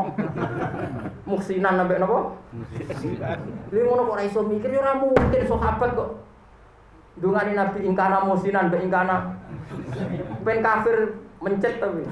Muksinan 1.29 1.77
sampai 1.77 2.01
napa? 2.01 2.19
Muksinan. 2.55 3.39
Lha 3.69 3.81
ngono 3.85 4.03
kok 4.07 4.15
ora 4.17 4.25
iso 4.25 4.41
mikir 4.47 4.71
ya 4.73 4.81
ora 4.81 4.95
mungkin 4.97 5.43
sahabat 5.45 5.91
kok 5.93 6.11
Dungani 7.19 7.59
Nabi 7.59 7.83
ingkana 7.83 8.23
musinan 8.23 8.71
be 8.71 8.79
ingkana 8.79 9.35
pen 10.47 10.63
kafir 10.63 11.19
mencet 11.43 11.83
tapi. 11.83 12.07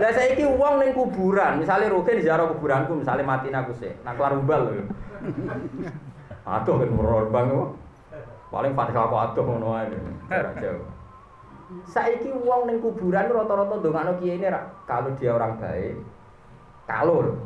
Lah 0.00 0.10
saiki 0.16 0.48
wong 0.48 0.80
ning 0.80 0.96
kuburan, 0.96 1.60
misalnya 1.60 1.92
Rukin 1.92 2.24
ziarah 2.24 2.48
kuburanku, 2.48 3.02
misalnya 3.02 3.26
mati 3.26 3.52
aku 3.52 3.76
sih, 3.76 3.92
nak 4.00 4.16
kelar 4.16 4.38
umbal 4.38 4.64
lho. 4.64 4.88
Aduh 6.48 6.74
kan 6.80 6.88
merorbang 6.88 7.46
kok. 7.52 7.68
Paling 8.48 8.72
fatihah 8.72 9.04
kok 9.12 9.22
aduh 9.28 9.44
ngono 9.44 9.68
ae. 9.76 9.92
Ora 10.32 10.50
jauh. 10.56 10.97
Saiki 11.84 12.32
wong 12.32 12.64
ning 12.64 12.80
kuburan 12.80 13.28
rata-rata 13.28 13.76
ndongakno 13.76 14.16
kiai 14.16 14.40
ini 14.40 14.48
kalau 14.88 15.12
dia 15.20 15.36
orang 15.36 15.60
baik, 15.60 16.00
kalau 16.88 17.36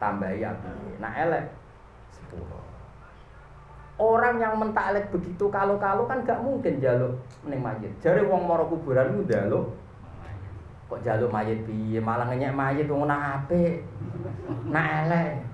tambahi 0.00 0.40
api. 0.40 0.96
Nah 0.96 1.12
elek 1.12 1.52
sepuluh. 2.08 2.64
Orang 4.00 4.40
yang 4.40 4.56
mentaklek 4.56 5.12
begitu 5.12 5.52
kalau-kalau 5.52 6.08
kan 6.08 6.24
gak 6.24 6.40
mungkin 6.40 6.80
jaluk 6.80 7.20
ning 7.44 7.60
mayit. 7.60 7.92
Jare 8.00 8.24
wong 8.24 8.48
mara 8.48 8.64
kuburan 8.64 9.12
ku 9.12 9.28
jaluk 9.28 9.76
kok 10.88 11.00
jaluk 11.04 11.32
mayit 11.32 11.64
piye 11.68 12.00
malah 12.00 12.24
ngenyek 12.32 12.56
mayit 12.56 12.88
wong 12.88 13.04
apik. 13.06 13.84
Nak 14.72 14.86
elek. 15.04 15.44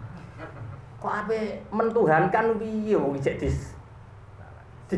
Kok 1.03 1.15
apik 1.27 1.67
mentuhankan 1.75 2.55
piye 2.55 2.95
wong 2.95 3.19
isik 3.19 3.43
dis 3.43 3.70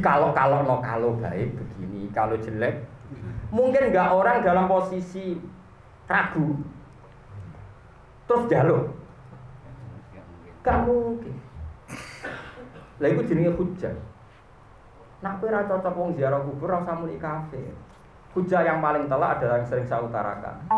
kalau 0.00 0.32
kalau 0.32 0.64
no 0.64 0.80
kalau 0.80 1.18
baik 1.20 1.52
begini 1.52 2.08
kalau 2.14 2.38
jelek 2.38 2.86
mungkin 3.52 3.92
nggak 3.92 4.08
orang 4.14 4.40
dalam 4.40 4.64
posisi 4.70 5.36
ragu 6.08 6.56
terus 8.24 8.48
jaluk 8.48 8.88
gak 10.62 10.86
mungkin 10.86 11.42
lah 13.02 13.10
itu 13.10 13.22
jenenge 13.26 13.52
hujah. 13.58 13.94
Nak 15.26 15.42
kowe 15.42 15.50
cocok 15.50 15.94
wong 15.98 16.14
ziarah 16.14 16.38
kubur 16.38 16.70
ora 16.70 16.86
usah 16.86 16.94
muni 16.94 17.18
kafir. 17.18 17.74
Hujah 18.30 18.62
yang 18.62 18.78
paling 18.78 19.10
telak 19.10 19.42
adalah 19.42 19.58
yang 19.58 19.66
sering 19.66 19.86
saya 19.90 20.06
utarakan. 20.06 20.70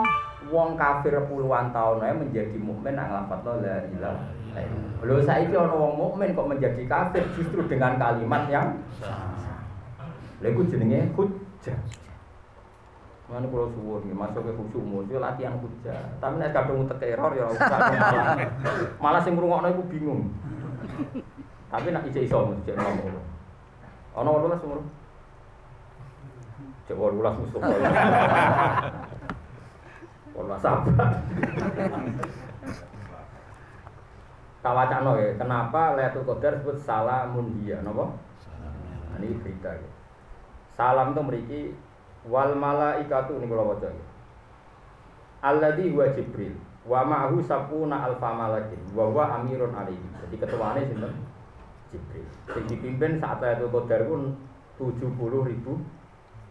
Wong 0.48 0.72
kafir 0.80 1.12
puluhan 1.28 1.68
tahun 1.68 2.24
menjadi 2.24 2.56
mukmin 2.56 2.96
nang 2.96 3.12
lafadz 3.12 3.60
la 3.60 3.84
ilaha 3.88 4.43
illallah. 4.60 5.02
Lho 5.02 5.16
saiki 5.24 5.54
ana 5.56 5.74
wong 5.74 5.94
mukmin 5.98 6.36
kok 6.36 6.50
menjadi 6.50 6.82
kafir 6.86 7.24
justru 7.34 7.66
dengan 7.66 7.98
kalimat 7.98 8.46
yang 8.46 8.78
Lha 10.42 10.46
iku 10.52 10.62
jenenge 10.68 11.08
hujah. 11.16 11.78
Mana 13.24 13.48
kalau 13.48 13.72
suwun 13.72 14.04
nih 14.04 14.12
masuk 14.12 14.44
ke 14.44 14.52
khusyuk 14.52 14.84
muncul 14.84 15.16
latihan 15.16 15.56
hujah. 15.56 15.96
Tapi 16.20 16.36
nek 16.36 16.52
kadung 16.52 16.84
utek 16.84 17.16
error 17.16 17.32
ya 17.32 17.48
malah 17.48 18.36
malah 19.00 19.20
sing 19.24 19.32
ngrungokno 19.32 19.72
iku 19.72 19.82
bingung. 19.88 20.28
Tapi 21.72 21.88
nak 21.90 22.04
ijek 22.12 22.28
iso 22.28 22.44
mesti 22.44 22.76
ngomong. 22.76 23.24
Ana 24.14 24.28
18 24.30 24.66
umur. 24.68 24.84
Cek 26.84 26.94
18 27.00 27.40
musuh 27.40 27.58
kok. 27.64 27.80
Ora 30.34 30.56
sabar. 30.60 31.08
Kawacano 34.64 35.20
ya, 35.20 35.36
kenapa 35.36 35.92
Lailatul 35.92 36.24
Qadar 36.24 36.56
disebut 36.56 36.80
salamun 36.80 37.52
dia, 37.60 37.84
napa? 37.84 38.16
Nah, 39.12 39.20
ini 39.20 39.36
berita 39.36 39.68
ya. 39.68 39.90
Salam 40.72 41.12
itu 41.12 41.20
memiliki 41.20 41.60
wal 42.24 42.56
malaikatu 42.56 43.36
ini 43.36 43.44
kalau 43.44 43.76
baca 43.76 43.92
ya. 43.92 44.06
Alladhi 45.44 45.92
huwa 45.92 46.08
Jibril 46.16 46.56
wa 46.88 47.04
ma'ahu 47.04 47.44
sapuna 47.44 48.08
alfa 48.08 48.32
malakin 48.32 48.80
wa 48.96 49.12
huwa 49.12 49.36
amirun 49.36 49.76
alaihi. 49.76 50.08
Jadi 50.24 50.36
ketuanya 50.40 50.80
sinten? 50.88 51.12
Jibril. 51.92 52.24
Yang 52.56 52.64
dipimpin 52.72 53.20
saat 53.20 53.44
Lailatul 53.44 53.68
Qadar 53.68 54.08
pun 54.08 54.32
70 54.80 55.04
ribu 55.44 55.76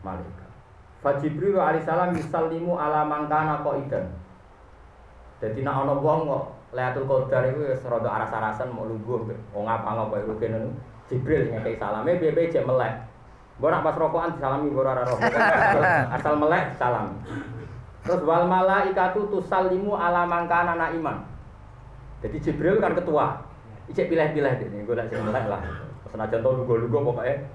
malaikat. 0.05 0.51
Fa 1.01 1.17
Jibril 1.17 1.57
alaihissalam 1.57 2.13
yusallimu 2.13 2.77
ala 2.77 3.09
mangkana 3.09 3.65
qaidan. 3.65 4.05
Jadi 5.41 5.65
nak 5.65 5.81
ana 5.83 5.97
wong 5.97 6.29
kok 6.29 6.45
Lailatul 6.73 7.05
Qadar 7.05 7.53
wis 7.53 7.85
rada 7.85 8.09
aras-arasan 8.09 8.73
mau 8.73 8.89
lungguh 8.89 9.29
wong 9.53 9.63
ngapa-ngapa 9.69 10.25
iku 10.25 10.33
kene 10.41 10.73
Jibril 11.05 11.53
ngekei 11.53 11.77
salame 11.77 12.17
piye-piye 12.17 12.49
jek 12.49 12.65
melek. 12.65 13.05
Mbok 13.61 13.69
nak 13.69 13.83
pas 13.85 13.95
rokokan 14.01 14.33
disalami 14.33 14.73
mbok 14.73 14.81
ora. 14.81 15.05
Asal 16.17 16.41
melek 16.41 16.73
salam. 16.81 17.21
Terus 18.01 18.25
wal 18.25 18.49
malaikatu 18.49 19.29
tusallimu 19.29 19.93
ala 19.93 20.25
mangkana 20.25 20.89
iman. 20.97 21.21
Jadi 22.25 22.41
Jibril 22.41 22.81
kan 22.81 22.97
ketua. 22.97 23.45
Ijek 23.91 24.07
pilih-pilih 24.09 24.53
deh, 24.63 24.67
gue 24.87 24.95
lagi 24.95 25.13
melek 25.19 25.45
lah. 25.51 25.61
Senajan 26.07 26.39
tau 26.39 26.55
lugu-lugu 26.55 27.13
pokoknya 27.13 27.45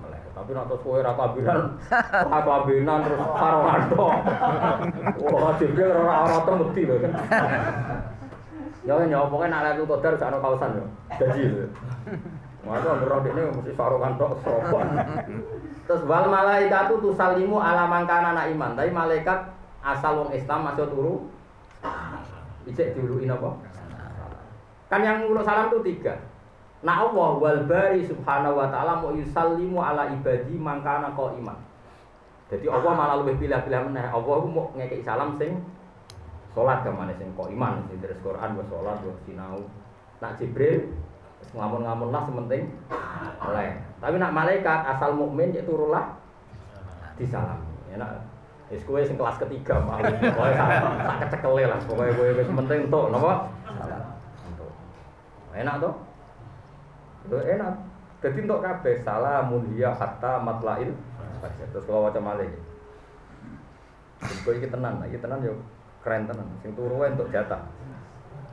melek. 0.00 0.20
Tapi 0.32 0.50
nak 0.54 0.70
terus 0.70 0.80
kowe 0.86 1.02
ra 1.02 1.12
kabinan, 1.12 1.60
ra 2.32 2.40
kabinan 2.40 2.98
terus 3.04 3.20
tok. 3.92 4.12
Wah, 5.26 5.52
Jibril 5.58 5.90
ora 5.90 6.14
ora 6.24 6.54
lho 6.54 6.96
kan. 7.02 7.12
Ya 8.86 8.94
ya 9.02 9.26
pokoknya 9.26 9.50
nak 9.50 9.62
Lailatul 9.66 9.90
Qadar 9.98 10.14
gak 10.14 10.30
ono 10.30 10.38
kausan 10.38 10.70
yo. 10.78 10.84
Gaji 11.18 11.42
lho. 11.50 11.66
Waduh 12.66 12.98
ambil 12.98 13.30
ini 13.34 13.42
mesti 13.50 13.72
sarukan 13.74 14.14
tok 14.14 14.42
sopan. 14.46 14.94
Terus 15.86 16.02
wal 16.06 16.26
malaikatu 16.30 16.98
tusallimu 17.02 17.58
ala 17.58 17.90
mangkana 17.90 18.34
anak 18.34 18.54
iman. 18.54 18.78
Tapi 18.78 18.90
malaikat 18.94 19.38
asal 19.82 20.22
wong 20.22 20.30
Islam 20.34 20.70
masuk 20.70 20.86
turu 20.90 21.14
Ijek 22.66 22.98
diuluin 22.98 23.30
apa? 23.30 23.54
Kan 24.90 25.06
yang 25.06 25.22
ngurus 25.22 25.46
salam 25.46 25.70
itu 25.70 25.78
tiga. 25.86 26.18
Nah 26.82 27.06
Allah 27.06 27.30
wal 27.38 27.60
bari 27.66 28.02
subhanahu 28.02 28.58
wa 28.58 28.66
ta'ala 28.66 29.02
mau 29.02 29.14
yusallimu 29.14 29.78
ala 29.78 30.10
ibadi 30.10 30.58
mangkana 30.58 31.14
kau 31.14 31.30
iman. 31.38 31.54
Jadi 32.50 32.66
Allah 32.70 32.92
malah 32.94 33.16
lebih 33.22 33.46
pilih-pilih 33.46 33.90
meneh. 33.90 34.06
Allah 34.10 34.36
mau 34.46 34.70
ngekei 34.74 35.02
salam 35.02 35.34
sing 35.38 35.58
sholat 36.56 36.80
ke 36.80 36.88
mana 36.88 37.12
sing 37.20 37.28
kau 37.36 37.52
iman. 37.52 37.84
Sing 37.92 38.00
terus 38.00 38.16
Quran 38.24 38.56
buat 38.56 38.66
sholat 38.72 38.96
buat 39.04 39.20
sinau. 39.28 39.60
Nak 40.24 40.40
Jibril 40.40 40.88
ngamun-ngamun 41.52 42.08
lah 42.08 42.24
sementing 42.24 42.72
oleh. 43.44 43.76
Tapi 44.00 44.16
nak 44.16 44.32
malaikat 44.32 44.80
asal 44.96 45.12
mukmin 45.12 45.52
ya 45.52 45.60
turunlah 45.68 46.16
di 47.20 47.28
salam. 47.28 47.60
Ya 47.92 48.00
nak 48.00 48.24
Wis 48.66 48.82
sing 48.82 49.14
kelas 49.14 49.38
ketiga 49.38 49.78
mau. 49.78 50.00
Kowe 50.02 50.50
tak 50.50 51.22
kecekele 51.28 51.70
lah. 51.70 51.78
Pokoke 51.86 52.10
kowe 52.18 52.34
wis 52.34 52.50
penting 52.50 52.90
entuk 52.90 53.14
napa? 53.14 53.46
Entuk. 54.42 54.70
Enak 55.54 55.74
to? 55.78 55.90
Itu 57.30 57.36
enak. 57.38 57.74
Jadi 58.24 58.38
untuk 58.42 58.64
kabeh 58.64 58.96
salamun 59.06 59.62
hiya 59.70 59.94
hatta 59.94 60.42
matlail 60.42 60.90
Terus 61.70 61.84
kalau 61.86 62.10
waca 62.10 62.18
malih. 62.18 62.50
Kowe 64.42 64.58
iki 64.58 64.66
tenan, 64.66 64.98
iki 65.06 65.22
tenan 65.22 65.46
yo 65.46 65.54
keren 66.06 66.30
tenan. 66.30 66.46
Sing 66.62 66.70
turu 66.78 67.02
untuk 67.02 67.26
jatah. 67.34 67.66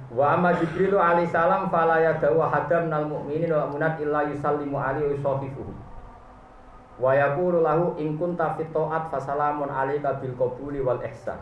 Wa 0.10 0.34
amma 0.34 0.58
Jibril 0.58 0.98
alaihi 0.98 1.30
salam 1.30 1.70
fala 1.70 2.02
yadawu 2.02 2.42
hadam 2.50 2.90
nal 2.90 3.06
mu'minin 3.06 3.54
wal 3.54 3.70
mu'minat 3.70 4.02
illa 4.02 4.26
yusallimu 4.26 4.74
alaihi 4.74 5.10
wa 5.10 5.14
yusafifuhu. 5.14 5.74
Wa 6.98 7.14
yaqulu 7.14 7.62
lahu 7.62 7.98
in 8.02 8.18
kunta 8.18 8.54
fit 8.58 8.70
ta'at 8.74 9.10
fasalamun 9.14 9.70
alayka 9.70 10.18
bil 10.22 10.34
qabuli 10.38 10.82
wal 10.82 11.02
ihsan. 11.06 11.38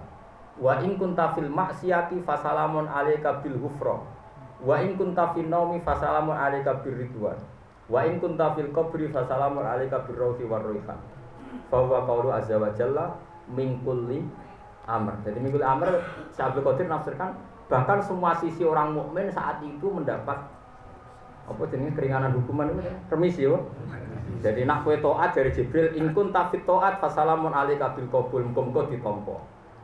Wa 0.60 0.80
in 0.84 0.96
kunta 1.00 1.32
fil 1.36 1.48
ma'siyati 1.52 2.24
fasalamun 2.24 2.88
alayka 2.88 3.44
bil 3.44 3.60
ghufran. 3.60 4.04
Wa 4.64 4.80
in 4.80 4.96
kunta 4.96 5.36
fil 5.36 5.52
naumi 5.52 5.84
fasalamun 5.84 6.38
alayka 6.38 6.80
bir 6.86 6.96
ridwan. 6.96 7.40
Wa 7.92 8.08
in 8.08 8.24
kunta 8.24 8.56
fil 8.56 8.72
qabri 8.72 9.12
fasalamun 9.12 9.68
alayka 9.68 10.06
bir 10.08 10.16
rawhi 10.16 10.48
war 10.48 10.64
raihan. 10.64 11.00
Fa 11.68 11.78
huwa 11.84 12.08
qawlu 12.08 12.32
azza 12.32 12.56
wa 12.56 12.72
jalla 12.72 13.20
min 13.52 13.84
kulli 13.84 14.24
amr. 14.88 15.14
Jadi 15.26 15.38
min 15.42 15.50
kulli 15.54 15.66
amr 15.66 16.02
Syaikhul 16.34 16.66
Qadir 16.66 16.88
nafsirkan 16.90 17.38
bahkan 17.72 18.04
semua 18.04 18.36
sisi 18.36 18.68
orang 18.68 18.92
mukmin 18.92 19.32
saat 19.32 19.64
itu 19.64 19.88
mendapat 19.88 20.36
apa 21.48 21.64
jenis 21.72 21.96
keringanan 21.96 22.36
hukuman 22.36 22.72
itu 22.72 22.82
remisi 23.12 23.44
ya. 23.48 23.58
Jadi 24.42 24.66
nak 24.66 24.82
kue 24.88 24.98
toat 24.98 25.38
dari 25.38 25.54
Jibril 25.54 25.94
ingkun 25.94 26.34
tafit 26.34 26.66
toat 26.66 26.98
fasalamun 26.98 27.54
alika 27.54 27.94
bil 27.94 28.10
kabul 28.10 28.42
muga 28.42 28.90
ditompo. 28.90 29.38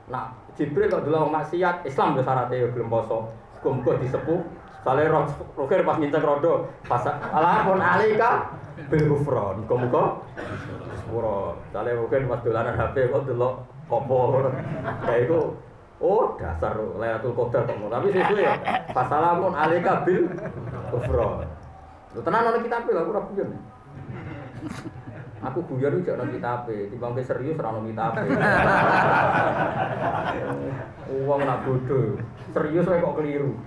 Nak 0.10 0.56
Jibril 0.58 0.89
kok 0.89 1.06
dulu 1.06 1.30
maksiat 1.30 1.86
Islam 1.86 2.18
yo 2.18 2.22
syaratnya 2.24 2.64
yo 2.64 2.68
belum 2.74 2.89
poso. 2.89 3.30
Muga 3.68 4.00
disepuh 4.00 4.39
Sale 4.88 5.03
roh 5.11 5.27
roker 5.59 5.83
pas 5.83 5.99
nginceng 5.99 6.23
rodo 6.23 6.71
fasalamun 6.88 7.83
alika 7.83 8.55
bil 8.88 9.03
gufron. 9.11 9.67
Muga 9.67 10.23
sepuro. 10.95 11.59
Sale 11.75 11.91
roker 11.91 12.23
pas 12.23 12.39
dolanan 12.39 12.71
HP 12.71 13.11
kok 13.11 13.27
delok 13.27 13.67
kompo. 13.91 14.47
Kayak 15.03 15.27
itu 15.27 15.39
Oh 15.97 16.38
dasar 16.38 16.77
Lailatul 16.77 17.33
Qadar 17.33 17.65
kok 17.67 17.89
tapi 17.89 18.15
sesuai 18.15 18.47
ya. 18.47 18.53
Fasalamun 18.95 19.51
alika 19.51 20.07
bil 20.07 20.31
gufron. 20.95 21.43
Lu 22.15 22.23
tenan 22.23 22.47
ana 22.47 22.63
kitab 22.63 22.88
lho 22.88 23.01
ora 23.11 23.27
guyon. 23.27 23.59
Aku 25.38 25.61
guyon 25.69 26.01
iki 26.01 26.09
ana 26.15 26.25
kitabe, 26.29 26.89
timbang 26.89 27.13
serius 27.21 27.59
ora 27.59 27.75
ana 27.75 27.81
kitabe. 27.83 28.23
Wong 31.27 31.39
nak 31.45 31.65
bodoh, 31.65 32.19
serius 32.53 32.85
kok 32.85 33.15
keliru. 33.17 33.57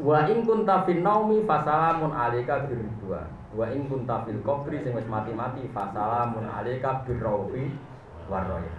Wa 0.00 0.24
in 0.24 0.48
kunta 0.48 0.88
fin 0.88 1.04
naumi 1.04 1.44
fasalamun 1.44 2.08
alayka 2.16 2.64
birridwan. 2.64 3.28
Wa 3.52 3.68
in 3.68 3.84
kunta 3.84 4.24
fil 4.24 4.40
qabri 4.40 4.80
sing 4.80 4.96
wis 4.96 5.04
mati-mati 5.04 5.68
fasalamun 5.76 6.48
alayka 6.48 7.04
birrauhi 7.04 7.68
warroya. 8.32 8.72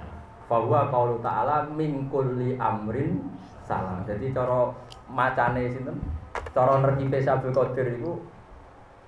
Fahuwa 0.49 0.89
qaulu 0.89 1.21
ta'ala 1.21 1.69
min 1.69 2.09
kulli 2.09 2.57
amrin 2.57 3.21
salam. 3.61 4.01
Jadi 4.09 4.33
cara 4.33 4.73
macane 5.05 5.69
sinten? 5.69 6.01
Cara 6.51 6.81
nerkipe 6.81 7.21
Abdul 7.21 7.53
Qadir 7.53 8.01
iku 8.01 8.17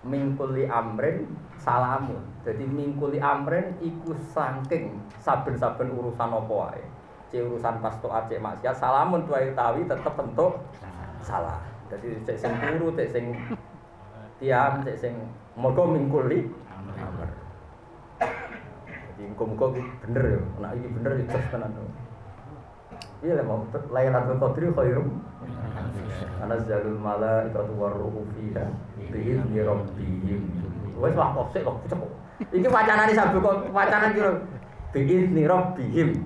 min 0.06 0.38
kulli 0.38 0.70
amrin 0.70 1.26
salamun. 1.58 2.22
Jadi 2.46 2.64
min 2.70 2.94
kulli 3.02 3.18
amrin 3.18 3.74
iku 3.82 4.14
saking 4.32 5.02
saben-saben 5.18 5.90
urusan 5.98 6.30
apa 6.30 6.54
wae. 6.54 6.84
Urusan 7.34 7.82
pas 7.82 7.98
taat 7.98 8.30
cek 8.30 8.38
maksiat 8.38 8.78
salamun 8.78 9.26
tuai 9.26 9.58
tawi 9.58 9.90
tetep 9.90 10.14
bentuk 10.14 10.62
salah. 11.26 11.73
Jadi 11.92 12.08
cek 12.24 12.38
sing 12.40 12.52
turu, 12.62 12.88
cek 12.96 13.10
sing 13.12 13.26
tiam, 14.40 14.82
cek 14.84 14.98
sing 14.98 15.14
moga 15.58 15.84
min 15.88 16.10
kulli 16.10 16.50
amr. 17.00 17.30
Jadi 19.14 19.24
muka-muka 19.30 19.66
bener 20.04 20.24
ya, 20.26 20.40
nah 20.58 20.72
ini 20.74 20.88
bener 20.90 21.12
ya 21.22 21.26
terus 21.30 21.48
tenan. 21.54 21.72
Iya 23.24 23.40
lah 23.40 23.46
mau 23.48 23.64
Lailatul 23.94 24.36
Qadri 24.36 24.68
khairum. 24.74 25.08
Karena 26.44 26.56
jalul 26.68 27.00
mala 27.00 27.48
ikatu 27.48 27.72
warruhu 27.80 28.28
fiha 28.36 28.68
bi'izni 29.14 29.64
rabbihim. 29.64 30.42
Wes 31.00 31.16
lah 31.16 31.32
kok 31.32 31.48
sik 31.56 31.64
kok. 31.64 31.78
Iki 32.52 32.68
wacanane 32.68 33.14
sabu 33.16 33.40
kok 33.40 33.72
wacanan 33.72 34.12
kira 34.12 34.32
bi'izni 34.92 35.48
rabbihim 35.48 36.20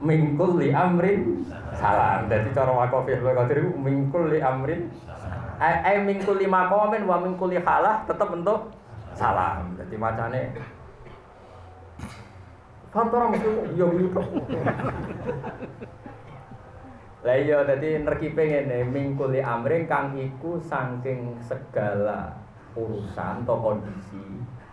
min 0.00 0.34
kulli 0.34 0.74
amrin 0.74 1.46
salam. 1.76 2.26
Dadi 2.26 2.50
cara 2.50 2.72
wakof 2.72 3.06
Lailatul 3.06 3.34
Qadri 3.34 3.62
min 3.78 4.10
kulli 4.10 4.38
amrin 4.42 4.90
eh 5.62 5.98
min 6.02 6.18
kulli 6.22 6.50
maqamin 6.50 7.06
wa 7.06 7.22
min 7.22 7.38
kulli 7.38 7.62
halah 7.62 8.02
tetep 8.08 8.30
bentuk 8.30 8.74
salam. 9.14 9.76
Dadi 9.78 9.94
macane 9.94 10.42
Paham 12.94 13.10
to 13.10 13.18
mesti 13.26 13.50
yo 13.74 13.90
yo. 13.90 14.06
Lah 17.26 17.34
iya 17.40 17.66
dadi 17.66 17.98
nerkipe 18.04 18.38
ngene 18.38 18.86
mingkuli 18.86 19.42
amring 19.42 19.90
kang 19.90 20.14
iku 20.14 20.62
saking 20.62 21.34
segala 21.42 22.38
urusan 22.78 23.42
atau 23.42 23.58
kondisi 23.58 24.22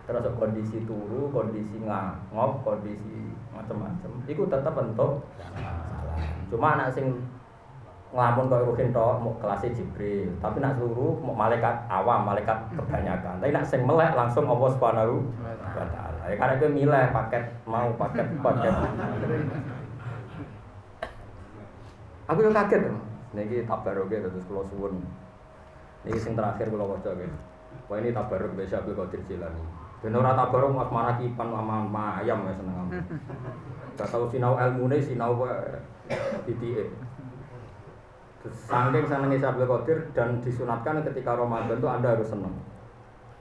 terus 0.06 0.22
kondisi 0.38 0.86
turu, 0.86 1.34
kondisi 1.34 1.82
ngangop, 1.82 2.62
kondisi 2.62 3.34
macam-macam. 3.52 4.10
Iku 4.26 4.48
tetap 4.48 4.72
bentuk. 4.72 5.22
Cuma 6.48 6.76
anak 6.76 6.92
sing 6.92 7.16
ngelamun 8.12 8.52
kau 8.52 8.60
ruhin 8.68 8.92
to 8.92 9.06
mau 9.24 9.32
kelasnya 9.40 9.72
Jibril, 9.72 10.28
tapi 10.36 10.60
nak 10.60 10.76
seluruh 10.76 11.16
mau 11.24 11.32
malaikat 11.32 11.72
awam, 11.88 12.28
malaikat 12.28 12.60
kebanyakan. 12.76 13.40
Tapi 13.40 13.56
nak 13.56 13.64
sing 13.64 13.88
melek 13.88 14.12
langsung 14.12 14.44
Allah 14.44 14.68
Subhanahu 14.68 15.24
wa 15.40 15.86
taala. 15.88 16.22
Ya 16.28 16.36
karena 16.36 16.54
itu 16.60 16.68
milih 16.68 17.04
paket 17.08 17.44
mau 17.64 17.88
paket 17.96 18.28
paket. 18.44 18.74
Aku 22.28 22.38
yang 22.44 22.52
kaget. 22.52 22.82
Niki 23.32 23.64
tabarok 23.64 24.12
ya 24.12 24.20
terus 24.28 24.44
kalau 24.44 24.64
suwun. 24.68 25.00
Niki 26.04 26.20
sing 26.20 26.36
terakhir 26.36 26.68
kalau 26.68 26.92
baca 26.92 27.16
gitu. 27.16 27.36
Wah 27.88 27.96
ini 27.96 28.12
tabarok 28.12 28.52
biasa 28.60 28.84
Abdul 28.84 29.00
Qadir 29.00 29.24
Jilani. 29.24 29.64
Dan 30.02 30.18
orang 30.18 30.34
tabarok 30.34 30.74
mas 30.74 30.90
marah 30.90 31.14
kipan 31.14 31.48
sama 31.54 32.18
ayam 32.18 32.42
ya 32.42 32.52
seneng 32.58 32.74
kamu. 32.74 32.92
Gak 33.98 34.08
tahu 34.10 34.26
sinau 34.26 34.58
ilmu 34.58 34.90
nih 34.90 34.98
sinau 34.98 35.46
titik. 36.42 36.90
Terus 38.42 38.58
saking 38.66 39.06
senengnya 39.06 39.54
Abdul 39.54 39.70
Qadir 39.70 39.98
dan 40.10 40.42
disunatkan 40.42 41.06
ketika 41.06 41.38
Ramadan 41.38 41.78
itu 41.78 41.86
anda 41.86 42.18
harus 42.18 42.26
seneng. 42.26 42.50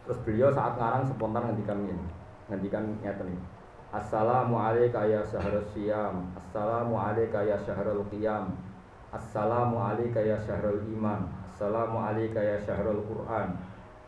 Terus 0.05 0.21
beliau 0.21 0.53
saat 0.53 0.77
ngarang 0.77 1.01
spontan 1.09 1.49
ngendikan 1.49 1.81
ini 1.81 2.05
ngendikan 2.45 2.85
ngeten 3.01 3.33
iki. 3.33 3.45
Assalamu 3.91 4.55
alayka 4.61 5.01
ya 5.03 5.25
syahrul 5.25 5.65
siyam. 5.73 6.29
Assalamu 6.37 6.95
alayka 6.95 7.41
ya 7.41 7.57
syahrul 7.57 8.05
qiyam. 8.13 8.53
Assalamu 9.11 9.81
alayka 9.81 10.21
ya 10.21 10.37
syahrul 10.37 10.79
iman. 10.95 11.25
Assalamu 11.51 11.99
alayka 11.99 12.39
ya 12.39 12.55
syahrul 12.61 13.03
Quran. 13.03 13.57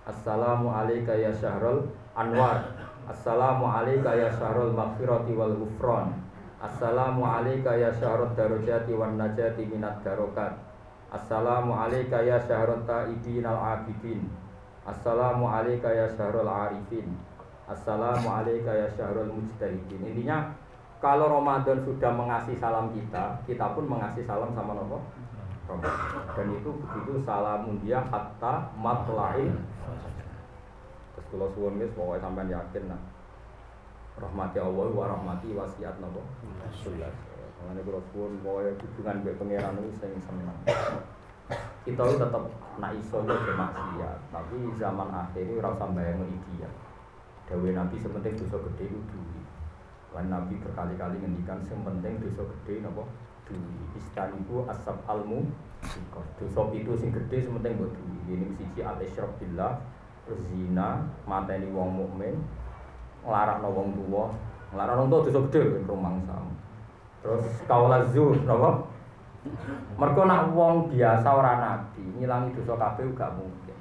Assalamu 0.07 0.71
alayka 0.71 1.17
ya 1.17 1.33
syahrul 1.33 1.89
anwar. 2.13 2.57
Assalamu 3.03 3.67
alayka 3.67 4.15
ya 4.15 4.31
syahrul 4.31 4.71
maghfirati 4.71 5.35
wal 5.35 5.55
ghufran. 5.59 6.15
Assalamu 6.63 7.27
alayka 7.27 7.75
ya 7.75 7.91
syahrul 7.91 8.31
darajati 8.31 8.95
wan 8.95 9.19
najati 9.19 9.67
minat 9.67 9.99
darokat. 10.07 10.55
Assalamu 11.11 11.75
alayka 11.75 12.23
ya 12.23 12.39
syahrul 12.39 12.87
taibin 12.87 13.43
al 13.43 13.59
abidin. 13.59 14.23
Assalamu 14.87 15.51
alayka 15.51 15.91
ya 15.91 16.07
syahrul 16.15 16.47
arifin. 16.47 17.11
Assalamu 17.67 18.31
alayka 18.31 18.71
ya 18.71 18.87
syahrul 18.95 19.31
mujtahidin. 19.31 20.15
Intinya 20.15 20.51
kalau 21.03 21.27
Ramadan 21.27 21.83
sudah 21.83 22.11
mengasih 22.15 22.55
salam 22.63 22.95
kita, 22.95 23.35
kita 23.43 23.75
pun 23.75 23.91
mengasih 23.91 24.23
salam 24.23 24.55
sama 24.55 24.71
nopo 24.79 25.03
Dan 26.35 26.47
itu 26.55 26.71
begitu 26.71 27.19
salam 27.27 27.67
dia 27.83 27.99
hatta 27.99 28.71
matlain. 28.79 29.51
Kalau 31.33 31.49
suwun 31.57 31.81
guys, 31.81 31.89
pokoknya 31.97 32.21
sampai 32.21 32.53
yakin 32.53 32.83
nah. 32.93 33.01
Rahmati 34.21 34.61
Allah 34.61 34.87
wa 34.93 35.05
rahmati 35.09 35.57
wasiat 35.57 35.97
nopo. 35.97 36.21
Sulas. 36.69 37.17
Mengenai 37.57 37.81
kalau 37.81 38.01
suwun 38.13 38.37
pokoknya 38.45 38.77
hubungan 38.77 39.25
dengan 39.25 39.37
pangeran 39.41 39.81
itu 39.81 39.91
sing 39.97 40.13
senang. 40.21 40.59
Kita 41.83 41.99
itu 42.05 42.15
tetap 42.15 42.43
nak 42.79 42.93
iso 42.95 43.17
yo 43.25 43.35
maksiat, 43.57 44.19
tapi 44.31 44.55
zaman 44.79 45.09
akhir 45.11 45.43
ini 45.43 45.59
rasa 45.59 45.89
bayang 45.91 46.23
dia. 46.53 46.69
Dewi 47.43 47.75
Nabi 47.75 47.99
sementing 47.99 48.39
dosa 48.39 48.55
gede 48.71 48.87
itu 48.87 48.99
duit. 49.11 49.45
Lan 50.15 50.31
Nabi 50.31 50.55
berkali-kali 50.63 51.19
ngendikan 51.19 51.59
sementing 51.67 52.23
dosa 52.23 52.47
gede 52.47 52.87
napa? 52.87 53.03
Duit. 53.49 53.89
Istanibu 53.99 54.63
asab 54.69 55.01
almu 55.09 55.43
Dosa 56.39 56.61
itu 56.71 56.95
sing 56.95 57.11
gede 57.11 57.43
sementing 57.43 57.75
buat 57.75 57.91
duit. 57.91 58.23
Ini 58.31 58.47
siji 58.55 58.79
al 58.79 58.97
isyrok 59.03 59.35
billah, 59.43 59.83
terus 60.23 60.41
zina, 60.51 61.03
mateni 61.27 61.67
wong 61.75 61.89
mukmin, 61.99 62.35
nglarakno 63.27 63.67
wong 63.71 63.87
tuwa, 63.95 64.31
nglarakno 64.71 65.05
wong 65.05 65.09
tuwa 65.11 65.25
dosa 65.27 65.41
gede 65.51 65.83
rumang 65.83 66.23
sama. 66.23 66.53
Terus 67.23 67.45
kaula 67.67 68.03
zur 68.11 68.35
napa? 68.43 68.87
Mergo 69.99 70.23
nak 70.23 70.55
wong 70.55 70.87
biasa 70.87 71.27
ora 71.27 71.53
nabi, 71.59 72.03
ngilangi 72.19 72.55
dosa 72.55 72.79
kabeh 72.79 73.11
gak 73.15 73.35
mungkin. 73.35 73.75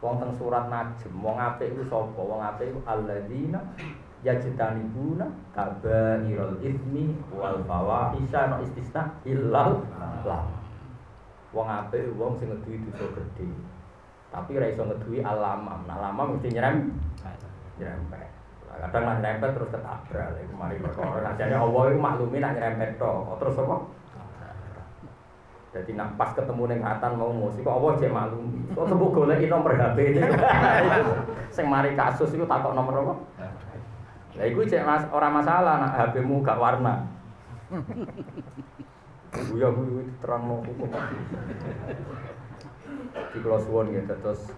Wong 0.00 0.20
teng 0.20 0.32
surat 0.36 0.68
Najm, 0.68 1.12
wong 1.24 1.36
apik 1.40 1.72
iku 1.72 1.84
sapa? 1.88 2.20
Wong 2.20 2.40
apik 2.40 2.68
iku 2.72 2.80
alladzina 2.84 3.60
yajtanibuna 4.24 5.28
kaba'irul 5.56 6.60
itsmi 6.60 7.16
wal 7.32 7.60
fawahisha 7.64 8.52
no 8.52 8.60
istisna 8.64 9.16
illal 9.24 9.84
la. 10.24 10.44
Wong 11.52 11.68
apik 11.68 12.12
wong 12.16 12.36
sing 12.36 12.52
ngeduwi 12.52 12.92
dosa 12.92 13.08
gedhe. 13.16 13.48
Tapi 14.30 14.50
ora 14.58 14.66
iso 14.68 14.82
ngeduwi 14.84 15.20
alamam. 15.22 15.80
Nah, 15.86 15.96
alamam 15.96 16.36
mesti 16.36 16.48
nyerem 16.52 16.92
nyerempet. 17.76 18.28
Kadang 18.76 19.02
nak 19.08 19.16
nyerempet 19.24 19.50
terus 19.56 19.72
ketabrak. 19.72 20.28
Iku 20.44 20.54
mari 20.56 20.76
perkara. 20.82 21.32
Ajane 21.32 21.56
Allah 21.56 21.82
iku 21.88 22.00
maklumi 22.00 22.38
nak 22.42 22.54
nyerempet 22.56 23.00
tok. 23.00 23.40
Terus 23.40 23.60
apa? 23.62 23.76
Jadi 25.76 25.92
nak 25.92 26.16
pas 26.16 26.32
ketemu 26.32 26.72
neng 26.72 26.80
hatan 26.80 27.20
mau 27.20 27.28
musik, 27.28 27.60
kok 27.60 27.76
apa 27.76 28.00
cek 28.00 28.08
maklum? 28.08 28.48
Kok 28.72 28.88
sebut 28.88 29.12
golek 29.12 29.44
nomor 29.44 29.76
HP 29.76 30.16
ini? 30.16 30.24
Sing 31.56 31.68
mari 31.68 31.92
kasus 31.92 32.32
itu 32.32 32.48
takut 32.48 32.72
nomor 32.72 33.04
apa? 33.04 33.14
Lah 34.40 34.44
iku 34.48 34.64
cek 34.64 34.88
mas, 34.88 35.04
orang 35.12 35.36
masalah 35.36 35.76
nak 35.76 35.92
HPmu 36.00 36.40
gak 36.40 36.56
warna. 36.56 37.04
Buya 39.52 39.68
bu 39.68 40.00
terang 40.24 40.42
mau 40.48 40.64
hukum. 40.64 40.88
Di 43.32 43.38
kalau 43.40 43.60
suwon 43.60 43.92
gitu 43.92 44.14
terus 44.20 44.52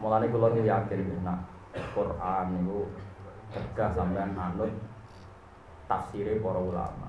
mulane 0.00 0.28
kula 0.28 0.52
yakin 0.56 1.24
nak 1.24 1.44
Quran 1.96 2.46
itu 2.60 2.80
cegah 3.54 3.90
sampean 3.94 4.34
anut 4.36 4.72
tafsirnya 5.86 6.42
para 6.42 6.60
ulama 6.60 7.08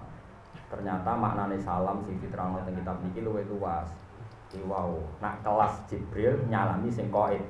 ternyata 0.69 1.15
maknane 1.15 1.57
salam 1.61 2.03
sing 2.03 2.19
diterangno 2.19 2.59
teng 2.65 2.76
kitab 2.76 2.97
niki 3.03 3.21
luwih 3.23 3.45
luas. 3.47 3.88
Wow, 4.55 5.03
nak 5.19 5.43
kelas 5.43 5.84
Jibril 5.91 6.47
nyalami 6.47 6.88
sing 6.88 7.11
qaid. 7.11 7.43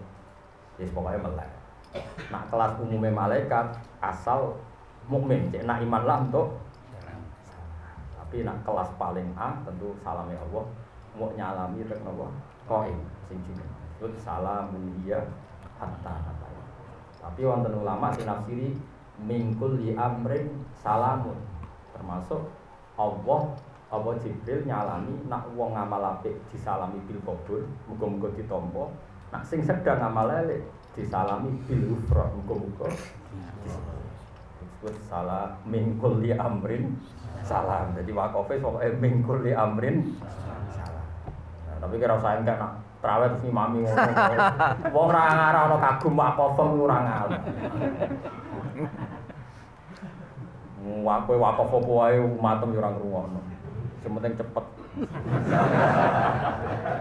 Wis 0.81 0.89
pokoke 0.89 1.21
melek. 1.21 1.51
Nak 2.33 2.49
kelas 2.49 2.81
umumnya 2.81 3.13
malaikat 3.13 3.77
asal 4.01 4.57
mukmin, 5.05 5.53
cek 5.53 5.69
nak 5.69 5.85
iman 5.85 6.01
lah 6.01 6.17
untuk 6.25 6.65
tapi 8.25 8.41
nak 8.41 8.57
kelas 8.65 8.89
paling 8.97 9.29
A 9.37 9.53
tentu 9.63 9.93
salamnya 10.01 10.33
Allah 10.49 10.65
mau 11.13 11.29
nyalami 11.37 11.85
rek 11.85 12.01
qaid 12.65 12.97
sing. 13.27 13.39
Itu 13.97 14.05
salamun 14.19 15.01
dia 15.03 15.21
hatta 15.79 16.13
hatta. 16.13 16.47
Tapi 17.25 17.41
wonten 17.41 17.73
ulama 17.73 18.13
sing 18.13 18.29
nafsiri 18.29 18.77
mingkul 19.21 19.81
li 19.81 19.97
amrin 19.97 20.61
salamun. 20.77 21.35
Termasuk 21.95 22.45
Allah 22.95 23.41
apa 23.89 24.09
Jibril 24.19 24.67
nyalami 24.67 25.25
nak 25.29 25.49
wong 25.55 25.73
ngamal 25.73 26.19
apik 26.19 26.35
disalami 26.51 26.99
bil 27.09 27.21
qabul 27.23 27.63
muga-muga 27.89 28.29
ditampa. 28.35 28.91
Nak 29.33 29.43
sing 29.47 29.65
sedang 29.65 30.01
ngamal 30.01 30.29
elek 30.45 30.61
disalami 30.93 31.55
bil 31.65 31.97
ufra 31.97 32.29
muga-muga 32.29 32.91
disebut. 33.65 34.95
Salah 35.09 35.57
mingkul 35.65 36.21
li 36.21 36.29
amrin 36.35 36.93
salam. 37.41 37.93
Jadi 37.97 38.11
wakofe 38.13 38.61
pokoke 38.61 38.89
mingkul 39.01 39.41
li 39.41 39.53
amrin 39.53 40.13
salam 40.69 40.94
tapi 41.79 41.95
kira 41.99 42.17
usah 42.17 42.39
enggak 42.39 42.57
nak 42.59 42.79
terawih 43.03 43.27
terus 43.35 43.53
mami 43.53 43.85
ngomong 43.85 44.13
wong 44.95 45.07
ora 45.11 45.23
ora 45.69 45.77
kagum 45.77 46.15
wakofe 46.17 46.63
ora 46.63 46.97
ngalah 47.03 47.41
Wakoe 50.85 51.37
wakaf 51.41 51.73
apa 51.73 51.89
wae 51.89 52.17
matem 52.37 52.77
yo 52.77 52.79
ora 52.81 52.93
ngrungokno. 52.93 53.39
Cepet. 54.05 54.65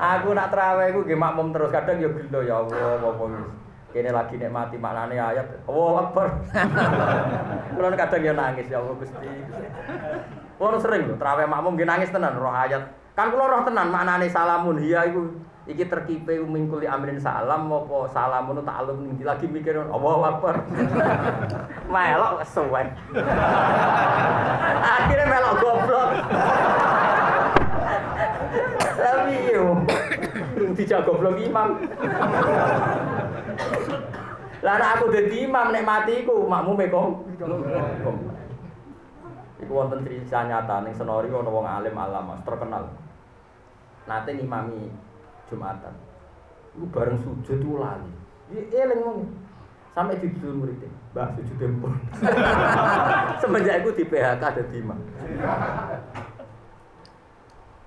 aku 0.01 0.29
nak 0.35 0.51
traweh 0.51 0.89
iku 0.91 1.01
nggih 1.05 1.21
makmum 1.21 1.53
terus 1.53 1.69
kadang 1.69 2.01
yo 2.01 2.09
gelo 2.17 2.41
ya 2.41 2.65
Allah 2.65 2.97
apa 3.05 3.23
wis. 3.29 3.45
Kene 3.93 4.11
lagi 4.11 4.41
nek 4.41 4.51
mati 4.51 4.81
maknane 4.81 5.21
ayat. 5.21 5.69
Oh 5.69 6.01
Akbar. 6.01 6.33
Kulo 7.77 7.87
kadang 7.93 8.25
yo 8.25 8.33
nangis 8.33 8.73
ya 8.73 8.81
Allah 8.81 8.97
Gusti. 8.97 9.29
Kulo 10.57 10.77
sering 10.81 11.05
lho 11.05 11.21
traweh 11.21 11.45
makmum 11.45 11.77
nggih 11.77 11.89
nangis 11.89 12.09
tenan 12.09 12.41
roh 12.41 12.57
ayat. 12.57 12.89
Kan 13.15 13.31
kulo 13.31 13.47
roh 13.47 13.63
tenan 13.63 13.95
maknane 13.95 14.27
salamun. 14.27 14.83
Hiya 14.83 15.15
iku 15.15 15.31
iki 15.71 15.87
terkipe 15.87 16.35
mingkuli 16.45 16.85
amrin 16.85 17.17
salam 17.17 17.71
apa 17.71 18.11
salamun 18.11 18.61
ta'alum 18.67 19.07
ning 19.07 19.23
lagi 19.23 19.47
mikir 19.47 19.79
Allahu 19.79 20.23
akbar. 20.27 20.67
Melok 21.95 22.43
suwen 22.43 22.91
akhirnya 24.99 25.31
melok 25.31 25.55
goblok. 25.63 26.09
Tapi 28.99 29.35
yo 29.55 29.65
dijak 30.75 31.07
goblok 31.07 31.39
imam. 31.39 31.87
Lah 34.59 34.99
aku 34.99 35.15
dadi 35.15 35.47
imam 35.47 35.71
nek 35.71 35.87
mati 35.87 36.27
iku 36.27 36.51
makmume 36.51 36.91
kok 36.91 37.31
Iku 39.63 39.71
wonten 39.71 40.03
cerita 40.03 40.45
nyata 40.51 40.83
ning 40.83 40.93
senori 40.99 41.31
ana 41.31 41.47
wong 41.47 41.63
alim 41.63 41.95
alama 41.95 42.43
terkenal. 42.43 43.04
Nate 44.05 44.31
ngimami 44.37 44.93
Jumatan. 45.49 45.95
Lu 46.77 46.91
bareng 46.91 47.21
sujud 47.23 47.57
itu 47.61 47.75
lali. 47.79 48.13
Dia 48.51 48.85
eling 48.85 49.01
ngomong. 49.01 49.31
Sampai 49.95 50.19
di 50.23 50.27
dulu 50.35 50.67
muridnya, 50.67 50.91
mbah 51.15 51.31
sujud 51.39 51.55
tempur. 51.55 51.95
Semenjak 53.39 53.87
itu 53.87 53.91
di 53.95 54.05
PHK 54.11 54.43
ada 54.43 54.63
timah. 54.67 54.99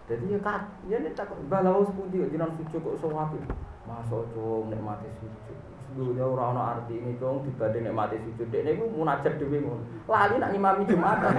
Jadi 0.08 0.32
ya 0.32 0.40
kak, 0.40 0.62
ya 0.88 1.04
ini 1.04 1.12
tak 1.12 1.36
mbah 1.36 1.68
lawas 1.68 1.92
putih, 1.92 2.32
jinan 2.32 2.56
sujud 2.56 2.80
kok 2.80 2.98
sewati. 3.04 3.44
Masuk 3.84 4.24
cung 4.32 4.72
nikmati 4.72 5.12
sujud. 5.20 5.67
Dunia 5.96 6.28
orang 6.28 6.52
ono 6.52 6.62
arti 6.62 7.00
ini 7.00 7.16
dong 7.16 7.48
dibanding 7.48 7.88
nek 7.88 7.96
mati 7.96 8.20
sujud 8.20 8.52
dek 8.52 8.68
niku 8.68 8.92
munajat 8.92 9.40
dhewe 9.40 9.64
ngono. 9.64 9.84
Lali 10.12 10.36
nak 10.36 10.52
ngimami 10.52 10.84
Jumatan. 10.84 11.32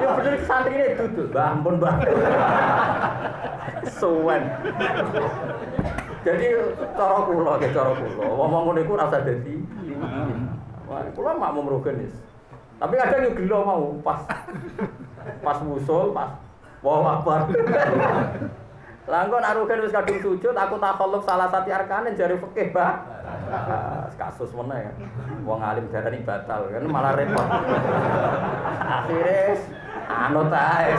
Ya 0.00 0.08
bener 0.16 0.34
santri 0.48 0.80
ini 0.80 0.96
duduk, 0.96 1.28
Mbah 1.28 1.46
ampun 1.52 1.76
Mbah. 1.76 1.94
Suwen. 4.00 4.42
Jadi 6.24 6.46
cara 6.96 7.18
kula 7.24 7.52
nggih 7.60 7.70
cara 7.76 7.92
kula, 7.92 8.26
ngomong 8.32 8.62
ngono 8.72 8.78
iku 8.80 8.92
rasa 8.96 9.20
dadi. 9.20 9.54
Wah, 10.88 11.04
kula 11.12 11.36
makmum 11.36 11.68
rugen 11.68 12.00
wis. 12.00 12.16
Tapi 12.80 12.96
kadang 12.96 13.28
yo 13.28 13.30
gelo 13.36 13.58
mau 13.60 13.84
pas 14.00 14.24
pas 15.44 15.58
musul, 15.60 16.16
pas 16.16 16.32
Wah, 16.80 17.20
akbar. 17.20 17.44
Langgon 19.10 19.42
engko 19.42 19.42
nak 19.42 19.54
rugen 19.58 19.82
wis 19.82 19.90
kadung 19.90 20.22
sujud, 20.22 20.54
aku 20.54 20.78
tak 20.78 20.94
kholuf 20.94 21.26
salah 21.26 21.50
satu 21.50 21.66
arkanen 21.66 22.14
jari 22.14 22.38
fikih, 22.38 22.70
Pak. 22.70 22.94
kasus 24.14 24.54
mana 24.54 24.78
ya. 24.78 24.92
Wong 25.42 25.58
alim 25.58 25.90
darani 25.90 26.22
batal 26.22 26.70
kan 26.70 26.84
malah 26.86 27.18
repot. 27.18 27.48
Akhirnya 28.86 29.58
anut 30.06 30.52
ae. 30.54 30.94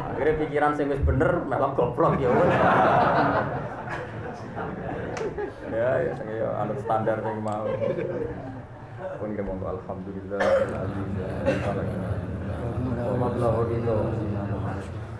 Akhirnya 0.00 0.34
pikiran 0.40 0.72
sing 0.72 0.88
wis 0.88 1.02
bener 1.04 1.44
malah 1.44 1.76
goblok 1.76 2.16
ya 2.20 2.28
ya 5.70 5.90
ya 6.00 6.12
sing 6.16 6.28
ya 6.32 6.48
anut 6.64 6.78
standar 6.80 7.20
sing 7.20 7.36
mau. 7.44 7.68
Pun 9.20 9.36
kemonggo 9.36 9.66
alhamdulillah 9.76 10.40
alhamdulillah. 10.40 11.28
Alhamdulillah. 11.44 12.12
Alhamdulillah. 13.04 14.29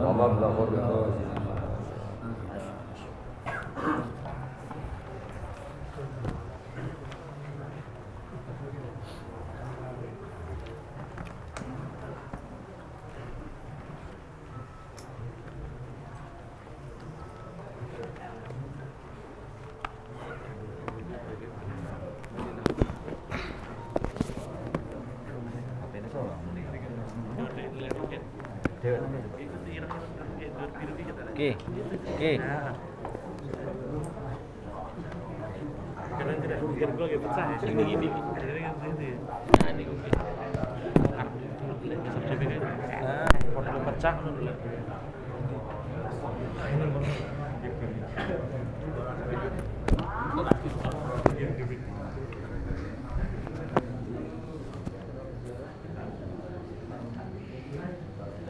ومبلغ 0.00 0.54
الرضا 0.62 1.35